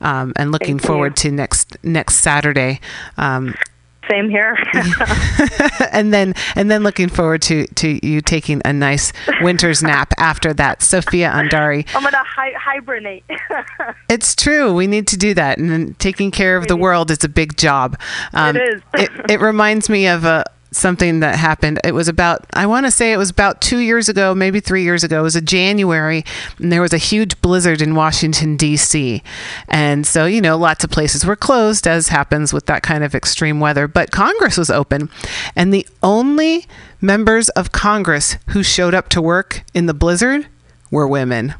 um, 0.00 0.32
and 0.36 0.52
looking 0.52 0.78
Thank 0.78 0.82
you. 0.82 0.86
forward 0.86 1.16
to 1.16 1.30
next 1.30 1.76
next 1.82 2.16
Saturday 2.16 2.80
um, 3.16 3.54
Same 4.10 4.28
here. 4.28 4.56
and 5.92 6.12
then 6.12 6.34
and 6.56 6.70
then 6.70 6.82
looking 6.82 7.08
forward 7.08 7.42
to 7.42 7.66
to 7.66 8.04
you 8.06 8.20
taking 8.20 8.60
a 8.64 8.72
nice 8.72 9.12
winter's 9.40 9.82
nap 9.82 10.12
after 10.18 10.52
that 10.54 10.82
Sophia 10.82 11.30
Andary 11.30 11.86
I'm 11.94 12.02
gonna 12.02 12.18
hi- 12.24 12.54
hibernate. 12.56 13.24
It's 14.08 14.34
true. 14.34 14.72
We 14.74 14.86
need 14.88 15.06
to 15.08 15.16
do 15.16 15.34
that, 15.34 15.58
and 15.58 15.70
then 15.70 15.94
taking 15.94 16.30
care 16.32 16.56
of 16.56 16.66
the 16.66 16.76
world 16.76 17.10
is 17.12 17.22
a 17.22 17.28
big 17.28 17.56
job. 17.56 17.96
Um, 18.32 18.56
It 18.56 18.62
is. 18.62 18.82
it, 18.94 19.10
it 19.30 19.40
reminds 19.40 19.88
me 19.88 20.08
of 20.08 20.24
uh, 20.24 20.42
something 20.72 21.20
that 21.20 21.36
happened. 21.36 21.80
It 21.84 21.92
was 21.92 22.08
about, 22.08 22.46
I 22.52 22.66
want 22.66 22.86
to 22.86 22.90
say 22.90 23.12
it 23.12 23.16
was 23.16 23.30
about 23.30 23.60
two 23.60 23.78
years 23.78 24.08
ago, 24.08 24.34
maybe 24.34 24.60
three 24.60 24.82
years 24.82 25.02
ago. 25.02 25.20
It 25.20 25.24
was 25.24 25.36
a 25.36 25.40
January, 25.40 26.24
and 26.58 26.72
there 26.72 26.80
was 26.80 26.92
a 26.92 26.98
huge 26.98 27.40
blizzard 27.40 27.82
in 27.82 27.94
Washington 27.94 28.56
D.C. 28.56 29.22
And 29.68 30.06
so, 30.06 30.26
you 30.26 30.40
know, 30.40 30.56
lots 30.56 30.84
of 30.84 30.90
places 30.90 31.24
were 31.24 31.36
closed, 31.36 31.86
as 31.86 32.08
happens 32.08 32.52
with 32.52 32.66
that 32.66 32.82
kind 32.82 33.02
of 33.02 33.14
extreme 33.14 33.60
weather. 33.60 33.88
But 33.88 34.10
Congress 34.10 34.56
was 34.56 34.70
open, 34.70 35.10
and 35.56 35.74
the 35.74 35.86
only 36.02 36.66
members 37.00 37.48
of 37.50 37.72
Congress 37.72 38.36
who 38.48 38.62
showed 38.62 38.94
up 38.94 39.08
to 39.08 39.22
work 39.22 39.64
in 39.74 39.86
the 39.86 39.94
blizzard 39.94 40.46
were 40.90 41.08
women. 41.08 41.54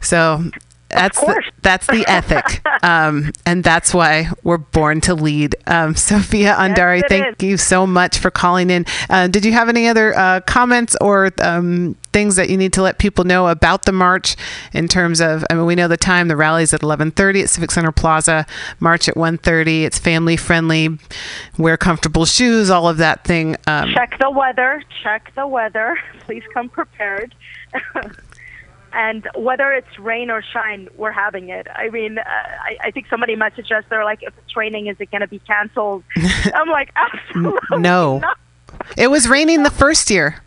So 0.00 0.50
that's 0.88 1.20
the, 1.20 1.42
that's 1.62 1.86
the 1.86 2.04
ethic, 2.08 2.66
um, 2.82 3.32
and 3.44 3.62
that's 3.62 3.92
why 3.92 4.30
we're 4.42 4.58
born 4.58 5.00
to 5.02 5.14
lead. 5.14 5.54
Um, 5.66 5.94
Sophia 5.96 6.54
Andary, 6.54 7.00
it 7.00 7.08
thank 7.08 7.42
is. 7.42 7.46
you 7.46 7.56
so 7.56 7.86
much 7.86 8.18
for 8.18 8.30
calling 8.30 8.70
in. 8.70 8.86
Uh, 9.10 9.28
did 9.28 9.44
you 9.44 9.52
have 9.52 9.68
any 9.68 9.88
other 9.88 10.16
uh, 10.16 10.40
comments 10.40 10.96
or 11.00 11.30
um, 11.40 11.96
things 12.12 12.36
that 12.36 12.48
you 12.48 12.56
need 12.56 12.72
to 12.72 12.82
let 12.82 12.98
people 12.98 13.24
know 13.24 13.48
about 13.48 13.84
the 13.84 13.92
march 13.92 14.36
in 14.72 14.88
terms 14.88 15.20
of? 15.20 15.44
I 15.50 15.54
mean, 15.54 15.66
we 15.66 15.74
know 15.74 15.88
the 15.88 15.96
time. 15.96 16.28
The 16.28 16.36
rally's 16.36 16.72
at 16.72 16.82
eleven 16.82 17.10
thirty 17.10 17.42
at 17.42 17.50
Civic 17.50 17.70
Center 17.70 17.92
Plaza. 17.92 18.46
March 18.80 19.08
at 19.08 19.14
1.30. 19.14 19.84
It's 19.84 19.98
family 19.98 20.36
friendly. 20.36 20.98
Wear 21.56 21.76
comfortable 21.76 22.24
shoes. 22.24 22.70
All 22.70 22.88
of 22.88 22.98
that 22.98 23.24
thing. 23.24 23.56
Um, 23.66 23.92
check 23.92 24.18
the 24.18 24.30
weather. 24.30 24.82
Check 25.02 25.32
the 25.34 25.46
weather. 25.46 25.98
Please 26.20 26.44
come 26.54 26.68
prepared. 26.68 27.34
And 28.98 29.28
whether 29.36 29.72
it's 29.72 29.96
rain 29.98 30.28
or 30.28 30.42
shine, 30.42 30.88
we're 30.96 31.12
having 31.12 31.50
it. 31.50 31.68
I 31.72 31.88
mean, 31.88 32.18
uh, 32.18 32.22
I, 32.26 32.76
I 32.86 32.90
think 32.90 33.06
somebody 33.08 33.36
messaged 33.36 33.70
us. 33.70 33.84
They're 33.88 34.04
like, 34.04 34.22
"If 34.22 34.34
it's 34.38 34.56
raining, 34.56 34.88
is 34.88 34.96
it 34.98 35.10
going 35.12 35.20
to 35.20 35.28
be 35.28 35.38
canceled?" 35.38 36.02
I'm 36.52 36.68
like, 36.68 36.90
absolutely 36.96 37.78
no. 37.78 38.18
not. 38.18 38.36
it 38.96 39.08
was 39.08 39.28
raining 39.28 39.62
the 39.62 39.70
first 39.70 40.10
year. 40.10 40.42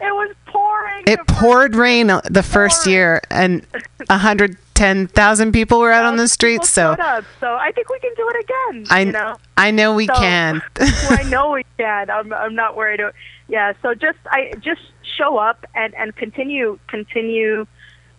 It 0.00 0.12
was 0.14 0.34
pouring. 0.46 1.04
It 1.06 1.20
poured 1.28 1.76
rain 1.76 2.06
the 2.06 2.42
first 2.42 2.84
pouring. 2.84 2.94
year, 2.94 3.20
and 3.30 3.66
110,000 4.08 5.52
people 5.52 5.78
were 5.78 5.92
out 5.92 6.04
on 6.06 6.16
the 6.16 6.28
streets. 6.28 6.70
So 6.70 6.92
up. 6.92 7.24
so 7.40 7.54
I 7.54 7.72
think 7.72 7.88
we 7.90 7.98
can 8.00 8.12
do 8.16 8.28
it 8.34 8.44
again. 8.44 8.86
I, 8.90 9.00
you 9.02 9.12
know. 9.12 9.36
I 9.56 9.70
know 9.70 9.94
we 9.94 10.06
So- 10.06 10.14
can. 10.14 10.62
I 10.80 11.22
know 11.28 11.50
we 11.52 11.64
can. 11.78 12.10
I'm 12.10 12.32
I'm 12.32 12.54
not 12.54 12.76
worried. 12.76 13.00
Yeah. 13.48 13.74
So 13.82 13.94
just 13.94 14.18
I 14.26 14.52
just 14.60 14.80
show 15.16 15.36
up 15.36 15.66
and 15.74 15.94
and 15.94 16.16
continue 16.16 16.78
continue, 16.88 17.66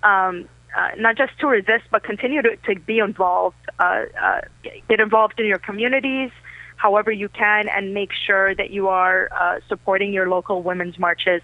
um, 0.04 0.48
uh, 0.76 0.90
not 0.98 1.18
just 1.18 1.38
to 1.40 1.48
resist, 1.48 1.86
but 1.92 2.04
continue 2.04 2.42
to 2.42 2.56
to 2.58 2.80
be 2.80 3.00
involved. 3.00 3.56
Uh, 3.80 4.06
uh, 4.22 4.42
get 4.90 5.00
involved 5.00 5.40
in 5.40 5.46
your 5.46 5.60
communities, 5.60 6.32
however 6.78 7.12
you 7.12 7.30
can, 7.30 7.70
and 7.70 7.94
make 7.94 8.12
sure 8.12 8.56
that 8.56 8.72
you 8.72 8.88
are 8.88 9.30
uh, 9.32 9.60
supporting 9.68 10.14
your 10.14 10.28
local 10.30 10.62
women's 10.62 10.98
marches. 10.98 11.42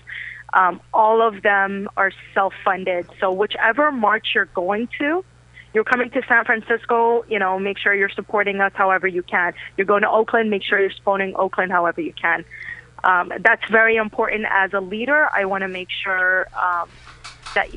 Um, 0.53 0.81
all 0.93 1.21
of 1.21 1.43
them 1.43 1.89
are 1.95 2.11
self-funded. 2.33 3.07
So 3.19 3.31
whichever 3.31 3.91
march 3.91 4.29
you're 4.33 4.45
going 4.45 4.89
to, 4.97 5.23
you're 5.73 5.83
coming 5.83 6.09
to 6.11 6.21
San 6.27 6.45
Francisco, 6.45 7.23
you 7.29 7.37
know, 7.37 7.59
make 7.59 7.77
sure 7.77 7.93
you're 7.93 8.09
supporting 8.09 8.59
us 8.59 8.71
however 8.73 9.07
you 9.07 9.21
can. 9.21 9.53
You're 9.77 9.85
going 9.85 10.01
to 10.01 10.09
Oakland, 10.09 10.49
make 10.49 10.63
sure 10.63 10.79
you're 10.79 10.89
supporting 10.91 11.35
Oakland 11.35 11.71
however 11.71 12.01
you 12.01 12.13
can. 12.13 12.43
Um, 13.03 13.31
that's 13.41 13.63
very 13.69 13.95
important 13.95 14.45
as 14.49 14.73
a 14.73 14.81
leader. 14.81 15.29
I 15.31 15.45
want 15.45 15.61
to 15.61 15.67
make 15.67 15.89
sure 16.03 16.47
um, 16.59 16.89
that 17.59 17.67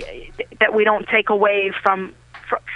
that 0.60 0.74
we 0.74 0.84
don't 0.84 1.08
take 1.08 1.28
away 1.30 1.72
from 1.82 2.14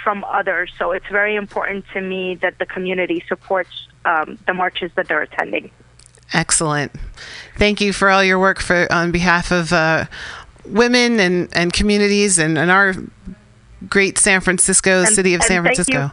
from 0.03 0.23
others. 0.23 0.71
So 0.77 0.91
it's 0.91 1.07
very 1.07 1.35
important 1.35 1.85
to 1.93 2.01
me 2.01 2.35
that 2.35 2.57
the 2.57 2.65
community 2.65 3.23
supports 3.27 3.69
um, 4.05 4.37
the 4.47 4.53
marches 4.53 4.91
that 4.95 5.07
they're 5.07 5.21
attending. 5.21 5.69
Excellent. 6.33 6.91
Thank 7.57 7.79
you 7.79 7.93
for 7.93 8.09
all 8.09 8.23
your 8.23 8.39
work 8.39 8.59
for 8.59 8.91
on 8.91 9.11
behalf 9.11 9.51
of 9.51 9.71
uh, 9.71 10.05
women 10.65 11.19
and, 11.19 11.49
and 11.53 11.71
communities 11.71 12.37
and, 12.39 12.57
and 12.57 12.69
our 12.71 12.93
great 13.87 14.17
San 14.17 14.41
Francisco, 14.41 14.99
And- 15.01 15.09
city 15.09 15.33
of 15.35 15.43
San 15.43 15.63
thank 15.63 15.75
Francisco. 15.75 16.03
you. 16.05 16.11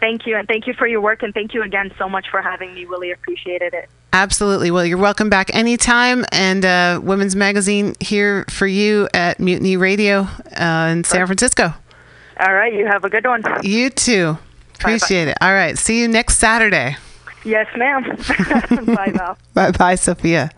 Thank 0.00 0.26
you, 0.26 0.36
and 0.36 0.46
thank 0.46 0.66
you 0.66 0.74
for 0.74 0.86
your 0.86 1.00
work, 1.00 1.22
and 1.22 1.32
thank 1.32 1.54
you 1.54 1.62
again 1.62 1.90
so 1.98 2.10
much 2.10 2.26
for 2.30 2.42
having 2.42 2.74
me. 2.74 2.84
Really 2.84 3.10
appreciated 3.10 3.72
it. 3.72 3.88
Absolutely. 4.14 4.70
Well, 4.70 4.86
you're 4.86 4.96
welcome 4.96 5.28
back 5.28 5.52
anytime. 5.52 6.24
And 6.30 6.64
uh, 6.64 7.00
Women's 7.02 7.34
Magazine 7.34 7.96
here 7.98 8.44
for 8.48 8.64
you 8.64 9.08
at 9.12 9.40
Mutiny 9.40 9.76
Radio 9.76 10.28
uh, 10.56 10.90
in 10.92 11.02
San 11.02 11.26
Francisco. 11.26 11.74
All 12.38 12.54
right, 12.54 12.72
you 12.72 12.86
have 12.86 13.04
a 13.04 13.10
good 13.10 13.26
one. 13.26 13.42
You 13.62 13.90
too. 13.90 14.38
Appreciate 14.76 15.26
it. 15.26 15.36
All 15.40 15.52
right. 15.52 15.76
See 15.76 16.00
you 16.00 16.06
next 16.06 16.38
Saturday. 16.38 16.96
Yes, 17.44 17.66
ma'am. 17.76 18.02
Bye, 18.86 19.12
Val. 19.14 19.38
Bye 19.78 19.94
Sophia. 19.96 20.50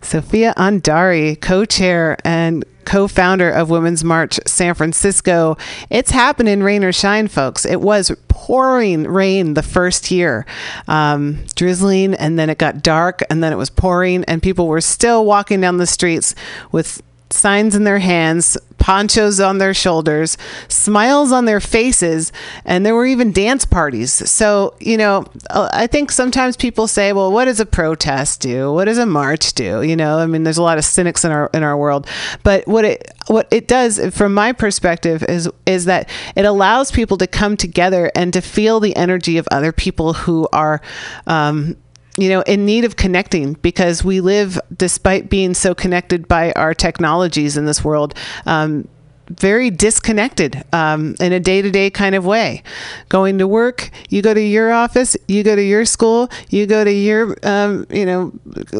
Sophia 0.00 0.54
Andary, 0.56 1.40
co 1.40 1.64
chair 1.64 2.16
and 2.24 2.64
co 2.84 3.08
founder 3.08 3.50
of 3.50 3.70
Women's 3.70 4.04
March 4.04 4.38
San 4.46 4.74
Francisco. 4.74 5.56
It's 5.90 6.10
happening, 6.10 6.62
rain 6.62 6.84
or 6.84 6.92
shine, 6.92 7.28
folks. 7.28 7.64
It 7.64 7.80
was 7.80 8.12
pouring 8.28 9.04
rain 9.04 9.54
the 9.54 9.62
first 9.62 10.10
year, 10.10 10.46
um, 10.86 11.44
drizzling, 11.56 12.14
and 12.14 12.38
then 12.38 12.48
it 12.50 12.58
got 12.58 12.82
dark, 12.82 13.22
and 13.28 13.42
then 13.42 13.52
it 13.52 13.56
was 13.56 13.70
pouring, 13.70 14.24
and 14.24 14.42
people 14.42 14.68
were 14.68 14.80
still 14.80 15.24
walking 15.24 15.60
down 15.60 15.78
the 15.78 15.86
streets 15.86 16.34
with 16.70 17.02
signs 17.34 17.74
in 17.74 17.84
their 17.84 17.98
hands, 17.98 18.56
ponchos 18.78 19.40
on 19.40 19.58
their 19.58 19.72
shoulders, 19.72 20.36
smiles 20.68 21.32
on 21.32 21.46
their 21.46 21.60
faces, 21.60 22.32
and 22.66 22.84
there 22.84 22.94
were 22.94 23.06
even 23.06 23.32
dance 23.32 23.64
parties. 23.64 24.12
So, 24.12 24.74
you 24.78 24.98
know, 24.98 25.24
uh, 25.48 25.70
I 25.72 25.86
think 25.86 26.12
sometimes 26.12 26.56
people 26.56 26.86
say, 26.86 27.12
"Well, 27.12 27.32
what 27.32 27.46
does 27.46 27.60
a 27.60 27.66
protest 27.66 28.40
do? 28.40 28.72
What 28.72 28.84
does 28.84 28.98
a 28.98 29.06
march 29.06 29.54
do?" 29.54 29.82
You 29.82 29.96
know, 29.96 30.18
I 30.18 30.26
mean, 30.26 30.42
there's 30.42 30.58
a 30.58 30.62
lot 30.62 30.76
of 30.76 30.84
cynics 30.84 31.24
in 31.24 31.32
our 31.32 31.48
in 31.54 31.62
our 31.62 31.76
world, 31.76 32.06
but 32.42 32.66
what 32.66 32.84
it 32.84 33.10
what 33.28 33.48
it 33.50 33.68
does 33.68 33.98
from 34.14 34.34
my 34.34 34.52
perspective 34.52 35.22
is 35.24 35.48
is 35.64 35.86
that 35.86 36.08
it 36.36 36.44
allows 36.44 36.90
people 36.90 37.16
to 37.16 37.26
come 37.26 37.56
together 37.56 38.10
and 38.14 38.32
to 38.34 38.42
feel 38.42 38.80
the 38.80 38.94
energy 38.96 39.38
of 39.38 39.48
other 39.50 39.72
people 39.72 40.12
who 40.12 40.46
are 40.52 40.82
um, 41.26 41.76
you 42.16 42.28
know, 42.28 42.42
in 42.42 42.64
need 42.64 42.84
of 42.84 42.96
connecting 42.96 43.54
because 43.54 44.04
we 44.04 44.20
live, 44.20 44.58
despite 44.76 45.28
being 45.28 45.54
so 45.54 45.74
connected 45.74 46.28
by 46.28 46.52
our 46.52 46.74
technologies 46.74 47.56
in 47.56 47.64
this 47.64 47.84
world, 47.84 48.14
um, 48.46 48.88
very 49.28 49.70
disconnected 49.70 50.62
um, 50.72 51.16
in 51.18 51.32
a 51.32 51.40
day 51.40 51.62
to 51.62 51.70
day 51.70 51.90
kind 51.90 52.14
of 52.14 52.26
way. 52.26 52.62
Going 53.08 53.38
to 53.38 53.48
work, 53.48 53.90
you 54.10 54.22
go 54.22 54.34
to 54.34 54.40
your 54.40 54.72
office, 54.72 55.16
you 55.28 55.42
go 55.42 55.56
to 55.56 55.62
your 55.62 55.84
school, 55.84 56.28
you 56.50 56.66
go 56.66 56.84
to 56.84 56.92
your, 56.92 57.36
um, 57.42 57.86
you 57.90 58.06
know, 58.06 58.32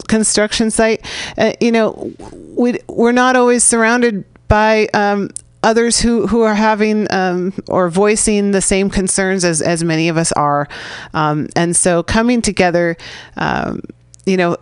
construction 0.07 0.71
site. 0.71 1.05
Uh, 1.39 1.53
you 1.61 1.73
know, 1.73 2.13
we, 2.57 2.79
we're 2.89 3.13
not 3.13 3.37
always 3.37 3.65
surrounded 3.65 4.25
by 4.49 4.87
um, 4.95 5.31
others 5.65 6.01
who, 6.01 6.27
who 6.27 6.43
are 6.43 6.55
having 6.55 7.11
um, 7.11 7.53
or 7.69 7.89
voicing 7.89 8.53
the 8.53 8.61
same 8.61 8.91
concerns 8.91 9.45
as, 9.45 9.61
as 9.63 9.83
many 9.83 10.09
of 10.09 10.17
us 10.17 10.31
are. 10.33 10.69
Um, 11.15 11.49
and 11.57 11.75
so 11.75 12.03
coming 12.03 12.43
together, 12.43 12.97
um, 13.37 13.81
you 14.27 14.37
know, 14.37 14.57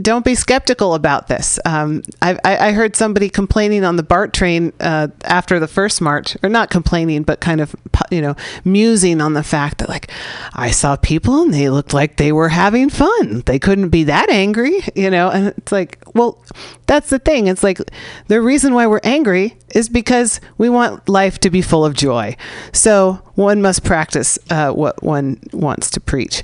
don't 0.00 0.24
be 0.24 0.34
skeptical 0.34 0.94
about 0.94 1.28
this. 1.28 1.58
Um, 1.64 2.02
I, 2.22 2.38
I 2.44 2.72
heard 2.72 2.96
somebody 2.96 3.28
complaining 3.28 3.84
on 3.84 3.96
the 3.96 4.02
BART 4.02 4.32
train 4.32 4.72
uh, 4.80 5.08
after 5.24 5.58
the 5.58 5.68
first 5.68 6.00
march, 6.00 6.36
or 6.42 6.48
not 6.48 6.70
complaining, 6.70 7.22
but 7.22 7.40
kind 7.40 7.60
of 7.60 7.74
you 8.10 8.20
know 8.20 8.34
musing 8.64 9.20
on 9.20 9.34
the 9.34 9.42
fact 9.42 9.78
that 9.78 9.88
like 9.88 10.10
I 10.52 10.70
saw 10.70 10.96
people 10.96 11.42
and 11.42 11.54
they 11.54 11.70
looked 11.70 11.94
like 11.94 12.16
they 12.16 12.32
were 12.32 12.48
having 12.48 12.90
fun. 12.90 13.42
They 13.46 13.58
couldn't 13.58 13.88
be 13.88 14.04
that 14.04 14.28
angry, 14.30 14.80
you 14.94 15.10
know? 15.10 15.30
And 15.30 15.48
it's 15.48 15.72
like, 15.72 15.98
well, 16.14 16.42
that's 16.86 17.10
the 17.10 17.18
thing. 17.18 17.46
It's 17.46 17.62
like 17.62 17.78
the 18.28 18.40
reason 18.40 18.74
why 18.74 18.86
we're 18.86 19.00
angry 19.02 19.56
is 19.74 19.88
because 19.88 20.40
we 20.58 20.68
want 20.68 21.08
life 21.08 21.38
to 21.40 21.50
be 21.50 21.62
full 21.62 21.84
of 21.84 21.94
joy. 21.94 22.36
So 22.72 23.22
one 23.34 23.62
must 23.62 23.84
practice 23.84 24.38
uh, 24.50 24.70
what 24.72 25.02
one 25.02 25.40
wants 25.52 25.90
to 25.92 26.00
preach. 26.00 26.42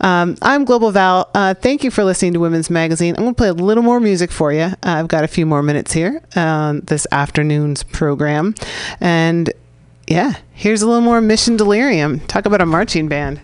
Um, 0.00 0.36
I'm 0.42 0.64
Global 0.64 0.90
Val. 0.90 1.30
Uh, 1.34 1.54
thank 1.54 1.84
you 1.84 1.90
for 1.90 2.04
listening 2.04 2.32
to 2.34 2.40
Women's 2.40 2.70
Magazine. 2.70 3.14
I'm 3.16 3.22
going 3.22 3.34
to 3.34 3.38
play 3.38 3.48
a 3.48 3.54
little 3.54 3.82
more 3.82 4.00
music 4.00 4.30
for 4.30 4.52
you. 4.52 4.62
Uh, 4.62 4.74
I've 4.82 5.08
got 5.08 5.24
a 5.24 5.28
few 5.28 5.46
more 5.46 5.62
minutes 5.62 5.92
here 5.92 6.22
on 6.34 6.80
this 6.80 7.06
afternoon's 7.12 7.82
program. 7.82 8.54
And 9.00 9.52
yeah, 10.08 10.34
here's 10.52 10.82
a 10.82 10.86
little 10.86 11.02
more 11.02 11.20
Mission 11.20 11.56
Delirium. 11.56 12.20
Talk 12.20 12.46
about 12.46 12.60
a 12.60 12.66
marching 12.66 13.08
band. 13.08 13.40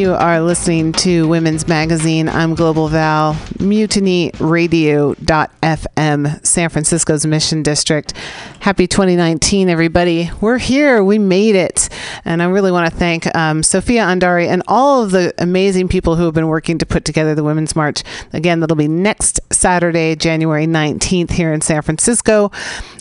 You 0.00 0.14
are 0.14 0.40
listening 0.40 0.92
to 0.92 1.28
Women's 1.28 1.68
Magazine. 1.68 2.26
I'm 2.26 2.54
Global 2.54 2.88
Val, 2.88 3.36
Mutiny 3.58 4.30
mutinyradio.fm, 4.30 6.46
San 6.46 6.70
Francisco's 6.70 7.26
Mission 7.26 7.62
District. 7.62 8.16
Happy 8.60 8.86
2019, 8.86 9.68
everybody. 9.68 10.30
We're 10.40 10.56
here. 10.56 11.04
We 11.04 11.18
made 11.18 11.54
it. 11.54 11.90
And 12.24 12.42
I 12.42 12.46
really 12.46 12.72
want 12.72 12.90
to 12.90 12.98
thank 12.98 13.26
um, 13.36 13.62
Sophia 13.62 14.04
Andary 14.04 14.48
and 14.48 14.62
all 14.66 15.02
of 15.02 15.10
the 15.10 15.34
amazing 15.36 15.88
people 15.88 16.16
who 16.16 16.24
have 16.24 16.32
been 16.32 16.48
working 16.48 16.78
to 16.78 16.86
put 16.86 17.04
together 17.04 17.34
the 17.34 17.44
Women's 17.44 17.76
March. 17.76 18.02
Again, 18.32 18.60
that'll 18.60 18.76
be 18.76 18.88
next 18.88 19.38
Saturday, 19.52 20.16
January 20.16 20.66
19th 20.66 21.32
here 21.32 21.52
in 21.52 21.60
San 21.60 21.82
Francisco. 21.82 22.50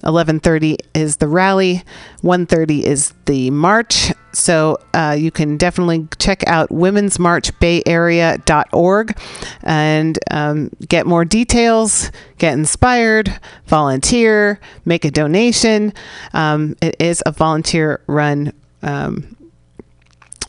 11:30 0.03 0.75
is 0.93 1.15
the 1.15 1.29
rally, 1.29 1.81
1:30 2.23 2.83
is 2.83 3.13
the 3.23 3.51
march. 3.51 4.11
So 4.31 4.77
uh, 4.93 5.15
you 5.17 5.31
can 5.31 5.57
definitely 5.57 6.07
check 6.17 6.47
out 6.47 6.69
womensmarchbayarea.org 6.69 9.17
and 9.63 10.19
um, 10.31 10.69
get 10.87 11.05
more 11.05 11.25
details, 11.25 12.09
get 12.37 12.53
inspired, 12.53 13.37
volunteer, 13.65 14.61
make 14.85 15.03
a 15.05 15.11
donation. 15.11 15.93
Um, 16.33 16.75
it 16.81 16.95
is 16.99 17.21
a 17.25 17.31
volunteer 17.31 18.01
run 18.07 18.53
um, 18.81 19.35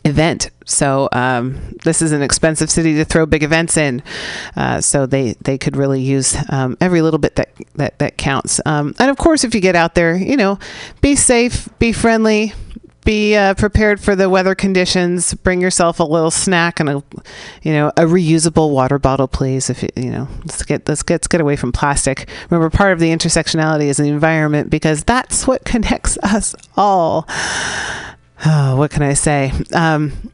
event. 0.03 0.49
So 0.65 1.09
um, 1.11 1.75
this 1.83 2.01
is 2.01 2.11
an 2.11 2.21
expensive 2.21 2.69
city 2.69 2.95
to 2.95 3.05
throw 3.05 3.25
big 3.25 3.43
events 3.43 3.77
in. 3.77 4.01
Uh, 4.55 4.81
so 4.81 5.05
they 5.05 5.33
they 5.41 5.57
could 5.57 5.75
really 5.75 6.01
use 6.01 6.35
um, 6.49 6.77
every 6.79 7.01
little 7.01 7.19
bit 7.19 7.35
that 7.35 7.49
that 7.75 7.99
that 7.99 8.17
counts. 8.17 8.59
Um, 8.65 8.95
and 8.99 9.09
of 9.09 9.17
course, 9.17 9.43
if 9.43 9.53
you 9.53 9.61
get 9.61 9.75
out 9.75 9.95
there, 9.95 10.15
you 10.15 10.37
know, 10.37 10.59
be 11.01 11.15
safe, 11.15 11.67
be 11.79 11.91
friendly. 11.91 12.53
Be 13.03 13.35
uh, 13.35 13.55
prepared 13.55 13.99
for 13.99 14.15
the 14.15 14.29
weather 14.29 14.53
conditions. 14.53 15.33
Bring 15.33 15.59
yourself 15.59 15.99
a 15.99 16.03
little 16.03 16.29
snack 16.29 16.79
and 16.79 16.89
a, 16.89 17.03
you 17.63 17.73
know, 17.73 17.87
a 17.97 18.03
reusable 18.03 18.71
water 18.71 18.99
bottle, 18.99 19.27
please. 19.27 19.69
If 19.69 19.81
you, 19.81 19.89
you 19.95 20.11
know, 20.11 20.27
let's 20.39 20.61
get 20.63 20.87
let's 20.87 21.01
get 21.01 21.15
let's 21.15 21.27
get 21.27 21.41
away 21.41 21.55
from 21.55 21.71
plastic. 21.71 22.29
Remember, 22.49 22.69
part 22.69 22.93
of 22.93 22.99
the 22.99 23.09
intersectionality 23.09 23.85
is 23.85 23.97
the 23.97 24.03
environment 24.03 24.69
because 24.69 25.03
that's 25.03 25.47
what 25.47 25.65
connects 25.65 26.17
us 26.23 26.55
all. 26.77 27.27
Oh, 28.45 28.75
what 28.77 28.91
can 28.91 29.03
I 29.03 29.13
say? 29.13 29.51
Um, 29.73 30.31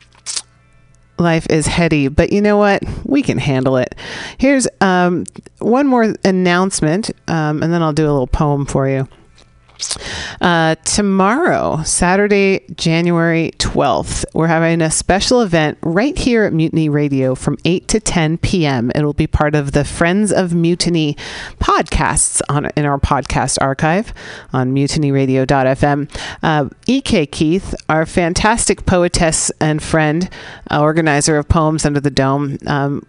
life 1.20 1.47
is 1.49 1.68
heady, 1.68 2.07
but 2.07 2.32
you 2.32 2.41
know 2.41 2.57
what? 2.57 2.84
We 3.05 3.22
can 3.22 3.38
handle 3.38 3.78
it. 3.78 3.95
Here's 4.38 4.68
um, 4.82 5.26
one 5.59 5.88
more 5.88 6.13
announcement, 6.24 7.11
um, 7.28 7.63
and 7.63 7.74
then 7.74 7.82
I'll 7.82 7.93
do 7.93 8.03
a 8.03 8.11
little 8.11 8.28
poem 8.28 8.65
for 8.65 8.88
you. 8.88 9.07
Uh, 10.41 10.75
tomorrow, 10.84 11.84
Saturday, 11.84 12.65
January 12.75 13.51
12th, 13.57 14.25
we're 14.34 14.47
having 14.47 14.82
a 14.82 14.91
special 14.91 15.41
event 15.41 15.78
right 15.82 16.17
here 16.17 16.45
at 16.45 16.53
Mutiny 16.53 16.89
Radio 16.89 17.36
from 17.36 17.57
8 17.65 17.88
to 17.89 17.99
10 17.99 18.38
p.m. 18.39 18.91
It'll 18.95 19.13
be 19.13 19.28
part 19.28 19.55
of 19.55 19.71
the 19.73 19.84
Friends 19.84 20.32
of 20.32 20.53
Mutiny 20.53 21.15
podcasts 21.59 22.41
on 22.49 22.67
in 22.75 22.86
our 22.86 22.99
podcast 22.99 23.57
archive 23.61 24.13
on 24.53 24.73
mutinyradio.fm. 24.73 26.09
Uh, 26.43 26.69
E.K. 26.88 27.25
Keith, 27.28 27.75
our 27.89 28.05
fantastic 28.05 28.86
poetess 28.86 29.51
and 29.59 29.82
friend, 29.82 30.30
uh, 30.71 30.82
organizer 30.82 31.38
of 31.38 31.47
Poems 31.47 31.86
Under 31.86 31.99
the 31.99 32.11
Dome, 32.11 32.57
um, 32.65 33.03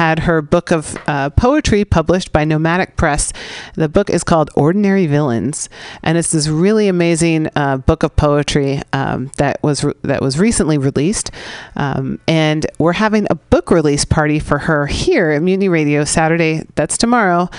had 0.00 0.20
her 0.20 0.40
book 0.40 0.72
of 0.72 0.96
uh, 1.06 1.28
poetry 1.28 1.84
published 1.84 2.32
by 2.32 2.42
Nomadic 2.42 2.96
Press. 2.96 3.34
The 3.74 3.86
book 3.86 4.08
is 4.08 4.24
called 4.24 4.48
Ordinary 4.56 5.06
Villains, 5.06 5.68
and 6.02 6.16
it's 6.16 6.32
this 6.32 6.48
really 6.48 6.88
amazing 6.88 7.50
uh, 7.54 7.76
book 7.76 8.02
of 8.02 8.16
poetry 8.16 8.80
um, 8.94 9.30
that 9.36 9.62
was 9.62 9.84
re- 9.84 9.92
that 10.00 10.22
was 10.22 10.38
recently 10.38 10.78
released. 10.78 11.30
Um, 11.76 12.18
and 12.26 12.64
we're 12.78 12.94
having 12.94 13.26
a 13.28 13.34
book 13.34 13.70
release 13.70 14.06
party 14.06 14.38
for 14.38 14.60
her 14.60 14.86
here 14.86 15.32
at 15.32 15.42
Mutiny 15.42 15.68
Radio 15.68 16.04
Saturday. 16.04 16.62
That's 16.76 16.96
tomorrow. 16.96 17.50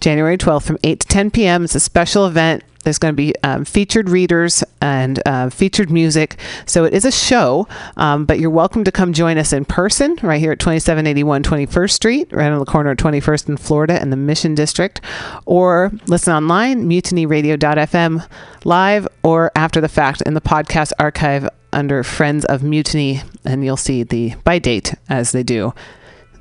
January 0.00 0.36
12th 0.36 0.64
from 0.64 0.78
8 0.82 0.98
to 0.98 1.06
10 1.06 1.30
p.m. 1.30 1.62
It's 1.62 1.76
a 1.76 1.80
special 1.80 2.26
event. 2.26 2.64
There's 2.88 2.96
going 2.96 3.12
to 3.12 3.16
be 3.16 3.34
um, 3.44 3.66
featured 3.66 4.08
readers 4.08 4.64
and 4.80 5.20
uh, 5.26 5.50
featured 5.50 5.90
music. 5.90 6.38
So 6.64 6.84
it 6.84 6.94
is 6.94 7.04
a 7.04 7.12
show, 7.12 7.68
um, 7.98 8.24
but 8.24 8.40
you're 8.40 8.48
welcome 8.48 8.82
to 8.84 8.90
come 8.90 9.12
join 9.12 9.36
us 9.36 9.52
in 9.52 9.66
person 9.66 10.16
right 10.22 10.40
here 10.40 10.52
at 10.52 10.58
2781 10.58 11.42
21st 11.42 11.90
Street, 11.90 12.32
right 12.32 12.50
on 12.50 12.58
the 12.58 12.64
corner 12.64 12.92
of 12.92 12.96
21st 12.96 13.48
and 13.48 13.60
Florida 13.60 14.00
in 14.00 14.08
the 14.08 14.16
Mission 14.16 14.54
District, 14.54 15.02
or 15.44 15.92
listen 16.06 16.32
online, 16.32 16.88
mutinyradio.fm, 16.88 18.26
live 18.64 19.06
or 19.22 19.52
after 19.54 19.82
the 19.82 19.88
fact 19.90 20.22
in 20.22 20.32
the 20.32 20.40
podcast 20.40 20.92
archive 20.98 21.46
under 21.74 22.02
Friends 22.02 22.46
of 22.46 22.62
Mutiny, 22.62 23.20
and 23.44 23.66
you'll 23.66 23.76
see 23.76 24.02
the 24.02 24.34
by 24.44 24.58
date 24.58 24.94
as 25.10 25.32
they 25.32 25.42
do 25.42 25.74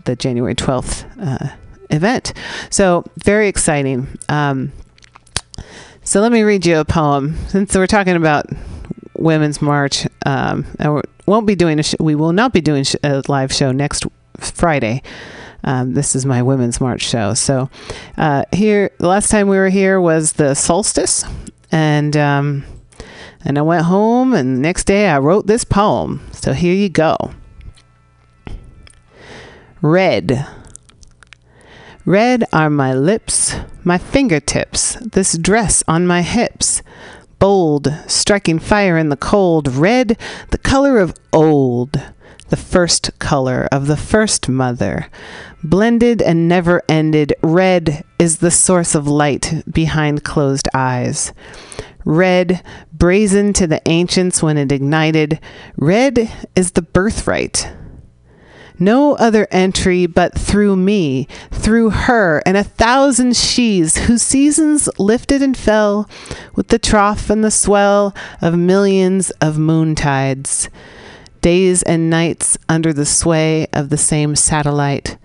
the 0.05 0.15
January 0.15 0.55
12th. 0.55 1.03
Uh, 1.21 1.49
event. 1.89 2.33
So 2.69 3.05
very 3.17 3.47
exciting. 3.47 4.07
Um, 4.27 4.73
so 6.07 6.21
let 6.21 6.31
me 6.31 6.41
read 6.43 6.65
you 6.65 6.79
a 6.79 6.85
poem 6.85 7.35
since 7.49 7.75
we're 7.75 7.85
talking 7.85 8.15
about 8.15 8.45
Women's 9.17 9.61
March. 9.61 10.07
Um, 10.25 10.65
we 10.79 11.01
won't 11.25 11.45
be 11.45 11.53
doing 11.53 11.79
a 11.79 11.83
sh- 11.83 11.95
we 11.99 12.15
will 12.15 12.31
not 12.31 12.53
be 12.53 12.61
doing 12.61 12.85
sh- 12.85 12.95
a 13.03 13.21
live 13.27 13.51
show 13.51 13.73
next 13.73 14.05
Friday. 14.37 15.01
Um, 15.65 15.95
this 15.95 16.15
is 16.15 16.25
my 16.25 16.41
Women's 16.41 16.79
March 16.79 17.01
show. 17.01 17.33
So 17.33 17.69
uh, 18.17 18.45
here, 18.53 18.91
the 18.99 19.09
last 19.09 19.29
time 19.29 19.49
we 19.49 19.57
were 19.57 19.67
here 19.67 19.99
was 19.99 20.31
the 20.31 20.53
solstice, 20.53 21.25
and 21.73 22.15
um, 22.15 22.63
and 23.43 23.59
I 23.59 23.61
went 23.63 23.83
home, 23.83 24.33
and 24.33 24.61
next 24.61 24.85
day 24.85 25.09
I 25.09 25.19
wrote 25.19 25.45
this 25.45 25.65
poem. 25.65 26.25
So 26.31 26.53
here 26.53 26.73
you 26.73 26.87
go. 26.87 27.17
Red. 29.81 30.47
Red 32.07 32.45
are 32.53 32.69
my 32.69 32.93
lips, 32.93 33.53
my 33.83 33.97
fingertips, 33.97 34.93
this 34.93 35.37
dress 35.37 35.83
on 35.89 36.07
my 36.07 36.21
hips. 36.21 36.81
Bold, 37.37 37.93
striking 38.07 38.59
fire 38.59 38.97
in 38.97 39.09
the 39.09 39.17
cold. 39.17 39.67
Red, 39.67 40.17
the 40.51 40.57
color 40.57 40.99
of 40.99 41.13
old, 41.33 42.01
the 42.47 42.55
first 42.55 43.19
color 43.19 43.67
of 43.73 43.87
the 43.87 43.97
first 43.97 44.47
mother. 44.47 45.09
Blended 45.61 46.21
and 46.21 46.47
never 46.47 46.81
ended, 46.87 47.33
red 47.43 48.05
is 48.17 48.37
the 48.37 48.51
source 48.51 48.95
of 48.95 49.09
light 49.09 49.63
behind 49.69 50.23
closed 50.23 50.69
eyes. 50.73 51.33
Red, 52.05 52.63
brazen 52.93 53.51
to 53.51 53.67
the 53.67 53.81
ancients 53.85 54.41
when 54.41 54.57
it 54.57 54.71
ignited, 54.71 55.41
red 55.75 56.31
is 56.55 56.71
the 56.71 56.81
birthright 56.81 57.69
no 58.79 59.15
other 59.15 59.47
entry 59.51 60.05
but 60.05 60.37
through 60.37 60.75
me, 60.75 61.27
through 61.51 61.89
her, 61.89 62.41
and 62.45 62.57
a 62.57 62.63
thousand 62.63 63.35
she's 63.35 63.97
whose 63.97 64.21
seasons 64.21 64.89
lifted 64.97 65.41
and 65.41 65.57
fell 65.57 66.09
with 66.55 66.67
the 66.69 66.79
trough 66.79 67.29
and 67.29 67.43
the 67.43 67.51
swell 67.51 68.15
of 68.41 68.57
millions 68.57 69.29
of 69.41 69.57
moontides, 69.57 70.69
days 71.41 71.83
and 71.83 72.09
nights 72.09 72.57
under 72.69 72.93
the 72.93 73.05
sway 73.05 73.67
of 73.73 73.89
the 73.89 73.97
same 73.97 74.35
satellite. 74.35 75.17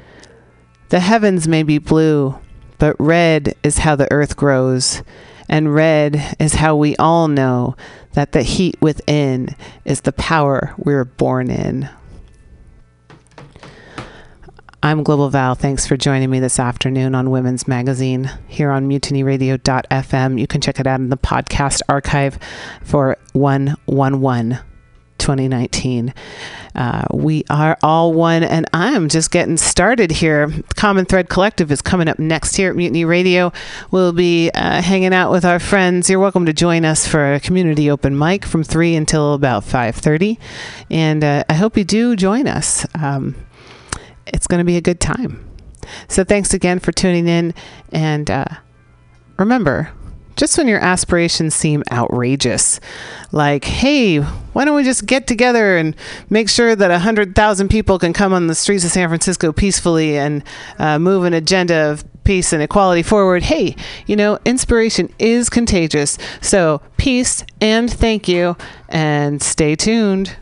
The 0.88 1.00
heavens 1.00 1.48
may 1.48 1.62
be 1.62 1.78
blue, 1.78 2.38
but 2.78 2.96
red 2.98 3.54
is 3.62 3.78
how 3.78 3.96
the 3.96 4.10
earth 4.12 4.36
grows, 4.36 5.02
and 5.48 5.74
red 5.74 6.36
is 6.38 6.54
how 6.54 6.76
we 6.76 6.96
all 6.96 7.28
know 7.28 7.76
that 8.12 8.32
the 8.32 8.42
heat 8.42 8.76
within 8.80 9.54
is 9.84 10.02
the 10.02 10.12
power 10.12 10.74
we're 10.76 11.04
born 11.04 11.50
in. 11.50 11.88
I'm 14.84 15.04
Global 15.04 15.30
Val. 15.30 15.54
Thanks 15.54 15.86
for 15.86 15.96
joining 15.96 16.28
me 16.28 16.40
this 16.40 16.58
afternoon 16.58 17.14
on 17.14 17.30
Women's 17.30 17.68
Magazine 17.68 18.28
here 18.48 18.72
on 18.72 18.88
mutinyradio.fm. 18.88 20.40
You 20.40 20.46
can 20.48 20.60
check 20.60 20.80
it 20.80 20.88
out 20.88 20.98
in 20.98 21.08
the 21.08 21.16
podcast 21.16 21.82
archive 21.88 22.36
for 22.82 23.16
111 23.32 24.58
2019. 25.18 26.12
Uh, 26.74 27.04
we 27.14 27.44
are 27.48 27.78
all 27.84 28.12
one, 28.12 28.42
and 28.42 28.66
I'm 28.72 29.08
just 29.08 29.30
getting 29.30 29.56
started 29.56 30.10
here. 30.10 30.52
Common 30.74 31.04
Thread 31.04 31.28
Collective 31.28 31.70
is 31.70 31.80
coming 31.80 32.08
up 32.08 32.18
next 32.18 32.56
here 32.56 32.70
at 32.70 32.74
Mutiny 32.74 33.04
Radio. 33.04 33.52
We'll 33.92 34.12
be 34.12 34.50
uh, 34.50 34.82
hanging 34.82 35.14
out 35.14 35.30
with 35.30 35.44
our 35.44 35.60
friends. 35.60 36.10
You're 36.10 36.18
welcome 36.18 36.46
to 36.46 36.52
join 36.52 36.84
us 36.84 37.06
for 37.06 37.34
a 37.34 37.38
community 37.38 37.88
open 37.88 38.18
mic 38.18 38.44
from 38.44 38.64
three 38.64 38.96
until 38.96 39.34
about 39.34 39.62
5:30, 39.62 40.38
and 40.90 41.22
uh, 41.22 41.44
I 41.48 41.54
hope 41.54 41.76
you 41.76 41.84
do 41.84 42.16
join 42.16 42.48
us. 42.48 42.84
Um, 43.00 43.36
it's 44.26 44.46
going 44.46 44.58
to 44.58 44.64
be 44.64 44.76
a 44.76 44.80
good 44.80 45.00
time. 45.00 45.48
So 46.08 46.24
thanks 46.24 46.54
again 46.54 46.78
for 46.78 46.92
tuning 46.92 47.28
in. 47.28 47.54
And 47.90 48.30
uh, 48.30 48.44
remember, 49.38 49.92
just 50.36 50.56
when 50.56 50.68
your 50.68 50.80
aspirations 50.80 51.54
seem 51.54 51.82
outrageous, 51.92 52.80
like, 53.32 53.64
hey, 53.64 54.18
why 54.18 54.64
don't 54.64 54.76
we 54.76 54.84
just 54.84 55.06
get 55.06 55.26
together 55.26 55.76
and 55.76 55.94
make 56.30 56.48
sure 56.48 56.74
that 56.74 56.90
100,000 56.90 57.68
people 57.68 57.98
can 57.98 58.12
come 58.12 58.32
on 58.32 58.46
the 58.46 58.54
streets 58.54 58.84
of 58.84 58.90
San 58.90 59.08
Francisco 59.08 59.52
peacefully 59.52 60.16
and 60.16 60.42
uh, 60.78 60.98
move 60.98 61.24
an 61.24 61.34
agenda 61.34 61.90
of 61.90 62.04
peace 62.24 62.52
and 62.52 62.62
equality 62.62 63.02
forward? 63.02 63.42
Hey, 63.42 63.76
you 64.06 64.16
know, 64.16 64.38
inspiration 64.44 65.12
is 65.18 65.50
contagious. 65.50 66.18
So, 66.40 66.80
peace 66.96 67.44
and 67.60 67.92
thank 67.92 68.28
you, 68.28 68.56
and 68.88 69.42
stay 69.42 69.76
tuned. 69.76 70.36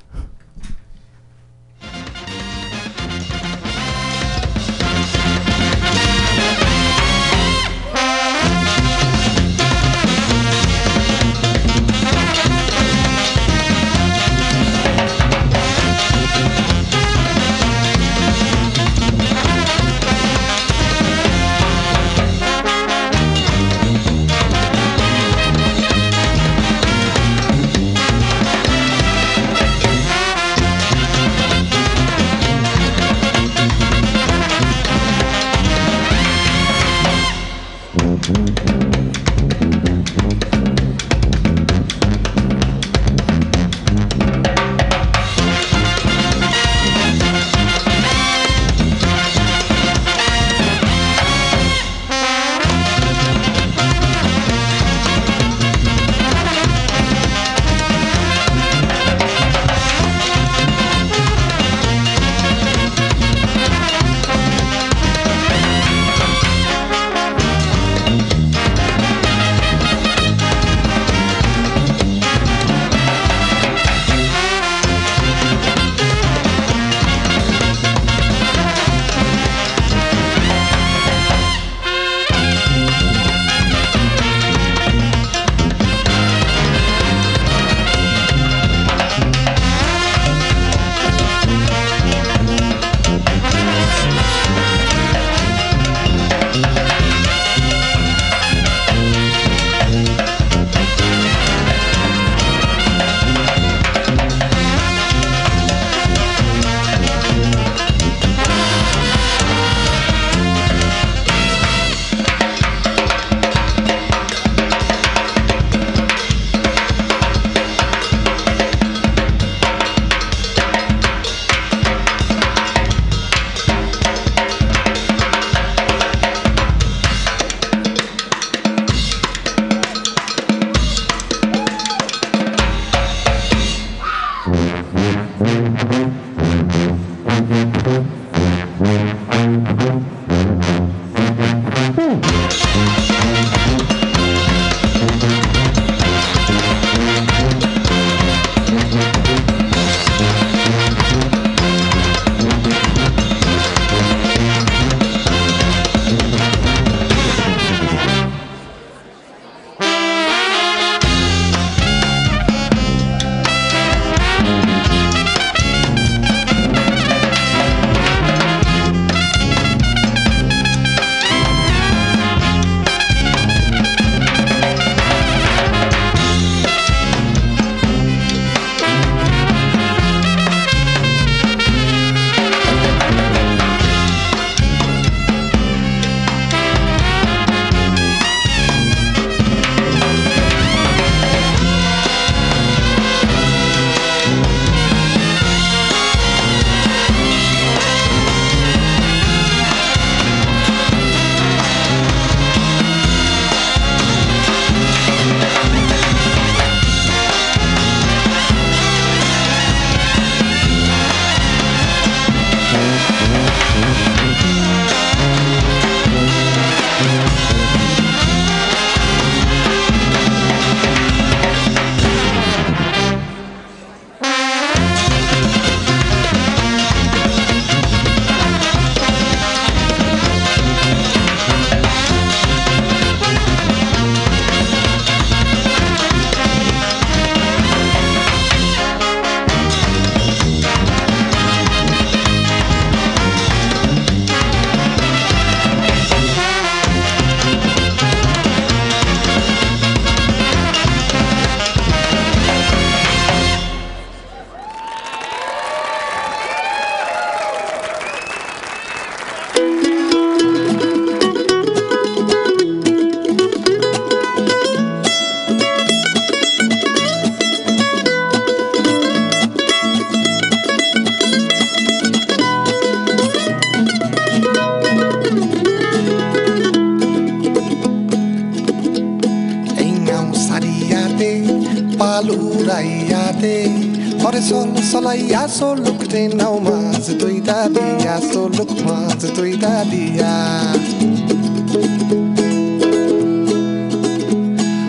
nadie 289.84 290.19